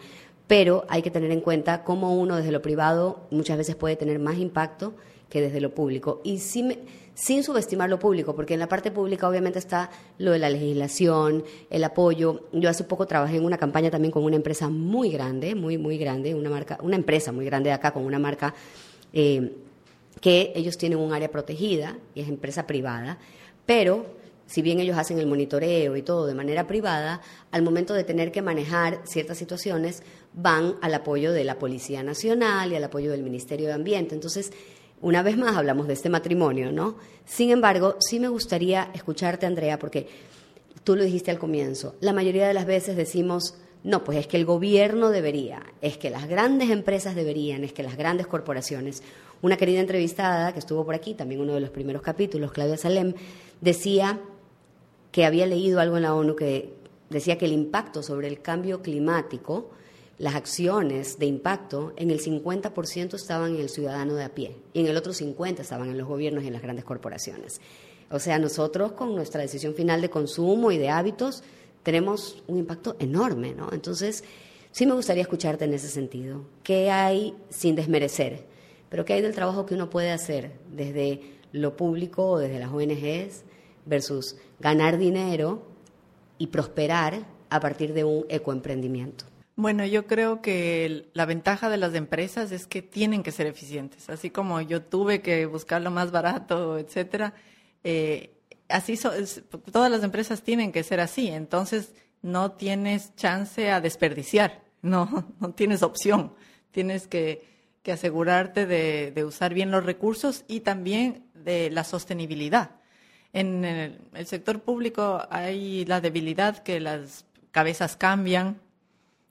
pero 0.49 0.87
hay 0.88 1.03
que 1.03 1.12
tener 1.12 1.31
en 1.31 1.40
cuenta 1.40 1.85
cómo 1.85 2.16
uno 2.16 2.37
desde 2.37 2.51
lo 2.51 2.61
privado 2.61 3.29
muchas 3.31 3.57
veces 3.57 3.77
puede 3.77 3.94
tener 3.94 4.18
más 4.18 4.38
impacto 4.38 4.94
que 5.29 5.40
desde 5.40 5.61
lo 5.61 5.77
público. 5.77 6.20
Y 6.25 6.38
sin, 6.38 6.77
sin 7.20 7.44
subestimar 7.44 7.90
lo 7.90 7.98
público, 7.98 8.35
porque 8.35 8.54
en 8.54 8.61
la 8.61 8.68
parte 8.68 8.90
pública 8.90 9.28
obviamente 9.28 9.59
está 9.59 9.90
lo 10.16 10.33
de 10.33 10.38
la 10.38 10.48
legislación, 10.48 11.44
el 11.68 11.85
apoyo. 11.85 12.44
Yo 12.52 12.70
hace 12.70 12.85
poco 12.85 13.06
trabajé 13.06 13.37
en 13.37 13.44
una 13.44 13.59
campaña 13.59 13.90
también 13.90 14.11
con 14.11 14.24
una 14.24 14.37
empresa 14.37 14.70
muy 14.70 15.11
grande, 15.11 15.54
muy, 15.54 15.76
muy 15.76 15.98
grande, 15.98 16.35
una 16.35 16.48
marca, 16.48 16.78
una 16.83 16.96
empresa 16.96 17.30
muy 17.30 17.44
grande 17.44 17.68
de 17.68 17.74
acá 17.74 17.92
con 17.92 18.06
una 18.06 18.18
marca 18.18 18.54
eh, 19.12 19.52
que 20.22 20.52
ellos 20.56 20.78
tienen 20.78 20.98
un 20.98 21.12
área 21.12 21.30
protegida 21.30 21.98
y 22.14 22.22
es 22.22 22.28
empresa 22.28 22.66
privada, 22.66 23.18
pero 23.66 24.06
si 24.46 24.62
bien 24.62 24.80
ellos 24.80 24.96
hacen 24.96 25.18
el 25.18 25.26
monitoreo 25.26 25.96
y 25.96 26.02
todo 26.02 26.26
de 26.26 26.35
manera 26.35 26.66
privada, 26.66 27.20
al 27.52 27.62
momento 27.62 27.92
de 27.92 28.02
tener 28.02 28.33
que 28.33 28.40
manejar 28.40 29.02
ciertas 29.04 29.37
situaciones 29.37 30.02
van 30.33 30.76
al 30.80 30.94
apoyo 30.94 31.33
de 31.33 31.44
la 31.44 31.59
Policía 31.59 32.02
Nacional 32.02 32.72
y 32.72 32.76
al 32.76 32.85
apoyo 32.85 33.11
del 33.11 33.22
Ministerio 33.22 33.68
de 33.68 33.74
Ambiente. 33.74 34.14
Entonces, 34.14 34.52
una 35.00 35.22
vez 35.22 35.36
más 35.36 35.56
hablamos 35.56 35.86
de 35.86 35.94
este 35.94 36.08
matrimonio, 36.08 36.72
¿no? 36.72 36.96
Sin 37.24 37.50
embargo, 37.50 37.96
sí 38.00 38.20
me 38.20 38.28
gustaría 38.28 38.90
escucharte, 38.94 39.46
Andrea, 39.46 39.78
porque 39.78 40.08
tú 40.84 40.96
lo 40.96 41.04
dijiste 41.04 41.30
al 41.30 41.38
comienzo. 41.38 41.94
La 42.00 42.12
mayoría 42.12 42.46
de 42.46 42.54
las 42.54 42.66
veces 42.66 42.96
decimos, 42.96 43.54
no, 43.82 44.04
pues 44.04 44.18
es 44.18 44.26
que 44.26 44.36
el 44.36 44.44
gobierno 44.44 45.10
debería, 45.10 45.62
es 45.80 45.96
que 45.96 46.10
las 46.10 46.28
grandes 46.28 46.70
empresas 46.70 47.14
deberían, 47.14 47.64
es 47.64 47.72
que 47.72 47.82
las 47.82 47.96
grandes 47.96 48.26
corporaciones. 48.26 49.02
Una 49.42 49.56
querida 49.56 49.80
entrevistada 49.80 50.52
que 50.52 50.58
estuvo 50.58 50.84
por 50.84 50.94
aquí, 50.94 51.14
también 51.14 51.40
uno 51.40 51.54
de 51.54 51.60
los 51.60 51.70
primeros 51.70 52.02
capítulos, 52.02 52.52
Claudia 52.52 52.76
Salem, 52.76 53.14
decía 53.60 54.20
que 55.12 55.24
había 55.24 55.46
leído 55.46 55.80
algo 55.80 55.96
en 55.96 56.02
la 56.02 56.14
ONU 56.14 56.36
que 56.36 56.74
decía 57.08 57.38
que 57.38 57.46
el 57.46 57.52
impacto 57.52 58.02
sobre 58.02 58.28
el 58.28 58.42
cambio 58.42 58.82
climático, 58.82 59.70
las 60.20 60.35
acciones 60.35 61.18
de 61.18 61.24
impacto, 61.24 61.94
en 61.96 62.11
el 62.11 62.20
50% 62.20 63.14
estaban 63.14 63.54
en 63.54 63.62
el 63.62 63.70
ciudadano 63.70 64.14
de 64.14 64.24
a 64.24 64.35
pie 64.35 64.54
y 64.74 64.80
en 64.80 64.87
el 64.87 64.96
otro 64.98 65.14
50% 65.14 65.61
estaban 65.61 65.88
en 65.88 65.96
los 65.96 66.06
gobiernos 66.06 66.44
y 66.44 66.48
en 66.48 66.52
las 66.52 66.61
grandes 66.61 66.85
corporaciones. 66.85 67.62
O 68.11 68.18
sea, 68.18 68.38
nosotros 68.38 68.92
con 68.92 69.14
nuestra 69.14 69.40
decisión 69.40 69.74
final 69.74 70.02
de 70.02 70.11
consumo 70.11 70.72
y 70.72 70.76
de 70.76 70.90
hábitos 70.90 71.42
tenemos 71.83 72.42
un 72.48 72.59
impacto 72.59 72.96
enorme, 72.98 73.54
¿no? 73.54 73.70
Entonces, 73.72 74.22
sí 74.70 74.85
me 74.85 74.92
gustaría 74.92 75.22
escucharte 75.22 75.64
en 75.64 75.72
ese 75.72 75.88
sentido. 75.88 76.44
¿Qué 76.62 76.90
hay 76.90 77.35
sin 77.48 77.74
desmerecer? 77.74 78.44
Pero 78.90 79.06
¿qué 79.06 79.14
hay 79.14 79.22
del 79.22 79.35
trabajo 79.35 79.64
que 79.64 79.72
uno 79.72 79.88
puede 79.88 80.11
hacer 80.11 80.52
desde 80.70 81.22
lo 81.52 81.78
público 81.78 82.33
o 82.33 82.38
desde 82.38 82.59
las 82.59 82.70
ONGs 82.70 83.44
versus 83.87 84.37
ganar 84.59 84.98
dinero 84.98 85.62
y 86.37 86.48
prosperar 86.48 87.24
a 87.48 87.59
partir 87.59 87.94
de 87.94 88.04
un 88.04 88.26
ecoemprendimiento? 88.28 89.30
Bueno, 89.61 89.85
yo 89.85 90.07
creo 90.07 90.40
que 90.40 91.11
la 91.12 91.27
ventaja 91.27 91.68
de 91.68 91.77
las 91.77 91.94
empresas 91.94 92.51
es 92.53 92.66
que 92.66 92.83
tienen 92.83 93.23
que 93.23 93.33
ser 93.33 93.46
eficientes. 93.46 94.09
Así 94.09 94.31
como 94.31 94.61
yo 94.61 94.83
tuve 94.83 95.20
que 95.20 95.46
buscar 95.46 95.83
lo 95.83 95.90
más 95.90 96.11
barato, 96.11 96.79
etcétera, 96.79 97.35
eh, 97.85 98.37
así 98.68 98.99
todas 99.70 99.90
las 99.90 100.03
empresas 100.03 100.42
tienen 100.42 100.73
que 100.73 100.83
ser 100.83 101.01
así. 101.01 101.29
Entonces 101.29 101.92
no 102.23 102.53
tienes 102.53 103.14
chance 103.16 103.70
a 103.70 103.81
desperdiciar, 103.81 104.62
no, 104.83 105.35
no 105.40 105.53
tienes 105.53 105.83
opción. 105.83 106.35
Tienes 106.73 107.07
que 107.07 107.51
que 107.83 107.92
asegurarte 107.92 108.66
de, 108.66 109.25
usar 109.25 109.55
bien 109.55 109.70
los 109.70 109.85
recursos 109.85 110.44
y 110.49 110.61
también 110.61 111.25
de 111.35 111.70
la 111.70 111.85
sostenibilidad. 111.85 112.73
En 113.33 113.64
el, 113.64 114.27
sector 114.27 114.61
público 114.61 115.27
hay 115.31 115.85
la 115.87 116.01
debilidad 116.01 116.59
que 116.59 116.81
las 116.81 117.25
cabezas 117.53 117.96
cambian 117.96 118.61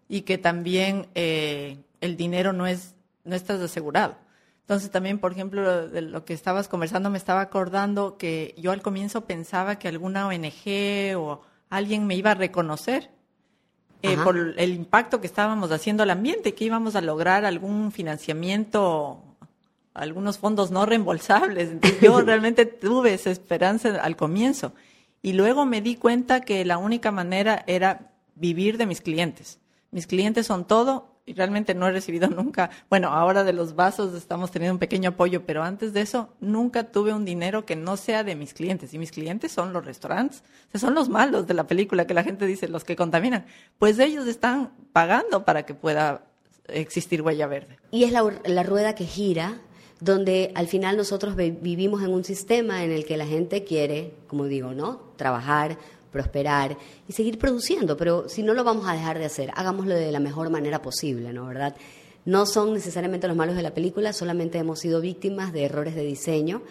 y 0.10 0.22
que 0.24 0.38
también 0.38 1.08
eh, 1.16 1.78
el 2.02 2.18
dinero 2.18 2.52
no 2.52 2.68
es 2.68 2.96
no 3.24 3.36
estás 3.36 3.62
asegurado. 3.62 4.18
Entonces 4.62 4.92
también, 4.92 5.20
por 5.20 5.32
ejemplo, 5.32 5.88
de 5.88 6.02
lo 6.02 6.26
que 6.26 6.34
estabas 6.34 6.68
conversando, 6.68 7.10
me 7.10 7.18
estaba 7.18 7.42
acordando 7.42 8.18
que 8.18 8.54
yo 8.58 8.72
al 8.72 8.82
comienzo 8.82 9.26
pensaba 9.26 9.78
que 9.80 9.88
alguna 9.88 10.28
ONG 10.28 11.16
o 11.18 11.42
alguien 11.70 12.06
me 12.06 12.16
iba 12.16 12.32
a 12.32 12.36
reconocer 12.36 13.10
eh, 14.02 14.16
por 14.24 14.38
el 14.38 14.74
impacto 14.74 15.22
que 15.22 15.28
estábamos 15.28 15.72
haciendo 15.72 16.04
al 16.04 16.12
ambiente, 16.12 16.54
que 16.54 16.66
íbamos 16.66 16.96
a 16.96 17.02
lograr 17.02 17.46
algún 17.46 17.92
financiamiento, 17.92 19.24
algunos 19.94 20.38
fondos 20.38 20.72
no 20.72 20.86
reembolsables. 20.86 21.72
yo 22.02 22.22
realmente 22.26 22.66
tuve 22.66 23.14
esa 23.16 23.32
esperanza 23.32 24.02
al 24.02 24.16
comienzo. 24.16 24.74
Y 25.22 25.34
luego 25.34 25.66
me 25.66 25.82
di 25.82 25.96
cuenta 25.96 26.42
que 26.42 26.64
la 26.64 26.78
única 26.78 27.12
manera 27.12 27.64
era 27.68 28.12
vivir 28.36 28.78
de 28.78 28.86
mis 28.86 29.02
clientes. 29.02 29.60
Mis 29.92 30.08
clientes 30.08 30.48
son 30.48 30.66
todo 30.66 31.20
y 31.26 31.34
realmente 31.34 31.76
no 31.76 31.88
he 31.88 31.92
recibido 31.92 32.28
nunca, 32.30 32.72
bueno, 32.90 33.10
ahora 33.10 33.44
de 33.44 33.54
los 33.54 33.76
vasos 33.76 34.16
estamos 34.16 34.50
teniendo 34.50 34.74
un 34.74 34.80
pequeño 34.80 35.12
apoyo, 35.12 35.46
pero 35.46 35.64
antes 35.64 35.94
de 35.94 36.02
eso 36.02 36.30
nunca 36.40 36.92
tuve 36.92 37.14
un 37.14 37.24
dinero 37.24 37.66
que 37.66 37.76
no 37.76 37.98
sea 37.98 38.24
de 38.24 38.36
mis 38.36 38.54
clientes. 38.54 38.94
Y 38.94 38.98
mis 38.98 39.12
clientes 39.12 39.52
son 39.52 39.72
los 39.72 39.86
restaurantes, 39.86 40.44
son 40.74 40.96
los 40.96 41.08
malos 41.08 41.46
de 41.46 41.54
la 41.54 41.68
película 41.68 42.08
que 42.08 42.14
la 42.14 42.24
gente 42.24 42.48
dice, 42.48 42.68
los 42.68 42.84
que 42.84 42.96
contaminan. 42.96 43.46
Pues 43.78 44.00
ellos 44.00 44.26
están 44.28 44.72
pagando 44.92 45.46
para 45.46 45.64
que 45.68 45.76
pueda 45.76 46.24
existir 46.68 47.22
huella 47.22 47.48
verde. 47.48 47.78
Y 47.92 48.06
es 48.06 48.12
la, 48.12 48.24
la 48.46 48.64
rueda 48.64 48.96
que 48.96 49.06
gira 49.06 49.62
donde 50.00 50.52
al 50.56 50.68
final 50.68 50.96
nosotros 50.96 51.36
vivimos 51.36 52.02
en 52.04 52.12
un 52.12 52.24
sistema 52.24 52.84
en 52.84 52.92
el 52.92 53.06
que 53.06 53.18
la 53.18 53.26
gente 53.26 53.66
quiere, 53.66 54.14
como 54.28 54.46
digo, 54.46 54.74
¿no? 54.74 55.02
Trabajar, 55.18 55.78
prosperar 56.12 56.78
y 57.08 57.14
seguir 57.14 57.38
produciendo, 57.38 57.98
pero 57.98 58.28
si 58.30 58.44
no 58.44 58.54
lo 58.54 58.64
vamos 58.64 58.88
a 58.88 58.94
dejar 58.94 59.20
de 59.20 59.26
hacer, 59.26 59.52
hagámoslo 59.56 59.96
de 59.96 60.12
la 60.12 60.20
mejor 60.20 60.50
manera 60.50 60.82
posible, 60.82 61.34
¿no? 61.34 61.46
¿Verdad? 61.46 61.76
No 62.26 62.46
son 62.46 62.74
necesariamente 62.74 63.28
los 63.28 63.38
malos 63.38 63.56
de 63.56 63.64
la 63.64 63.74
película, 63.74 64.14
solamente 64.14 64.58
hemos 64.58 64.80
sido 64.80 65.02
víctimas 65.02 65.54
de 65.54 65.66
errores 65.66 65.96
de 65.96 66.04
diseño 66.04 66.62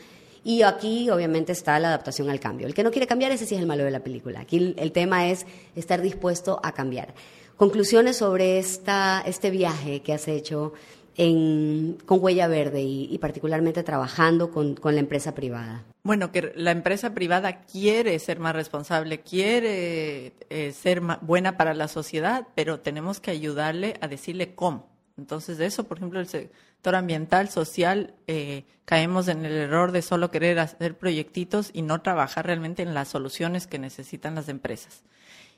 y 0.44 0.62
aquí 0.62 1.10
obviamente 1.10 1.52
está 1.52 1.78
la 1.78 1.88
adaptación 1.88 2.30
al 2.30 2.40
cambio. 2.40 2.66
El 2.66 2.74
que 2.74 2.82
no 2.82 2.90
quiere 2.90 3.06
cambiar, 3.06 3.32
ese 3.32 3.46
sí 3.46 3.54
es 3.54 3.60
el 3.60 3.66
malo 3.66 3.84
de 3.84 3.90
la 3.90 4.00
película. 4.00 4.40
Aquí 4.40 4.74
el 4.76 4.92
tema 4.92 5.28
es 5.28 5.46
estar 5.74 6.00
dispuesto 6.00 6.60
a 6.62 6.72
cambiar. 6.72 7.14
Conclusiones 7.56 8.18
sobre 8.18 8.58
esta, 8.58 9.22
este 9.26 9.50
viaje 9.50 10.00
que 10.00 10.12
has 10.12 10.28
hecho 10.28 10.74
con 11.18 12.18
Huella 12.20 12.46
Verde 12.46 12.82
y, 12.82 13.18
particularmente 13.18 13.82
trabajando 13.82 14.52
con, 14.52 14.76
la 14.84 15.00
empresa 15.00 15.34
privada? 15.34 15.84
Bueno, 16.08 16.32
que 16.32 16.54
la 16.56 16.70
empresa 16.70 17.12
privada 17.12 17.60
quiere 17.66 18.18
ser 18.18 18.38
más 18.38 18.56
responsable, 18.56 19.20
quiere 19.20 20.32
eh, 20.48 20.72
ser 20.72 21.02
buena 21.20 21.58
para 21.58 21.74
la 21.74 21.86
sociedad, 21.86 22.48
pero 22.54 22.80
tenemos 22.80 23.20
que 23.20 23.30
ayudarle 23.30 23.98
a 24.00 24.08
decirle 24.08 24.54
cómo. 24.54 24.88
Entonces, 25.18 25.58
de 25.58 25.66
eso, 25.66 25.84
por 25.84 25.98
ejemplo, 25.98 26.18
el 26.18 26.26
sector 26.26 26.94
ambiental, 26.94 27.50
social, 27.50 28.14
eh, 28.26 28.64
caemos 28.86 29.28
en 29.28 29.44
el 29.44 29.52
error 29.52 29.92
de 29.92 30.00
solo 30.00 30.30
querer 30.30 30.58
hacer 30.60 30.96
proyectitos 30.96 31.68
y 31.74 31.82
no 31.82 32.00
trabajar 32.00 32.46
realmente 32.46 32.82
en 32.82 32.94
las 32.94 33.08
soluciones 33.08 33.66
que 33.66 33.78
necesitan 33.78 34.34
las 34.34 34.48
empresas. 34.48 35.02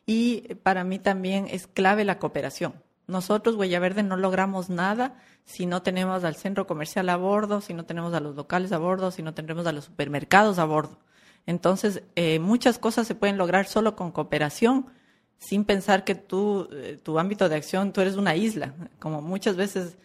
Y 0.04 0.56
para 0.64 0.82
mí 0.82 0.98
también 0.98 1.46
es 1.48 1.68
clave 1.68 2.04
la 2.04 2.18
cooperación. 2.18 2.74
Nosotros, 3.10 3.56
Huella 3.56 3.80
Verde, 3.80 4.02
no 4.02 4.16
logramos 4.16 4.70
nada 4.70 5.16
si 5.44 5.66
no 5.66 5.82
tenemos 5.82 6.24
al 6.24 6.36
centro 6.36 6.66
comercial 6.66 7.08
a 7.08 7.16
bordo, 7.16 7.60
si 7.60 7.74
no 7.74 7.84
tenemos 7.84 8.14
a 8.14 8.20
los 8.20 8.36
locales 8.36 8.72
a 8.72 8.78
bordo, 8.78 9.10
si 9.10 9.22
no 9.22 9.34
tenemos 9.34 9.66
a 9.66 9.72
los 9.72 9.84
supermercados 9.84 10.58
a 10.58 10.64
bordo. 10.64 10.98
Entonces, 11.46 12.02
eh, 12.14 12.38
muchas 12.38 12.78
cosas 12.78 13.06
se 13.06 13.14
pueden 13.14 13.36
lograr 13.36 13.66
solo 13.66 13.96
con 13.96 14.12
cooperación, 14.12 14.86
sin 15.38 15.64
pensar 15.64 16.04
que 16.04 16.14
tú, 16.14 16.68
eh, 16.72 17.00
tu 17.02 17.18
ámbito 17.18 17.48
de 17.48 17.56
acción, 17.56 17.92
tú 17.92 18.00
eres 18.00 18.16
una 18.16 18.36
isla. 18.36 18.74
Como 18.98 19.22
muchas 19.22 19.56
veces, 19.56 19.96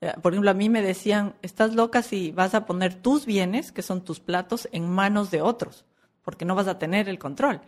eh, 0.00 0.12
por 0.22 0.32
ejemplo, 0.32 0.50
a 0.50 0.54
mí 0.54 0.68
me 0.68 0.82
decían, 0.82 1.34
estás 1.42 1.74
loca 1.74 2.02
si 2.02 2.30
vas 2.30 2.54
a 2.54 2.66
poner 2.66 2.94
tus 2.94 3.26
bienes, 3.26 3.72
que 3.72 3.82
son 3.82 4.02
tus 4.04 4.20
platos, 4.20 4.68
en 4.70 4.88
manos 4.88 5.30
de 5.30 5.42
otros, 5.42 5.84
porque 6.22 6.44
no 6.44 6.54
vas 6.54 6.68
a 6.68 6.78
tener 6.78 7.08
el 7.08 7.18
control. 7.18 7.60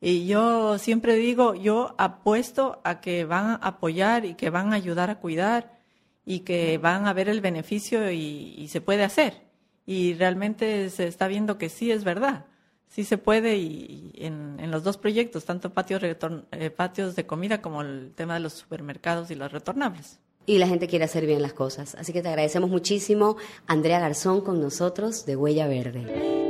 Y 0.00 0.26
yo 0.26 0.78
siempre 0.78 1.14
digo, 1.16 1.54
yo 1.54 1.94
apuesto 1.98 2.80
a 2.84 3.00
que 3.00 3.24
van 3.24 3.46
a 3.46 3.54
apoyar 3.56 4.24
y 4.24 4.34
que 4.34 4.48
van 4.48 4.72
a 4.72 4.76
ayudar 4.76 5.10
a 5.10 5.20
cuidar 5.20 5.78
y 6.24 6.40
que 6.40 6.78
van 6.78 7.06
a 7.06 7.12
ver 7.12 7.28
el 7.28 7.40
beneficio 7.40 8.10
y, 8.10 8.66
se 8.68 8.80
puede 8.80 9.04
hacer. 9.04 9.42
Y 9.84 10.14
realmente 10.14 10.88
se 10.90 11.06
está 11.06 11.28
viendo 11.28 11.58
que 11.58 11.68
sí 11.68 11.90
es 11.90 12.04
verdad. 12.04 12.46
Sí 12.88 13.04
se 13.04 13.18
puede 13.18 13.56
y, 13.58 14.12
en, 14.16 14.70
los 14.70 14.84
dos 14.84 14.96
proyectos, 14.96 15.44
tanto 15.44 15.70
patios, 15.72 16.02
eh, 16.02 16.70
patios 16.70 17.14
de 17.14 17.26
comida 17.26 17.60
como 17.60 17.82
el 17.82 18.12
tema 18.14 18.34
de 18.34 18.40
los 18.40 18.54
supermercados 18.54 19.30
y 19.30 19.34
los 19.34 19.52
retornables. 19.52 20.18
Y 20.46 20.58
la 20.58 20.66
gente 20.66 20.88
quiere 20.88 21.04
hacer 21.04 21.26
bien 21.26 21.42
las 21.42 21.52
cosas. 21.52 21.94
Así 21.96 22.12
que 22.12 22.22
te 22.22 22.28
agradecemos 22.28 22.70
muchísimo, 22.70 23.36
Andrea 23.66 24.00
Garzón, 24.00 24.40
con 24.40 24.60
nosotros 24.60 25.26
de 25.26 25.36
Huella 25.36 25.68
Verde. 25.68 26.49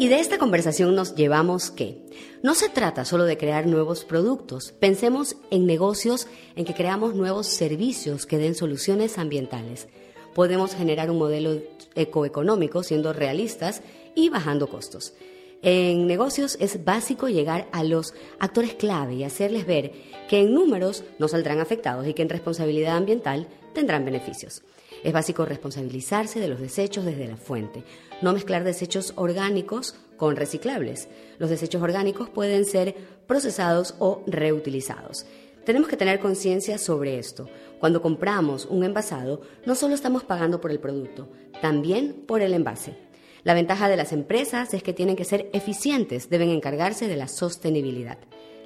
Y 0.00 0.08
de 0.08 0.18
esta 0.18 0.38
conversación 0.38 0.94
nos 0.94 1.14
llevamos 1.14 1.70
que 1.70 1.98
no 2.42 2.54
se 2.54 2.70
trata 2.70 3.04
solo 3.04 3.24
de 3.24 3.36
crear 3.36 3.66
nuevos 3.66 4.06
productos, 4.06 4.72
pensemos 4.72 5.36
en 5.50 5.66
negocios 5.66 6.26
en 6.56 6.64
que 6.64 6.72
creamos 6.72 7.14
nuevos 7.14 7.48
servicios 7.48 8.24
que 8.24 8.38
den 8.38 8.54
soluciones 8.54 9.18
ambientales. 9.18 9.88
Podemos 10.34 10.74
generar 10.74 11.10
un 11.10 11.18
modelo 11.18 11.60
ecoeconómico 11.94 12.82
siendo 12.82 13.12
realistas 13.12 13.82
y 14.14 14.30
bajando 14.30 14.70
costos. 14.70 15.12
En 15.60 16.06
negocios 16.06 16.56
es 16.60 16.82
básico 16.82 17.28
llegar 17.28 17.68
a 17.70 17.84
los 17.84 18.14
actores 18.38 18.72
clave 18.72 19.16
y 19.16 19.24
hacerles 19.24 19.66
ver 19.66 19.92
que 20.30 20.40
en 20.40 20.54
números 20.54 21.04
no 21.18 21.28
saldrán 21.28 21.60
afectados 21.60 22.06
y 22.06 22.14
que 22.14 22.22
en 22.22 22.30
responsabilidad 22.30 22.96
ambiental 22.96 23.48
tendrán 23.74 24.06
beneficios. 24.06 24.62
Es 25.02 25.12
básico 25.14 25.46
responsabilizarse 25.46 26.40
de 26.40 26.48
los 26.48 26.60
desechos 26.60 27.06
desde 27.06 27.26
la 27.26 27.36
fuente, 27.36 27.84
no 28.20 28.34
mezclar 28.34 28.64
desechos 28.64 29.14
orgánicos 29.16 29.94
con 30.18 30.36
reciclables. 30.36 31.08
Los 31.38 31.48
desechos 31.48 31.82
orgánicos 31.82 32.28
pueden 32.28 32.66
ser 32.66 32.94
procesados 33.26 33.94
o 33.98 34.22
reutilizados. 34.26 35.24
Tenemos 35.64 35.88
que 35.88 35.96
tener 35.96 36.20
conciencia 36.20 36.76
sobre 36.76 37.18
esto. 37.18 37.48
Cuando 37.78 38.02
compramos 38.02 38.66
un 38.66 38.84
envasado, 38.84 39.40
no 39.64 39.74
solo 39.74 39.94
estamos 39.94 40.22
pagando 40.24 40.60
por 40.60 40.70
el 40.70 40.80
producto, 40.80 41.30
también 41.62 42.24
por 42.26 42.42
el 42.42 42.52
envase. 42.52 42.96
La 43.42 43.54
ventaja 43.54 43.88
de 43.88 43.96
las 43.96 44.12
empresas 44.12 44.74
es 44.74 44.82
que 44.82 44.92
tienen 44.92 45.16
que 45.16 45.24
ser 45.24 45.48
eficientes, 45.54 46.28
deben 46.28 46.50
encargarse 46.50 47.08
de 47.08 47.16
la 47.16 47.28
sostenibilidad. 47.28 48.18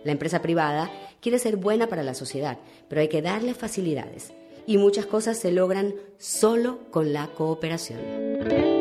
La 0.03 0.11
empresa 0.11 0.43
privada 0.43 0.91
quiere 1.20 1.39
ser 1.39 1.57
buena 1.57 1.87
para 1.87 2.03
la 2.03 2.14
sociedad, 2.14 2.59
pero 2.89 3.01
hay 3.01 3.09
que 3.09 3.22
darle 3.22 3.55
facilidades 3.55 4.32
y 4.66 4.78
muchas 4.78 5.06
cosas 5.06 5.38
se 5.38 5.52
logran 5.52 5.94
solo 6.18 6.78
con 6.90 7.12
la 7.12 7.28
cooperación. 7.28 8.74